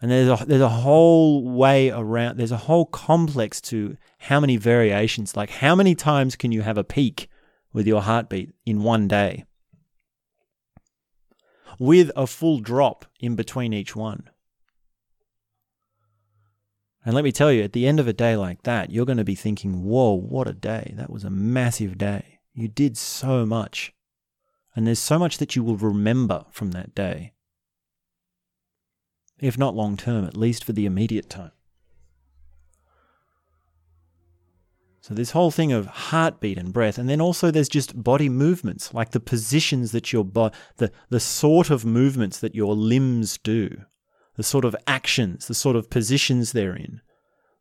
And 0.00 0.10
there's 0.10 0.40
a, 0.40 0.44
there's 0.44 0.60
a 0.60 0.68
whole 0.68 1.48
way 1.48 1.90
around, 1.90 2.36
there's 2.36 2.52
a 2.52 2.56
whole 2.56 2.86
complex 2.86 3.60
to 3.62 3.96
how 4.18 4.40
many 4.40 4.56
variations, 4.56 5.36
like 5.36 5.50
how 5.50 5.74
many 5.74 5.94
times 5.94 6.36
can 6.36 6.52
you 6.52 6.62
have 6.62 6.78
a 6.78 6.84
peak 6.84 7.28
with 7.72 7.86
your 7.86 8.02
heartbeat 8.02 8.52
in 8.64 8.82
one 8.82 9.08
day? 9.08 9.44
With 11.78 12.10
a 12.16 12.26
full 12.26 12.58
drop 12.60 13.06
in 13.20 13.36
between 13.36 13.72
each 13.72 13.94
one. 13.94 14.30
And 17.08 17.14
let 17.14 17.24
me 17.24 17.32
tell 17.32 17.50
you, 17.50 17.62
at 17.62 17.72
the 17.72 17.86
end 17.86 18.00
of 18.00 18.06
a 18.06 18.12
day 18.12 18.36
like 18.36 18.64
that, 18.64 18.90
you're 18.90 19.06
going 19.06 19.16
to 19.16 19.24
be 19.24 19.34
thinking, 19.34 19.82
whoa, 19.82 20.12
what 20.12 20.46
a 20.46 20.52
day. 20.52 20.92
That 20.94 21.08
was 21.08 21.24
a 21.24 21.30
massive 21.30 21.96
day. 21.96 22.40
You 22.52 22.68
did 22.68 22.98
so 22.98 23.46
much. 23.46 23.94
And 24.76 24.86
there's 24.86 24.98
so 24.98 25.18
much 25.18 25.38
that 25.38 25.56
you 25.56 25.64
will 25.64 25.78
remember 25.78 26.44
from 26.50 26.72
that 26.72 26.94
day 26.94 27.32
if 29.40 29.56
not 29.56 29.74
long 29.74 29.96
term, 29.96 30.26
at 30.26 30.36
least 30.36 30.64
for 30.64 30.74
the 30.74 30.84
immediate 30.84 31.30
time. 31.30 31.52
So, 35.00 35.14
this 35.14 35.30
whole 35.30 35.50
thing 35.50 35.72
of 35.72 35.86
heartbeat 35.86 36.58
and 36.58 36.74
breath, 36.74 36.98
and 36.98 37.08
then 37.08 37.22
also 37.22 37.50
there's 37.50 37.70
just 37.70 38.02
body 38.02 38.28
movements, 38.28 38.92
like 38.92 39.12
the 39.12 39.20
positions 39.20 39.92
that 39.92 40.12
your 40.12 40.26
body, 40.26 40.54
the, 40.76 40.92
the 41.08 41.20
sort 41.20 41.70
of 41.70 41.86
movements 41.86 42.38
that 42.40 42.54
your 42.54 42.76
limbs 42.76 43.38
do, 43.38 43.84
the 44.38 44.44
sort 44.44 44.64
of 44.64 44.76
actions, 44.86 45.48
the 45.48 45.54
sort 45.54 45.74
of 45.74 45.90
positions 45.90 46.52
they're 46.52 46.76
in, 46.76 47.00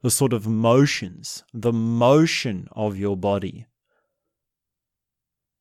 the 0.04 0.12
sort 0.12 0.32
of 0.32 0.48
motions, 0.48 1.44
the 1.52 1.74
motion 1.74 2.68
of 2.72 3.00
your 3.00 3.18
body. 3.18 3.66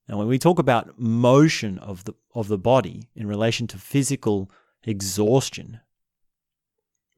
Now, 0.08 0.18
when 0.18 0.28
we 0.28 0.38
talk 0.38 0.58
about 0.58 1.00
motion 1.00 1.78
of 1.78 2.04
the, 2.04 2.12
of 2.34 2.48
the 2.48 2.58
body 2.58 3.08
in 3.16 3.26
relation 3.26 3.66
to 3.68 3.78
physical 3.78 4.50
exhaustion, 4.84 5.80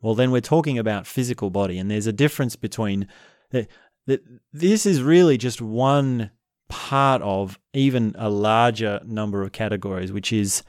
well, 0.00 0.14
then 0.14 0.30
we're 0.30 0.40
talking 0.40 0.78
about 0.78 1.08
physical 1.08 1.50
body, 1.50 1.76
and 1.76 1.90
there's 1.90 2.06
a 2.06 2.12
difference 2.12 2.54
between 2.54 3.08
eh, 3.52 3.64
that. 4.06 4.22
This 4.52 4.86
is 4.86 5.02
really 5.02 5.36
just 5.36 5.60
one 5.60 6.30
part 6.68 7.20
of 7.22 7.58
even 7.72 8.14
a 8.16 8.30
larger 8.30 9.00
number 9.04 9.42
of 9.42 9.50
categories, 9.50 10.12
which 10.12 10.32
is 10.32 10.62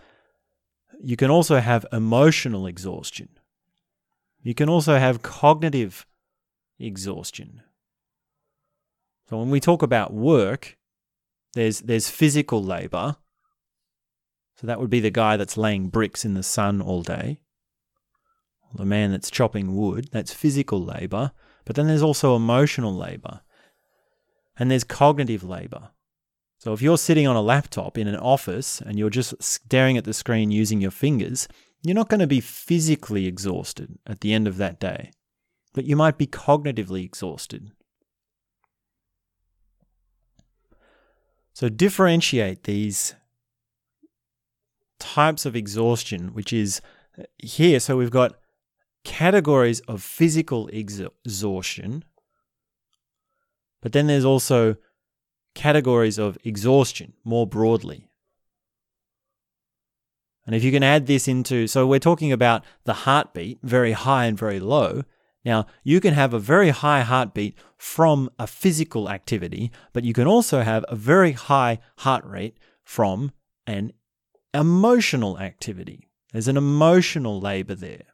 you 0.99 1.15
can 1.15 1.31
also 1.31 1.59
have 1.59 1.85
emotional 1.91 2.67
exhaustion. 2.67 3.29
You 4.41 4.53
can 4.53 4.69
also 4.69 4.97
have 4.97 5.21
cognitive 5.21 6.05
exhaustion. 6.79 7.61
So 9.29 9.37
when 9.37 9.49
we 9.49 9.59
talk 9.59 9.81
about 9.81 10.13
work, 10.13 10.77
there's 11.53 11.81
there's 11.81 12.09
physical 12.09 12.63
labor. 12.63 13.17
So 14.55 14.67
that 14.67 14.79
would 14.79 14.89
be 14.89 14.99
the 14.99 15.09
guy 15.11 15.37
that's 15.37 15.57
laying 15.57 15.89
bricks 15.89 16.25
in 16.25 16.33
the 16.33 16.43
sun 16.43 16.81
all 16.81 17.01
day 17.01 17.39
the 18.73 18.85
man 18.85 19.11
that's 19.11 19.31
chopping 19.31 19.75
wood, 19.75 20.09
that's 20.11 20.33
physical 20.33 20.83
labor, 20.83 21.31
but 21.65 21.75
then 21.75 21.87
there's 21.87 22.01
also 22.01 22.35
emotional 22.35 22.93
labor. 22.93 23.41
And 24.57 24.69
there's 24.69 24.83
cognitive 24.83 25.43
labor. 25.43 25.89
So 26.59 26.73
if 26.73 26.81
you're 26.81 26.97
sitting 26.97 27.25
on 27.25 27.37
a 27.37 27.41
laptop 27.41 27.97
in 27.97 28.09
an 28.09 28.17
office 28.17 28.81
and 28.81 28.99
you're 28.99 29.09
just 29.09 29.33
staring 29.41 29.97
at 29.97 30.03
the 30.03 30.13
screen 30.13 30.51
using 30.51 30.81
your 30.81 30.91
fingers, 30.91 31.47
you're 31.81 31.95
not 31.95 32.09
going 32.09 32.19
to 32.19 32.27
be 32.27 32.41
physically 32.41 33.27
exhausted 33.27 33.97
at 34.05 34.19
the 34.19 34.33
end 34.33 34.45
of 34.45 34.57
that 34.57 34.77
day, 34.77 35.11
but 35.73 35.85
you 35.85 35.95
might 35.95 36.17
be 36.17 36.27
cognitively 36.27 37.05
exhausted. 37.05 37.71
So 41.53 41.69
differentiate 41.69 42.65
these 42.65 43.15
types 44.99 45.45
of 45.45 45.55
exhaustion, 45.55 46.33
which 46.33 46.51
is 46.51 46.81
uh, 47.17 47.23
here. 47.37 47.79
So 47.79 47.95
we've 47.95 48.11
got 48.11 48.35
categories 49.05 49.79
of 49.81 50.03
physical 50.03 50.67
exhaustion, 50.67 52.03
but 53.81 53.93
then 53.93 54.07
there's 54.07 54.25
also 54.25 54.75
categories 55.59 56.17
of 56.17 56.37
exhaustion 56.43 57.13
more 57.23 57.45
broadly. 57.45 58.09
And 60.45 60.55
if 60.55 60.63
you 60.63 60.71
can 60.71 60.83
add 60.83 61.05
this 61.05 61.27
into, 61.27 61.67
so 61.67 61.85
we're 61.85 61.99
talking 61.99 62.31
about 62.31 62.63
the 62.85 62.93
heartbeat, 63.05 63.59
very 63.61 63.91
high 63.91 64.25
and 64.25 64.37
very 64.37 64.59
low. 64.59 65.03
Now, 65.43 65.67
you 65.83 65.99
can 65.99 66.13
have 66.13 66.33
a 66.33 66.39
very 66.39 66.69
high 66.69 67.01
heartbeat 67.01 67.55
from 67.77 68.29
a 68.39 68.47
physical 68.47 69.09
activity, 69.09 69.69
but 69.93 70.05
you 70.05 70.13
can 70.13 70.27
also 70.27 70.61
have 70.61 70.85
a 70.87 70.95
very 70.95 71.33
high 71.33 71.79
heart 71.97 72.25
rate 72.25 72.57
from 72.83 73.31
an 73.67 73.91
emotional 74.53 75.37
activity. 75.39 76.09
There's 76.31 76.47
an 76.47 76.57
emotional 76.57 77.39
labor 77.39 77.75
there. 77.75 78.05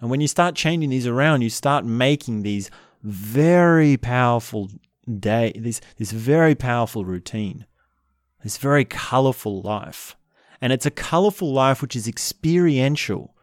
And 0.00 0.10
when 0.10 0.20
you 0.20 0.28
start 0.28 0.54
changing 0.54 0.90
these 0.90 1.06
around, 1.06 1.42
you 1.42 1.50
start 1.50 1.84
making 1.84 2.42
these 2.42 2.70
very 3.02 3.96
powerful 3.96 4.68
day, 5.18 5.52
this, 5.56 5.80
this 5.96 6.12
very 6.12 6.54
powerful 6.54 7.04
routine, 7.04 7.66
this 8.42 8.58
very 8.58 8.84
colorful 8.84 9.62
life. 9.62 10.16
And 10.60 10.72
it's 10.72 10.86
a 10.86 10.90
colorful 10.90 11.52
life 11.52 11.82
which 11.82 11.96
is 11.96 12.06
experiential. 12.06 13.34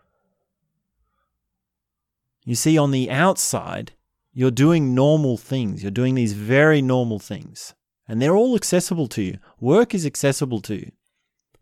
You 2.45 2.55
see, 2.55 2.77
on 2.77 2.91
the 2.91 3.11
outside, 3.11 3.91
you're 4.33 4.51
doing 4.51 4.95
normal 4.95 5.37
things. 5.37 5.83
You're 5.83 5.91
doing 5.91 6.15
these 6.15 6.33
very 6.33 6.81
normal 6.81 7.19
things. 7.19 7.73
And 8.07 8.21
they're 8.21 8.35
all 8.35 8.55
accessible 8.55 9.07
to 9.09 9.21
you. 9.21 9.37
Work 9.59 9.93
is 9.93 10.05
accessible 10.05 10.61
to 10.61 10.75
you. 10.75 10.91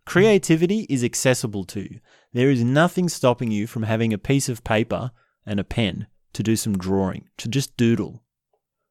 Creativity 0.05 0.85
is 0.89 1.03
accessible 1.03 1.65
to 1.65 1.81
you. 1.81 1.99
There 2.33 2.49
is 2.49 2.63
nothing 2.63 3.09
stopping 3.09 3.51
you 3.51 3.67
from 3.67 3.83
having 3.83 4.13
a 4.13 4.17
piece 4.17 4.47
of 4.47 4.63
paper 4.63 5.11
and 5.45 5.59
a 5.59 5.65
pen 5.65 6.07
to 6.33 6.43
do 6.43 6.55
some 6.55 6.77
drawing, 6.77 7.27
to 7.37 7.49
just 7.49 7.75
doodle. 7.75 8.23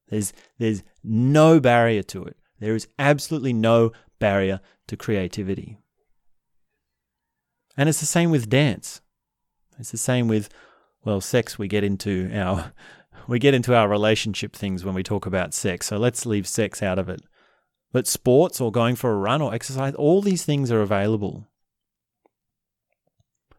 There's, 0.09 0.33
there's 0.59 0.83
no 1.07 1.61
barrier 1.61 2.03
to 2.05 2.25
it. 2.25 2.37
There 2.61 2.75
is 2.75 2.89
absolutely 2.99 3.53
no 3.53 3.93
barrier 4.19 4.61
to 4.89 4.97
creativity. 4.97 5.79
And 7.77 7.89
it's 7.89 8.01
the 8.01 8.07
same 8.07 8.31
with 8.31 8.49
dance. 8.49 9.01
It's 9.79 9.91
the 9.91 9.99
same 9.99 10.29
with, 10.29 10.49
well, 11.05 11.21
sex. 11.21 11.59
We 11.59 11.69
get 11.69 11.85
into 11.85 12.31
our 12.35 12.73
we 13.29 13.39
get 13.39 13.55
into 13.55 13.75
our 13.75 13.89
relationship 13.89 14.55
things 14.55 14.85
when 14.85 14.95
we 14.95 15.03
talk 15.03 15.27
about 15.27 15.53
sex. 15.53 15.87
So 15.87 15.97
let's 15.97 16.27
leave 16.27 16.47
sex 16.47 16.83
out 16.83 16.99
of 16.99 17.09
it. 17.09 17.21
But 17.93 18.07
sports 18.07 18.61
or 18.61 18.71
going 18.71 18.97
for 18.97 19.13
a 19.13 19.17
run 19.17 19.43
or 19.43 19.55
exercise, 19.55 19.95
all 19.95 20.23
these 20.23 20.45
things 20.45 20.71
are 20.71 20.81
available. 20.81 21.49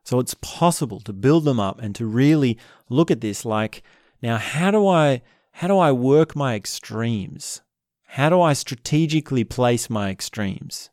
So 0.03 0.19
it's 0.19 0.35
possible 0.35 1.01
to 1.01 1.11
build 1.11 1.43
them 1.43 1.59
up 1.59 1.81
and 1.81 1.93
to 1.95 2.05
really 2.05 2.57
look 2.89 3.11
at 3.11 3.19
this 3.19 3.43
like, 3.43 3.83
now 4.21 4.37
how 4.37 4.71
do 4.71 4.87
I 4.87 5.21
how 5.57 5.67
do 5.67 5.79
I 5.79 5.91
work 5.91 6.35
my 6.35 6.53
extremes? 6.53 7.61
How 8.09 8.29
do 8.29 8.39
I 8.39 8.53
strategically 8.53 9.43
place 9.43 9.89
my 9.89 10.11
extremes? 10.11 10.91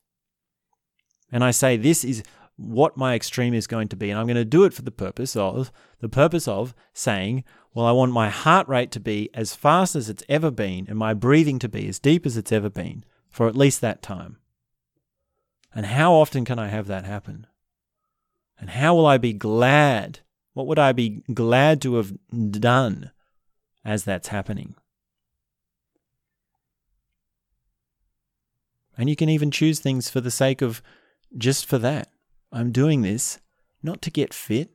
And 1.30 1.44
I 1.44 1.50
say 1.50 1.76
this 1.76 2.02
is 2.02 2.22
what 2.56 2.96
my 2.96 3.14
extreme 3.14 3.52
is 3.52 3.66
going 3.66 3.88
to 3.88 3.96
be 3.96 4.08
and 4.08 4.18
I'm 4.18 4.26
going 4.26 4.36
to 4.36 4.44
do 4.46 4.64
it 4.64 4.72
for 4.72 4.80
the 4.80 4.90
purpose 4.90 5.36
of 5.36 5.70
the 6.00 6.08
purpose 6.08 6.48
of 6.48 6.74
saying, 6.94 7.44
well, 7.74 7.84
I 7.84 7.92
want 7.92 8.12
my 8.12 8.30
heart 8.30 8.66
rate 8.66 8.90
to 8.92 9.00
be 9.00 9.28
as 9.34 9.54
fast 9.54 9.94
as 9.94 10.08
it's 10.08 10.24
ever 10.30 10.50
been 10.50 10.86
and 10.88 10.96
my 10.96 11.12
breathing 11.12 11.58
to 11.58 11.68
be 11.68 11.86
as 11.86 11.98
deep 11.98 12.24
as 12.24 12.38
it's 12.38 12.52
ever 12.52 12.70
been 12.70 13.04
for 13.28 13.48
at 13.48 13.56
least 13.56 13.82
that 13.82 14.00
time. 14.00 14.38
And 15.74 15.84
how 15.84 16.14
often 16.14 16.46
can 16.46 16.58
I 16.58 16.68
have 16.68 16.86
that 16.86 17.04
happen? 17.04 17.46
And 18.58 18.70
how 18.70 18.94
will 18.94 19.04
I 19.04 19.18
be 19.18 19.34
glad? 19.34 20.20
What 20.54 20.66
would 20.68 20.78
I 20.78 20.92
be 20.92 21.22
glad 21.34 21.82
to 21.82 21.96
have 21.96 22.14
done 22.50 23.10
as 23.84 24.04
that's 24.04 24.28
happening? 24.28 24.74
And 28.96 29.08
you 29.08 29.16
can 29.16 29.28
even 29.28 29.50
choose 29.50 29.80
things 29.80 30.08
for 30.08 30.20
the 30.20 30.30
sake 30.30 30.62
of 30.62 30.82
just 31.36 31.66
for 31.66 31.78
that. 31.78 32.08
I'm 32.52 32.70
doing 32.70 33.02
this 33.02 33.40
not 33.82 34.00
to 34.02 34.10
get 34.10 34.32
fit, 34.32 34.70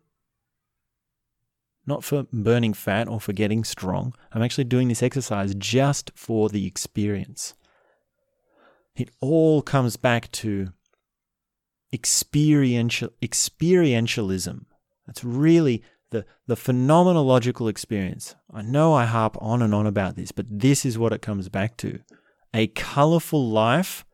not 1.85 2.03
for 2.03 2.27
burning 2.31 2.73
fat 2.73 3.07
or 3.07 3.19
for 3.19 3.33
getting 3.33 3.63
strong. 3.63 4.13
I'm 4.31 4.43
actually 4.43 4.65
doing 4.65 4.89
this 4.89 5.01
exercise 5.01 5.55
just 5.55 6.11
for 6.15 6.49
the 6.49 6.67
experience. 6.67 7.55
It 8.95 9.09
all 9.21 9.61
comes 9.61 9.95
back 9.95 10.29
to 10.33 10.73
experiential 11.93 13.09
experientialism. 13.21 14.65
That's 15.07 15.23
really 15.23 15.83
the 16.11 16.25
the 16.47 16.55
phenomenological 16.55 17.69
experience. 17.69 18.35
I 18.53 18.61
know 18.61 18.93
I 18.93 19.05
harp 19.05 19.37
on 19.39 19.61
and 19.61 19.73
on 19.73 19.85
about 19.85 20.15
this, 20.15 20.31
but 20.31 20.45
this 20.49 20.85
is 20.85 20.97
what 20.97 21.13
it 21.13 21.21
comes 21.21 21.49
back 21.49 21.77
to. 21.77 21.99
A 22.53 22.67
colorful 22.67 23.49
life 23.49 24.05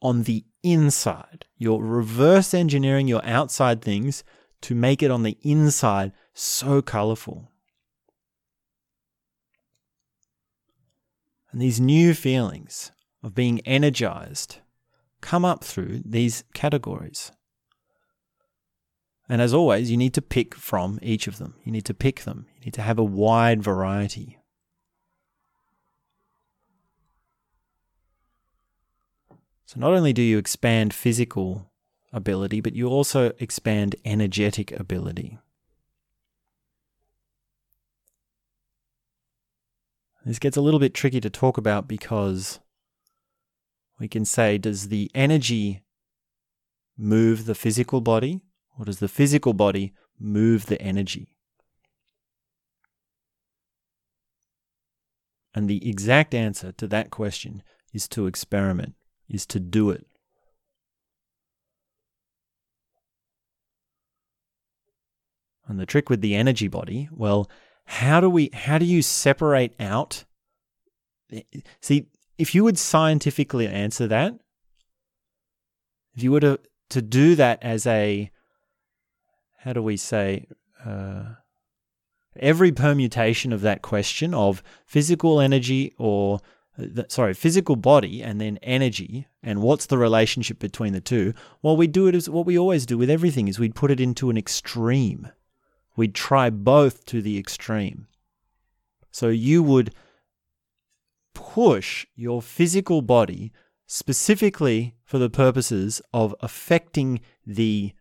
on 0.00 0.22
the 0.22 0.44
inside. 0.62 1.46
You're 1.58 1.82
reverse 1.82 2.54
engineering 2.54 3.08
your 3.08 3.24
outside 3.24 3.82
things 3.82 4.24
to 4.62 4.74
make 4.74 5.02
it 5.02 5.10
on 5.10 5.22
the 5.22 5.38
inside 5.42 6.12
so 6.32 6.82
colorful. 6.82 7.50
And 11.52 11.60
these 11.60 11.80
new 11.80 12.14
feelings 12.14 12.92
of 13.22 13.34
being 13.34 13.60
energized 13.60 14.58
come 15.20 15.44
up 15.44 15.64
through 15.64 16.02
these 16.04 16.44
categories. 16.52 17.32
And 19.28 19.42
as 19.42 19.52
always, 19.52 19.90
you 19.90 19.96
need 19.96 20.14
to 20.14 20.22
pick 20.22 20.54
from 20.54 20.98
each 21.02 21.26
of 21.26 21.38
them. 21.38 21.54
You 21.64 21.72
need 21.72 21.84
to 21.86 21.94
pick 21.94 22.20
them. 22.20 22.46
You 22.58 22.66
need 22.66 22.74
to 22.74 22.82
have 22.82 22.98
a 22.98 23.04
wide 23.04 23.62
variety. 23.62 24.38
So, 29.66 29.80
not 29.80 29.92
only 29.92 30.12
do 30.12 30.22
you 30.22 30.38
expand 30.38 30.94
physical 30.94 31.72
ability, 32.12 32.60
but 32.60 32.74
you 32.74 32.86
also 32.86 33.32
expand 33.40 33.96
energetic 34.04 34.70
ability. 34.70 35.38
This 40.24 40.38
gets 40.40 40.56
a 40.56 40.60
little 40.60 40.80
bit 40.80 40.92
tricky 40.92 41.20
to 41.20 41.30
talk 41.30 41.56
about 41.56 41.86
because 41.86 42.58
we 44.00 44.08
can 44.08 44.24
say, 44.24 44.58
does 44.58 44.88
the 44.88 45.08
energy 45.14 45.82
move 46.98 47.46
the 47.46 47.54
physical 47.54 48.00
body, 48.00 48.40
or 48.78 48.84
does 48.84 48.98
the 48.98 49.08
physical 49.08 49.52
body 49.52 49.92
move 50.18 50.66
the 50.66 50.80
energy? 50.80 51.28
And 55.54 55.68
the 55.68 55.88
exact 55.88 56.34
answer 56.34 56.72
to 56.72 56.86
that 56.88 57.10
question 57.10 57.62
is 57.92 58.06
to 58.08 58.26
experiment, 58.26 58.94
is 59.28 59.46
to 59.46 59.58
do 59.58 59.90
it. 59.90 60.06
And 65.66 65.80
the 65.80 65.86
trick 65.86 66.10
with 66.10 66.20
the 66.20 66.34
energy 66.34 66.68
body, 66.68 67.08
well, 67.10 67.50
how 67.86 68.20
do 68.20 68.28
we 68.28 68.50
how 68.52 68.78
do 68.78 68.84
you 68.84 69.02
separate 69.02 69.74
out 69.80 70.24
see 71.80 72.06
if 72.38 72.54
you 72.54 72.64
would 72.64 72.78
scientifically 72.78 73.66
answer 73.66 74.06
that, 74.06 74.34
if 76.14 76.22
you 76.22 76.32
were 76.32 76.40
to, 76.40 76.60
to 76.90 77.02
do 77.02 77.34
that 77.34 77.62
as 77.62 77.86
a, 77.86 78.30
how 79.58 79.72
do 79.72 79.82
we 79.82 79.96
say, 79.96 80.46
uh, 80.84 81.24
every 82.38 82.72
permutation 82.72 83.52
of 83.52 83.62
that 83.62 83.82
question 83.82 84.34
of 84.34 84.62
physical 84.84 85.40
energy 85.40 85.94
or 85.98 86.40
sorry, 87.08 87.34
physical 87.34 87.76
body 87.76 88.22
and 88.22 88.40
then 88.40 88.58
energy, 88.62 89.26
and 89.42 89.62
what's 89.62 89.86
the 89.86 89.98
relationship 89.98 90.58
between 90.58 90.92
the 90.92 91.00
two? 91.00 91.32
Well, 91.62 91.76
we 91.76 91.86
do 91.86 92.06
it 92.06 92.14
as 92.14 92.28
what 92.28 92.46
we 92.46 92.58
always 92.58 92.86
do 92.86 92.98
with 92.98 93.10
everything 93.10 93.48
is 93.48 93.58
we'd 93.58 93.74
put 93.74 93.90
it 93.90 94.00
into 94.00 94.30
an 94.30 94.36
extreme. 94.36 95.28
We'd 95.96 96.14
try 96.14 96.50
both 96.50 97.06
to 97.06 97.22
the 97.22 97.38
extreme. 97.38 98.06
So 99.10 99.28
you 99.28 99.62
would 99.62 99.94
push 101.32 102.06
your 102.14 102.42
physical 102.42 103.00
body 103.00 103.52
specifically 103.86 104.94
for 105.04 105.18
the 105.18 105.30
purposes 105.30 106.02
of 106.12 106.34
affecting 106.40 107.20
the 107.46 107.92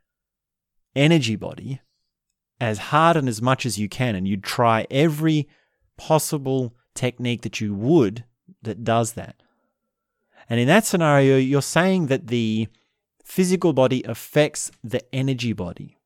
energy 0.96 1.36
body 1.36 1.82
as 2.60 2.78
hard 2.78 3.18
and 3.18 3.28
as 3.28 3.42
much 3.42 3.66
as 3.66 3.78
you 3.78 3.90
can. 3.90 4.16
And 4.16 4.28
you 4.28 4.38
try 4.38 4.88
every 4.90 5.48
possible 5.98 6.76
technique 6.94 7.42
that 7.42 7.62
you 7.62 7.74
would 7.74 8.24
that 8.64 8.84
does 8.84 9.14
that. 9.14 9.36
And 10.50 10.60
in 10.60 10.68
that 10.68 10.86
scenario, 10.86 11.38
you're 11.38 11.62
saying 11.62 12.08
that 12.08 12.28
the 12.28 12.68
physical 13.24 13.74
body 13.74 14.04
affects 14.04 14.72
the 14.84 15.02
energy 15.14 15.54
body. 15.54 15.98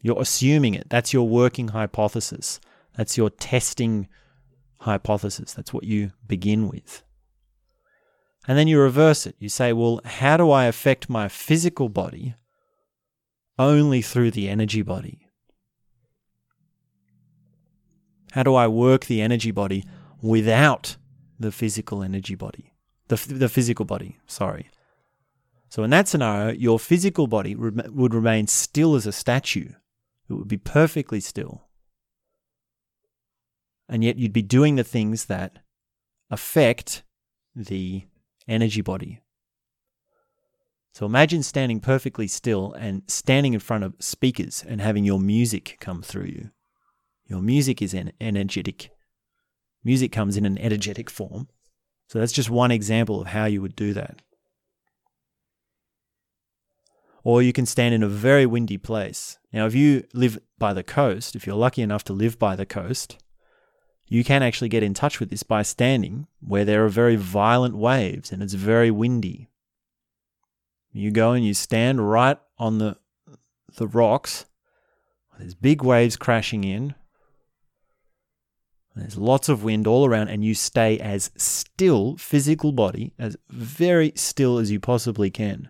You're 0.00 0.20
assuming 0.20 0.74
it. 0.74 0.88
That's 0.90 1.12
your 1.12 1.28
working 1.28 1.68
hypothesis. 1.68 2.60
That's 2.96 3.16
your 3.16 3.30
testing 3.30 4.08
hypothesis. 4.80 5.54
That's 5.54 5.72
what 5.72 5.84
you 5.84 6.12
begin 6.26 6.68
with. 6.68 7.02
And 8.46 8.56
then 8.56 8.68
you 8.68 8.78
reverse 8.78 9.26
it. 9.26 9.36
You 9.38 9.48
say, 9.48 9.72
well, 9.72 10.00
how 10.04 10.36
do 10.36 10.50
I 10.50 10.66
affect 10.66 11.10
my 11.10 11.28
physical 11.28 11.88
body 11.88 12.34
only 13.58 14.02
through 14.02 14.30
the 14.32 14.48
energy 14.48 14.82
body? 14.82 15.26
How 18.32 18.42
do 18.42 18.54
I 18.54 18.66
work 18.68 19.06
the 19.06 19.20
energy 19.20 19.50
body 19.50 19.84
without 20.20 20.96
the 21.38 21.50
physical 21.50 22.02
energy 22.02 22.34
body? 22.34 22.74
The, 23.08 23.16
the 23.16 23.48
physical 23.48 23.84
body, 23.84 24.18
sorry. 24.26 24.68
So 25.70 25.82
in 25.82 25.90
that 25.90 26.08
scenario, 26.08 26.52
your 26.52 26.78
physical 26.78 27.26
body 27.26 27.54
would 27.54 28.14
remain 28.14 28.46
still 28.46 28.94
as 28.94 29.06
a 29.06 29.12
statue. 29.12 29.70
It 30.28 30.34
would 30.34 30.48
be 30.48 30.58
perfectly 30.58 31.20
still 31.20 31.68
and 33.88 34.04
yet 34.04 34.18
you'd 34.18 34.32
be 34.32 34.42
doing 34.42 34.76
the 34.76 34.84
things 34.84 35.24
that 35.26 35.58
affect 36.30 37.02
the 37.54 38.04
energy 38.46 38.82
body. 38.82 39.22
So 40.92 41.06
imagine 41.06 41.42
standing 41.42 41.80
perfectly 41.80 42.26
still 42.26 42.72
and 42.72 43.02
standing 43.06 43.54
in 43.54 43.60
front 43.60 43.84
of 43.84 43.94
speakers 44.00 44.64
and 44.66 44.80
having 44.80 45.04
your 45.04 45.20
music 45.20 45.76
come 45.80 46.02
through 46.02 46.26
you. 46.26 46.50
Your 47.26 47.42
music 47.42 47.82
is 47.82 47.94
an 47.94 48.12
energetic. 48.20 48.90
Music 49.84 50.10
comes 50.10 50.36
in 50.36 50.44
an 50.44 50.58
energetic 50.58 51.08
form. 51.08 51.48
So 52.08 52.18
that's 52.18 52.32
just 52.32 52.50
one 52.50 52.70
example 52.70 53.20
of 53.20 53.28
how 53.28 53.44
you 53.44 53.60
would 53.60 53.76
do 53.76 53.92
that. 53.92 54.22
Or 57.22 57.42
you 57.42 57.52
can 57.52 57.66
stand 57.66 57.94
in 57.94 58.02
a 58.02 58.08
very 58.08 58.46
windy 58.46 58.78
place. 58.78 59.38
Now, 59.52 59.66
if 59.66 59.74
you 59.74 60.04
live 60.14 60.38
by 60.58 60.72
the 60.72 60.82
coast, 60.82 61.36
if 61.36 61.46
you're 61.46 61.56
lucky 61.56 61.82
enough 61.82 62.02
to 62.04 62.12
live 62.12 62.38
by 62.38 62.56
the 62.56 62.66
coast, 62.66 63.18
you 64.06 64.24
can 64.24 64.42
actually 64.42 64.70
get 64.70 64.82
in 64.82 64.94
touch 64.94 65.20
with 65.20 65.28
this 65.28 65.42
by 65.42 65.62
standing 65.62 66.26
where 66.40 66.64
there 66.64 66.84
are 66.84 66.88
very 66.88 67.16
violent 67.16 67.76
waves 67.76 68.32
and 68.32 68.42
it's 68.42 68.54
very 68.54 68.90
windy. 68.90 69.50
You 70.98 71.12
go 71.12 71.32
and 71.32 71.46
you 71.46 71.54
stand 71.54 72.10
right 72.10 72.38
on 72.58 72.78
the 72.78 72.96
the 73.76 73.86
rocks. 73.86 74.46
There's 75.38 75.54
big 75.54 75.84
waves 75.84 76.16
crashing 76.16 76.64
in. 76.64 76.96
There's 78.96 79.16
lots 79.16 79.48
of 79.48 79.62
wind 79.62 79.86
all 79.86 80.04
around, 80.04 80.26
and 80.26 80.44
you 80.44 80.54
stay 80.54 80.98
as 80.98 81.30
still, 81.36 82.16
physical 82.16 82.72
body, 82.72 83.12
as 83.16 83.36
very 83.48 84.12
still 84.16 84.58
as 84.58 84.72
you 84.72 84.80
possibly 84.80 85.30
can. 85.30 85.68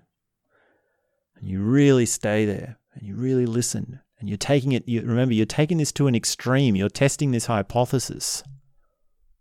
And 1.36 1.46
you 1.46 1.60
really 1.60 2.06
stay 2.06 2.46
there 2.46 2.78
and 2.94 3.06
you 3.06 3.14
really 3.14 3.44
listen. 3.44 4.00
And 4.18 4.30
you're 4.30 4.38
taking 4.38 4.72
it, 4.72 4.88
you, 4.88 5.02
remember, 5.02 5.34
you're 5.34 5.44
taking 5.44 5.76
this 5.76 5.92
to 5.92 6.06
an 6.06 6.14
extreme. 6.14 6.74
You're 6.74 6.88
testing 6.88 7.32
this 7.32 7.46
hypothesis 7.46 8.42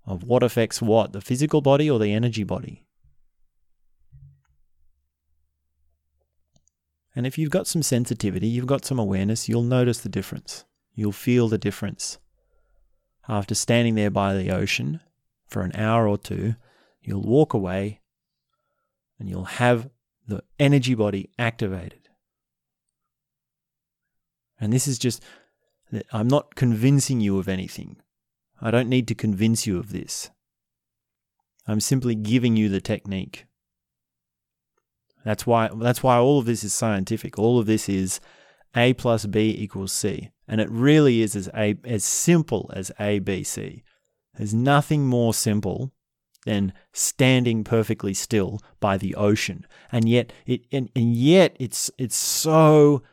of 0.06 0.24
what 0.24 0.44
affects 0.44 0.82
what, 0.82 1.14
the 1.14 1.22
physical 1.22 1.62
body 1.62 1.90
or 1.90 1.98
the 1.98 2.12
energy 2.12 2.44
body. 2.44 2.87
And 7.18 7.26
if 7.26 7.36
you've 7.36 7.50
got 7.50 7.66
some 7.66 7.82
sensitivity, 7.82 8.46
you've 8.46 8.68
got 8.68 8.86
some 8.86 9.00
awareness, 9.00 9.50
you'll 9.50 9.64
notice 9.64 10.02
the 10.02 10.08
difference. 10.08 10.66
You'll 10.94 11.12
feel 11.12 11.48
the 11.48 11.58
difference. 11.58 12.20
After 13.28 13.56
standing 13.56 13.96
there 13.96 14.12
by 14.12 14.36
the 14.36 14.52
ocean 14.52 15.00
for 15.48 15.64
an 15.64 15.72
hour 15.74 16.08
or 16.08 16.20
two, 16.20 16.54
you'll 17.02 17.24
walk 17.24 17.56
away 17.56 18.02
and 19.18 19.28
you'll 19.28 19.46
have 19.46 19.90
the 20.28 20.44
energy 20.60 20.94
body 20.94 21.32
activated. 21.40 22.08
And 24.62 24.72
this 24.72 24.88
is 24.88 25.00
just, 25.00 25.24
I'm 26.12 26.28
not 26.28 26.54
convincing 26.54 27.20
you 27.20 27.40
of 27.40 27.48
anything. 27.48 27.98
I 28.62 28.70
don't 28.70 28.90
need 28.90 29.08
to 29.08 29.16
convince 29.16 29.66
you 29.66 29.80
of 29.80 29.92
this. 29.92 30.30
I'm 31.68 31.80
simply 31.80 32.14
giving 32.14 32.56
you 32.56 32.70
the 32.70 32.80
technique. 32.80 33.47
That's 35.28 35.46
why 35.46 35.70
that's 35.76 36.02
why 36.02 36.16
all 36.16 36.40
of 36.40 36.46
this 36.46 36.64
is 36.64 36.74
scientific. 36.74 37.38
All 37.38 37.60
of 37.60 37.66
this 37.66 37.90
is 37.90 38.22
A 38.78 38.94
plus 38.94 39.26
B 39.26 39.54
equals 39.60 39.92
C. 39.92 40.32
And 40.48 40.62
it 40.62 40.72
really 40.72 41.22
is 41.22 41.36
as 41.36 41.50
a 41.54 41.76
as 41.84 42.06
simple 42.06 42.72
as 42.74 42.94
A, 42.98 43.20
B, 43.20 43.44
C. 43.44 43.84
There's 44.36 44.54
nothing 44.54 45.06
more 45.06 45.34
simple 45.34 45.92
than 46.46 46.72
standing 46.94 47.66
perfectly 47.66 48.14
still 48.14 48.62
by 48.80 48.96
the 48.96 49.16
ocean. 49.16 49.66
And 49.92 50.08
yet 50.08 50.32
it 50.46 50.62
and, 50.72 50.90
and 50.96 51.14
yet 51.14 51.58
it's 51.60 51.92
it's 51.98 52.16
so 52.16 53.04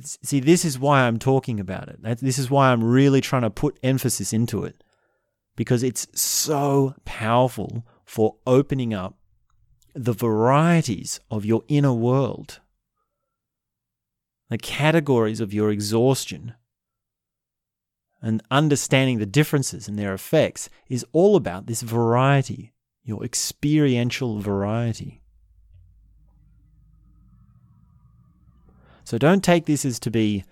see 0.00 0.40
this 0.40 0.64
is 0.64 0.76
why 0.76 1.02
I'm 1.02 1.20
talking 1.20 1.60
about 1.60 1.88
it. 1.88 2.00
This 2.18 2.40
is 2.40 2.50
why 2.50 2.72
I'm 2.72 2.82
really 2.82 3.20
trying 3.20 3.42
to 3.42 3.50
put 3.50 3.78
emphasis 3.84 4.32
into 4.32 4.64
it. 4.64 4.82
Because 5.54 5.84
it's 5.84 6.08
so 6.20 6.96
powerful 7.04 7.86
for 8.04 8.34
opening 8.44 8.92
up 8.92 9.19
the 9.94 10.12
varieties 10.12 11.20
of 11.30 11.44
your 11.44 11.62
inner 11.68 11.92
world, 11.92 12.60
the 14.48 14.58
categories 14.58 15.40
of 15.40 15.54
your 15.54 15.70
exhaustion, 15.70 16.54
and 18.22 18.42
understanding 18.50 19.18
the 19.18 19.26
differences 19.26 19.88
and 19.88 19.98
their 19.98 20.12
effects 20.12 20.68
is 20.88 21.06
all 21.12 21.36
about 21.36 21.66
this 21.66 21.82
variety, 21.82 22.72
your 23.02 23.24
experiential 23.24 24.40
variety. 24.40 25.22
So 29.04 29.18
don't 29.18 29.42
take 29.42 29.66
this 29.66 29.84
as 29.84 29.98
to 30.00 30.10
be 30.10 30.44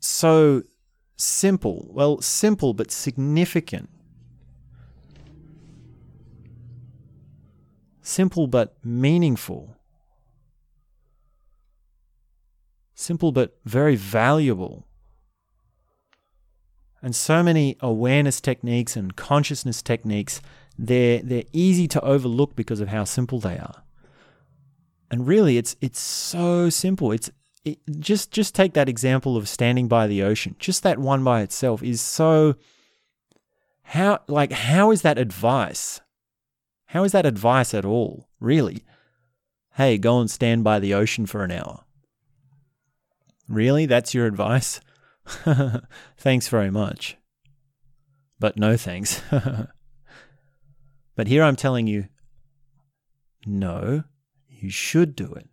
so 0.00 0.62
simple. 1.16 1.88
Well, 1.90 2.20
simple 2.20 2.74
but 2.74 2.90
significant. 2.90 3.90
Simple 8.06 8.46
but 8.46 8.76
meaningful. 8.84 9.74
Simple 12.94 13.32
but 13.32 13.58
very 13.64 13.96
valuable. 13.96 14.86
And 17.02 17.16
so 17.16 17.42
many 17.42 17.76
awareness 17.80 18.40
techniques 18.40 18.94
and 18.94 19.16
consciousness 19.16 19.82
techniques, 19.82 20.40
they're, 20.78 21.20
they're 21.20 21.50
easy 21.52 21.88
to 21.88 22.00
overlook 22.02 22.54
because 22.54 22.78
of 22.78 22.86
how 22.86 23.02
simple 23.02 23.40
they 23.40 23.58
are. 23.58 23.82
And 25.10 25.26
really, 25.26 25.58
it's, 25.58 25.74
it's 25.80 25.98
so 25.98 26.70
simple. 26.70 27.10
It's 27.10 27.28
it, 27.64 27.80
just 27.98 28.30
just 28.30 28.54
take 28.54 28.74
that 28.74 28.88
example 28.88 29.36
of 29.36 29.48
standing 29.48 29.88
by 29.88 30.06
the 30.06 30.22
ocean. 30.22 30.54
Just 30.60 30.84
that 30.84 31.00
one 31.00 31.24
by 31.24 31.42
itself 31.42 31.82
is 31.82 32.00
so 32.00 32.54
how 33.82 34.20
like 34.28 34.52
how 34.52 34.92
is 34.92 35.02
that 35.02 35.18
advice? 35.18 36.00
How 36.86 37.04
is 37.04 37.12
that 37.12 37.26
advice 37.26 37.74
at 37.74 37.84
all, 37.84 38.28
really? 38.40 38.84
Hey, 39.74 39.98
go 39.98 40.20
and 40.20 40.30
stand 40.30 40.64
by 40.64 40.78
the 40.78 40.94
ocean 40.94 41.26
for 41.26 41.44
an 41.44 41.50
hour. 41.50 41.84
Really? 43.48 43.86
That's 43.86 44.14
your 44.14 44.26
advice? 44.26 44.80
thanks 46.16 46.48
very 46.48 46.70
much. 46.70 47.16
But 48.38 48.56
no 48.56 48.76
thanks. 48.76 49.22
but 51.16 51.26
here 51.26 51.42
I'm 51.42 51.56
telling 51.56 51.86
you 51.86 52.06
no, 53.46 54.02
you 54.48 54.70
should 54.70 55.14
do 55.14 55.32
it. 55.34 55.48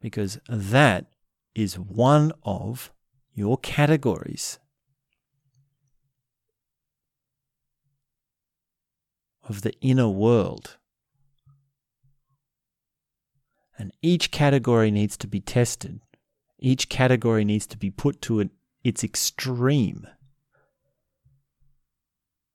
Because 0.00 0.38
that 0.48 1.06
is 1.54 1.78
one 1.78 2.32
of 2.44 2.92
your 3.34 3.58
categories 3.58 4.60
of 9.48 9.62
the 9.62 9.72
inner 9.80 10.08
world. 10.08 10.78
And 13.78 13.92
each 14.02 14.30
category 14.30 14.90
needs 14.90 15.16
to 15.18 15.26
be 15.26 15.40
tested. 15.40 16.00
Each 16.58 16.88
category 16.88 17.44
needs 17.44 17.66
to 17.68 17.76
be 17.76 17.90
put 17.90 18.22
to 18.22 18.40
an, 18.40 18.50
its 18.84 19.02
extreme. 19.02 20.06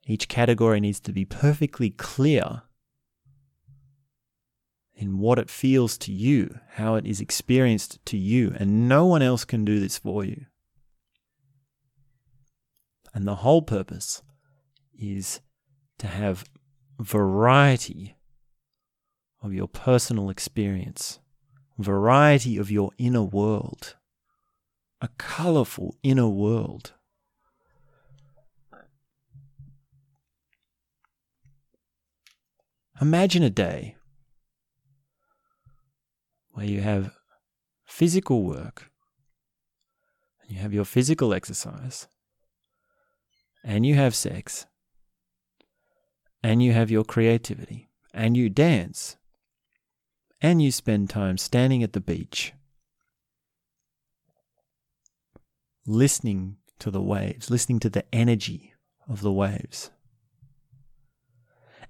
Each 0.05 0.29
category 0.29 0.79
needs 0.79 1.01
to 1.01 1.11
be 1.11 1.25
perfectly 1.25 1.89
clear 1.89 2.61
in 4.95 5.19
what 5.19 5.37
it 5.37 5.49
feels 5.49 5.97
to 5.97 6.11
you, 6.11 6.59
how 6.71 6.95
it 6.95 7.05
is 7.05 7.19
experienced 7.19 8.03
to 8.05 8.17
you, 8.17 8.55
and 8.57 8.87
no 8.87 9.05
one 9.05 9.21
else 9.21 9.45
can 9.45 9.63
do 9.63 9.79
this 9.79 9.97
for 9.97 10.23
you. 10.23 10.45
And 13.13 13.27
the 13.27 13.35
whole 13.35 13.61
purpose 13.61 14.23
is 14.97 15.41
to 15.99 16.07
have 16.07 16.45
variety 16.99 18.15
of 19.41 19.53
your 19.53 19.67
personal 19.67 20.29
experience, 20.29 21.19
variety 21.77 22.57
of 22.57 22.71
your 22.71 22.91
inner 22.97 23.23
world, 23.23 23.95
a 24.99 25.09
colorful 25.17 25.95
inner 26.01 26.27
world. 26.27 26.93
Imagine 32.99 33.43
a 33.43 33.51
day 33.51 33.95
where 36.53 36.65
you 36.65 36.81
have 36.81 37.13
physical 37.85 38.43
work, 38.43 38.89
and 40.41 40.49
you 40.49 40.57
have 40.57 40.73
your 40.73 40.85
physical 40.85 41.31
exercise, 41.31 42.07
and 43.63 43.85
you 43.85 43.93
have 43.93 44.15
sex, 44.15 44.65
and 46.43 46.61
you 46.61 46.73
have 46.73 46.91
your 46.91 47.03
creativity, 47.03 47.89
and 48.13 48.37
you 48.37 48.49
dance, 48.49 49.17
and 50.41 50.61
you 50.61 50.71
spend 50.71 51.09
time 51.09 51.37
standing 51.37 51.83
at 51.83 51.93
the 51.93 51.99
beach, 51.99 52.53
listening 55.85 56.57
to 56.79 56.91
the 56.91 57.01
waves, 57.01 57.49
listening 57.49 57.79
to 57.79 57.89
the 57.89 58.05
energy 58.13 58.73
of 59.09 59.21
the 59.21 59.31
waves. 59.31 59.89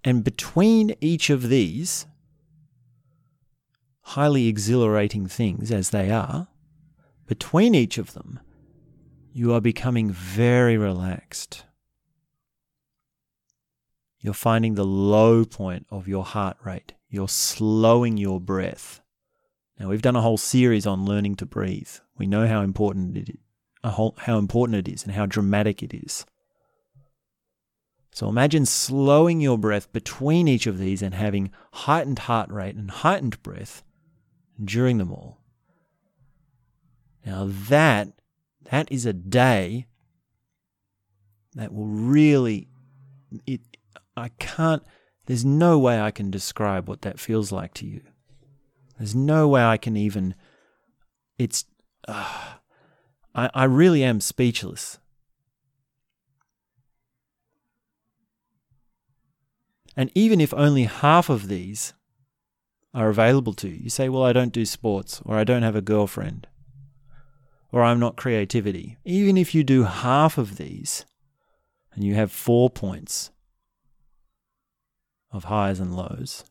And 0.04 0.24
between 0.24 0.96
each 1.02 1.30
of 1.30 1.50
these 1.50 2.06
highly 4.02 4.48
exhilarating 4.48 5.28
things 5.28 5.72
as 5.72 5.90
they 5.90 6.10
are, 6.10 6.48
between 7.26 7.76
each 7.76 7.98
of 7.98 8.14
them, 8.14 8.40
you 9.34 9.54
are 9.54 9.60
becoming 9.60 10.10
very 10.10 10.78
relaxed 10.78 11.66
you're 14.28 14.34
finding 14.34 14.74
the 14.74 14.84
low 14.84 15.46
point 15.46 15.88
of 15.90 16.06
your 16.06 16.26
heart 16.26 16.58
rate. 16.66 16.92
You're 17.10 17.30
slowing 17.30 18.18
your 18.18 18.42
breath. 18.42 19.00
Now, 19.80 19.88
we've 19.88 20.02
done 20.02 20.18
a 20.18 20.22
whole 20.22 20.36
series 20.36 20.86
on 20.86 21.06
learning 21.06 21.36
to 21.38 21.46
breathe. 21.46 21.88
We 22.18 22.28
know 22.28 22.46
how 22.46 22.62
important 22.62 23.16
it 23.16 23.30
is, 23.30 23.38
how 23.86 24.38
important 24.38 24.86
it 24.86 24.92
is 24.92 25.06
and 25.06 25.14
how 25.14 25.28
dramatic 25.28 25.82
it 25.82 25.94
is. 25.94 26.26
So 28.12 28.28
imagine 28.28 28.66
slowing 28.66 29.40
your 29.40 29.58
breath 29.58 29.94
between 29.94 30.50
each 30.50 30.68
of 30.68 30.78
these 30.78 31.02
and 31.02 31.14
having 31.14 31.52
heightened 31.72 32.20
heart 32.20 32.50
rate 32.52 32.76
and 32.76 32.92
heightened 32.92 33.42
breath 33.44 33.82
during 34.62 34.98
them 34.98 35.14
all. 35.14 35.40
Now 37.26 37.48
that 37.70 38.10
that 38.72 38.92
is 38.92 39.06
a 39.06 39.14
day 39.14 39.88
that 41.56 41.74
will 41.74 41.86
really 41.88 42.68
it 43.46 43.77
I 44.18 44.30
can't, 44.40 44.82
there's 45.28 45.46
no 45.46 45.78
way 45.78 46.02
I 46.02 46.10
can 46.10 46.32
describe 46.32 46.90
what 46.90 47.04
that 47.04 47.20
feels 47.20 47.52
like 47.52 47.74
to 47.76 47.86
you. 47.86 48.02
There's 48.98 49.14
no 49.14 49.48
way 49.48 49.64
I 49.64 49.78
can 49.78 49.96
even, 49.96 50.34
it's, 51.38 51.66
uh, 52.08 52.56
I, 53.36 53.50
I 53.54 53.64
really 53.66 54.04
am 54.04 54.20
speechless. 54.20 54.98
And 59.96 60.12
even 60.16 60.42
if 60.42 60.54
only 60.54 60.84
half 60.84 61.30
of 61.30 61.48
these 61.48 61.94
are 62.94 63.10
available 63.10 63.54
to 63.54 63.70
you, 63.70 63.76
you 63.84 63.90
say, 63.90 64.10
Well, 64.10 64.24
I 64.24 64.34
don't 64.34 64.54
do 64.54 64.66
sports, 64.66 65.22
or 65.26 65.36
I 65.36 65.44
don't 65.44 65.64
have 65.64 65.76
a 65.76 65.82
girlfriend, 65.82 66.48
or 67.72 67.84
I'm 67.84 68.00
not 68.00 68.16
creativity. 68.16 68.98
Even 69.06 69.38
if 69.38 69.54
you 69.54 69.64
do 69.64 69.84
half 69.84 70.38
of 70.38 70.58
these 70.58 71.06
and 71.94 72.04
you 72.04 72.16
have 72.16 72.32
four 72.32 72.70
points 72.70 73.32
of 75.38 75.46
highs 75.46 75.80
and 75.80 75.96
lows, 75.96 76.44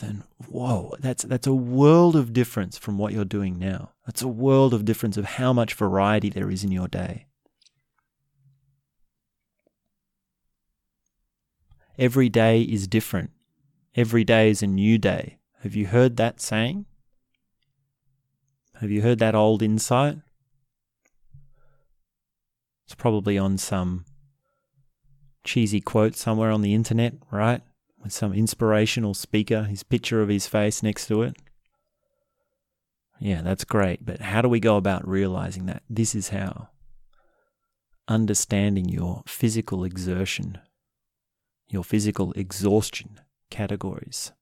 then 0.00 0.24
whoa, 0.48 0.94
that's 1.00 1.24
that's 1.24 1.46
a 1.46 1.54
world 1.54 2.16
of 2.16 2.32
difference 2.32 2.76
from 2.78 2.98
what 2.98 3.12
you're 3.12 3.24
doing 3.24 3.58
now. 3.58 3.90
That's 4.06 4.22
a 4.22 4.28
world 4.28 4.74
of 4.74 4.84
difference 4.84 5.16
of 5.16 5.24
how 5.24 5.52
much 5.52 5.74
variety 5.74 6.28
there 6.28 6.50
is 6.50 6.64
in 6.64 6.72
your 6.72 6.88
day. 6.88 7.26
Every 11.98 12.28
day 12.28 12.62
is 12.62 12.88
different. 12.88 13.30
Every 13.94 14.24
day 14.24 14.48
is 14.48 14.62
a 14.62 14.66
new 14.66 14.96
day. 14.98 15.38
Have 15.62 15.74
you 15.74 15.86
heard 15.86 16.16
that 16.16 16.40
saying? 16.40 16.86
Have 18.80 18.90
you 18.90 19.02
heard 19.02 19.18
that 19.18 19.34
old 19.34 19.62
insight? 19.62 20.16
It's 22.86 22.94
probably 22.94 23.38
on 23.38 23.58
some 23.58 24.04
cheesy 25.44 25.80
quote 25.80 26.16
somewhere 26.16 26.50
on 26.50 26.62
the 26.62 26.74
internet, 26.74 27.14
right? 27.30 27.62
with 28.02 28.12
some 28.12 28.32
inspirational 28.32 29.14
speaker, 29.14 29.64
his 29.64 29.82
picture 29.82 30.22
of 30.22 30.28
his 30.28 30.46
face 30.46 30.82
next 30.82 31.06
to 31.06 31.22
it. 31.22 31.36
Yeah, 33.20 33.42
that's 33.42 33.64
great. 33.64 34.04
But 34.04 34.20
how 34.20 34.42
do 34.42 34.48
we 34.48 34.60
go 34.60 34.76
about 34.76 35.06
realizing 35.06 35.66
that? 35.66 35.82
This 35.88 36.14
is 36.14 36.30
how. 36.30 36.68
Understanding 38.08 38.88
your 38.88 39.22
physical 39.26 39.84
exertion, 39.84 40.58
your 41.68 41.84
physical 41.84 42.32
exhaustion 42.32 43.20
categories. 43.50 44.32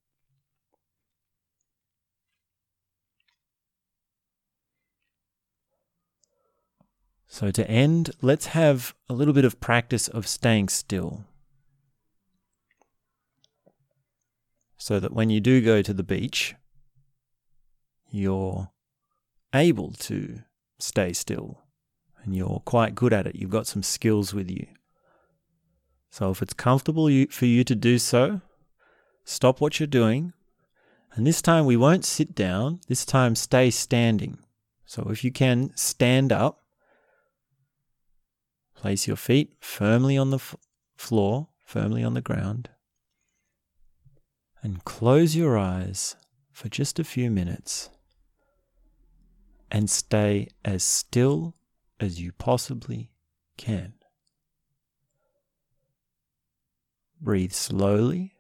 So, 7.33 7.51
to 7.51 7.71
end, 7.71 8.11
let's 8.21 8.47
have 8.47 8.95
a 9.09 9.15
little 9.15 9.33
bit 9.33 9.47
of 9.47 9.61
practice 9.61 10.09
of 10.09 10.27
staying 10.27 10.69
still. 10.69 11.25
so 14.81 14.99
that 14.99 15.13
when 15.13 15.29
you 15.29 15.41
do 15.41 15.61
go 15.61 15.83
to 15.83 15.93
the 15.93 16.03
beach, 16.03 16.55
you're 18.11 18.71
able 19.55 19.93
to 19.93 20.41
stay 20.79 21.13
still 21.13 21.61
and 22.25 22.35
you're 22.35 22.63
quite 22.65 22.95
good 22.95 23.13
at 23.13 23.27
it. 23.27 23.37
You've 23.37 23.51
got 23.51 23.67
some 23.67 23.83
skills 23.83 24.33
with 24.33 24.51
you. 24.51 24.67
So 26.11 26.31
if 26.31 26.41
it's 26.41 26.55
comfortable 26.55 27.11
for 27.31 27.45
you 27.45 27.63
to 27.63 27.75
do 27.75 27.99
so, 27.99 28.41
stop 29.25 29.61
what 29.61 29.79
you're 29.79 29.87
doing. 29.87 30.33
And 31.13 31.27
this 31.27 31.43
time 31.43 31.67
we 31.67 31.77
won't 31.77 32.07
sit 32.07 32.35
down, 32.35 32.81
this 32.89 33.05
time 33.05 33.35
stay 33.35 33.69
standing. 33.71 34.39
So 34.87 35.09
if 35.11 35.23
you 35.23 35.31
can, 35.31 35.73
stand 35.77 36.33
up. 36.33 36.60
Place 38.81 39.07
your 39.07 39.17
feet 39.17 39.53
firmly 39.61 40.17
on 40.17 40.31
the 40.31 40.39
f- 40.39 40.57
floor, 40.97 41.49
firmly 41.67 42.03
on 42.03 42.15
the 42.15 42.23
ground 42.23 42.71
and 44.63 44.85
close 44.85 45.37
your 45.37 45.59
eyes 45.59 46.17
for 46.53 46.69
just 46.69 46.99
a 46.99 47.05
few 47.05 47.31
minutes 47.31 47.91
and 49.71 49.89
stay 49.89 50.49
as 50.65 50.83
still 50.83 51.55
as 51.99 52.21
you 52.21 52.33
possibly 52.33 53.11
can. 53.57 53.95
Breathe 57.21 57.53
slowly 57.53 58.35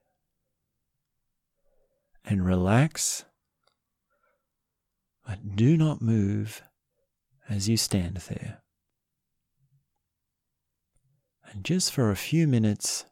and 2.24 2.44
relax, 2.44 3.24
but 5.26 5.56
do 5.56 5.76
not 5.76 6.02
move 6.02 6.62
as 7.48 7.68
you 7.68 7.76
stand 7.76 8.16
there. 8.16 8.62
And 11.50 11.64
just 11.64 11.92
for 11.92 12.10
a 12.10 12.16
few 12.16 12.46
minutes, 12.46 13.04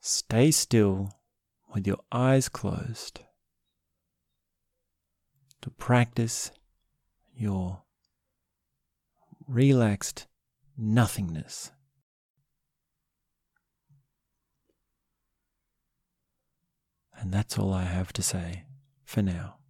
stay 0.00 0.50
still 0.52 1.10
with 1.74 1.86
your 1.86 1.98
eyes 2.12 2.48
closed 2.48 3.20
to 5.62 5.70
practice 5.70 6.52
your 7.34 7.82
relaxed 9.48 10.26
nothingness. 10.76 11.72
And 17.18 17.32
that's 17.32 17.58
all 17.58 17.72
I 17.72 17.84
have 17.84 18.12
to 18.14 18.22
say 18.22 18.64
for 19.04 19.22
now. 19.22 19.61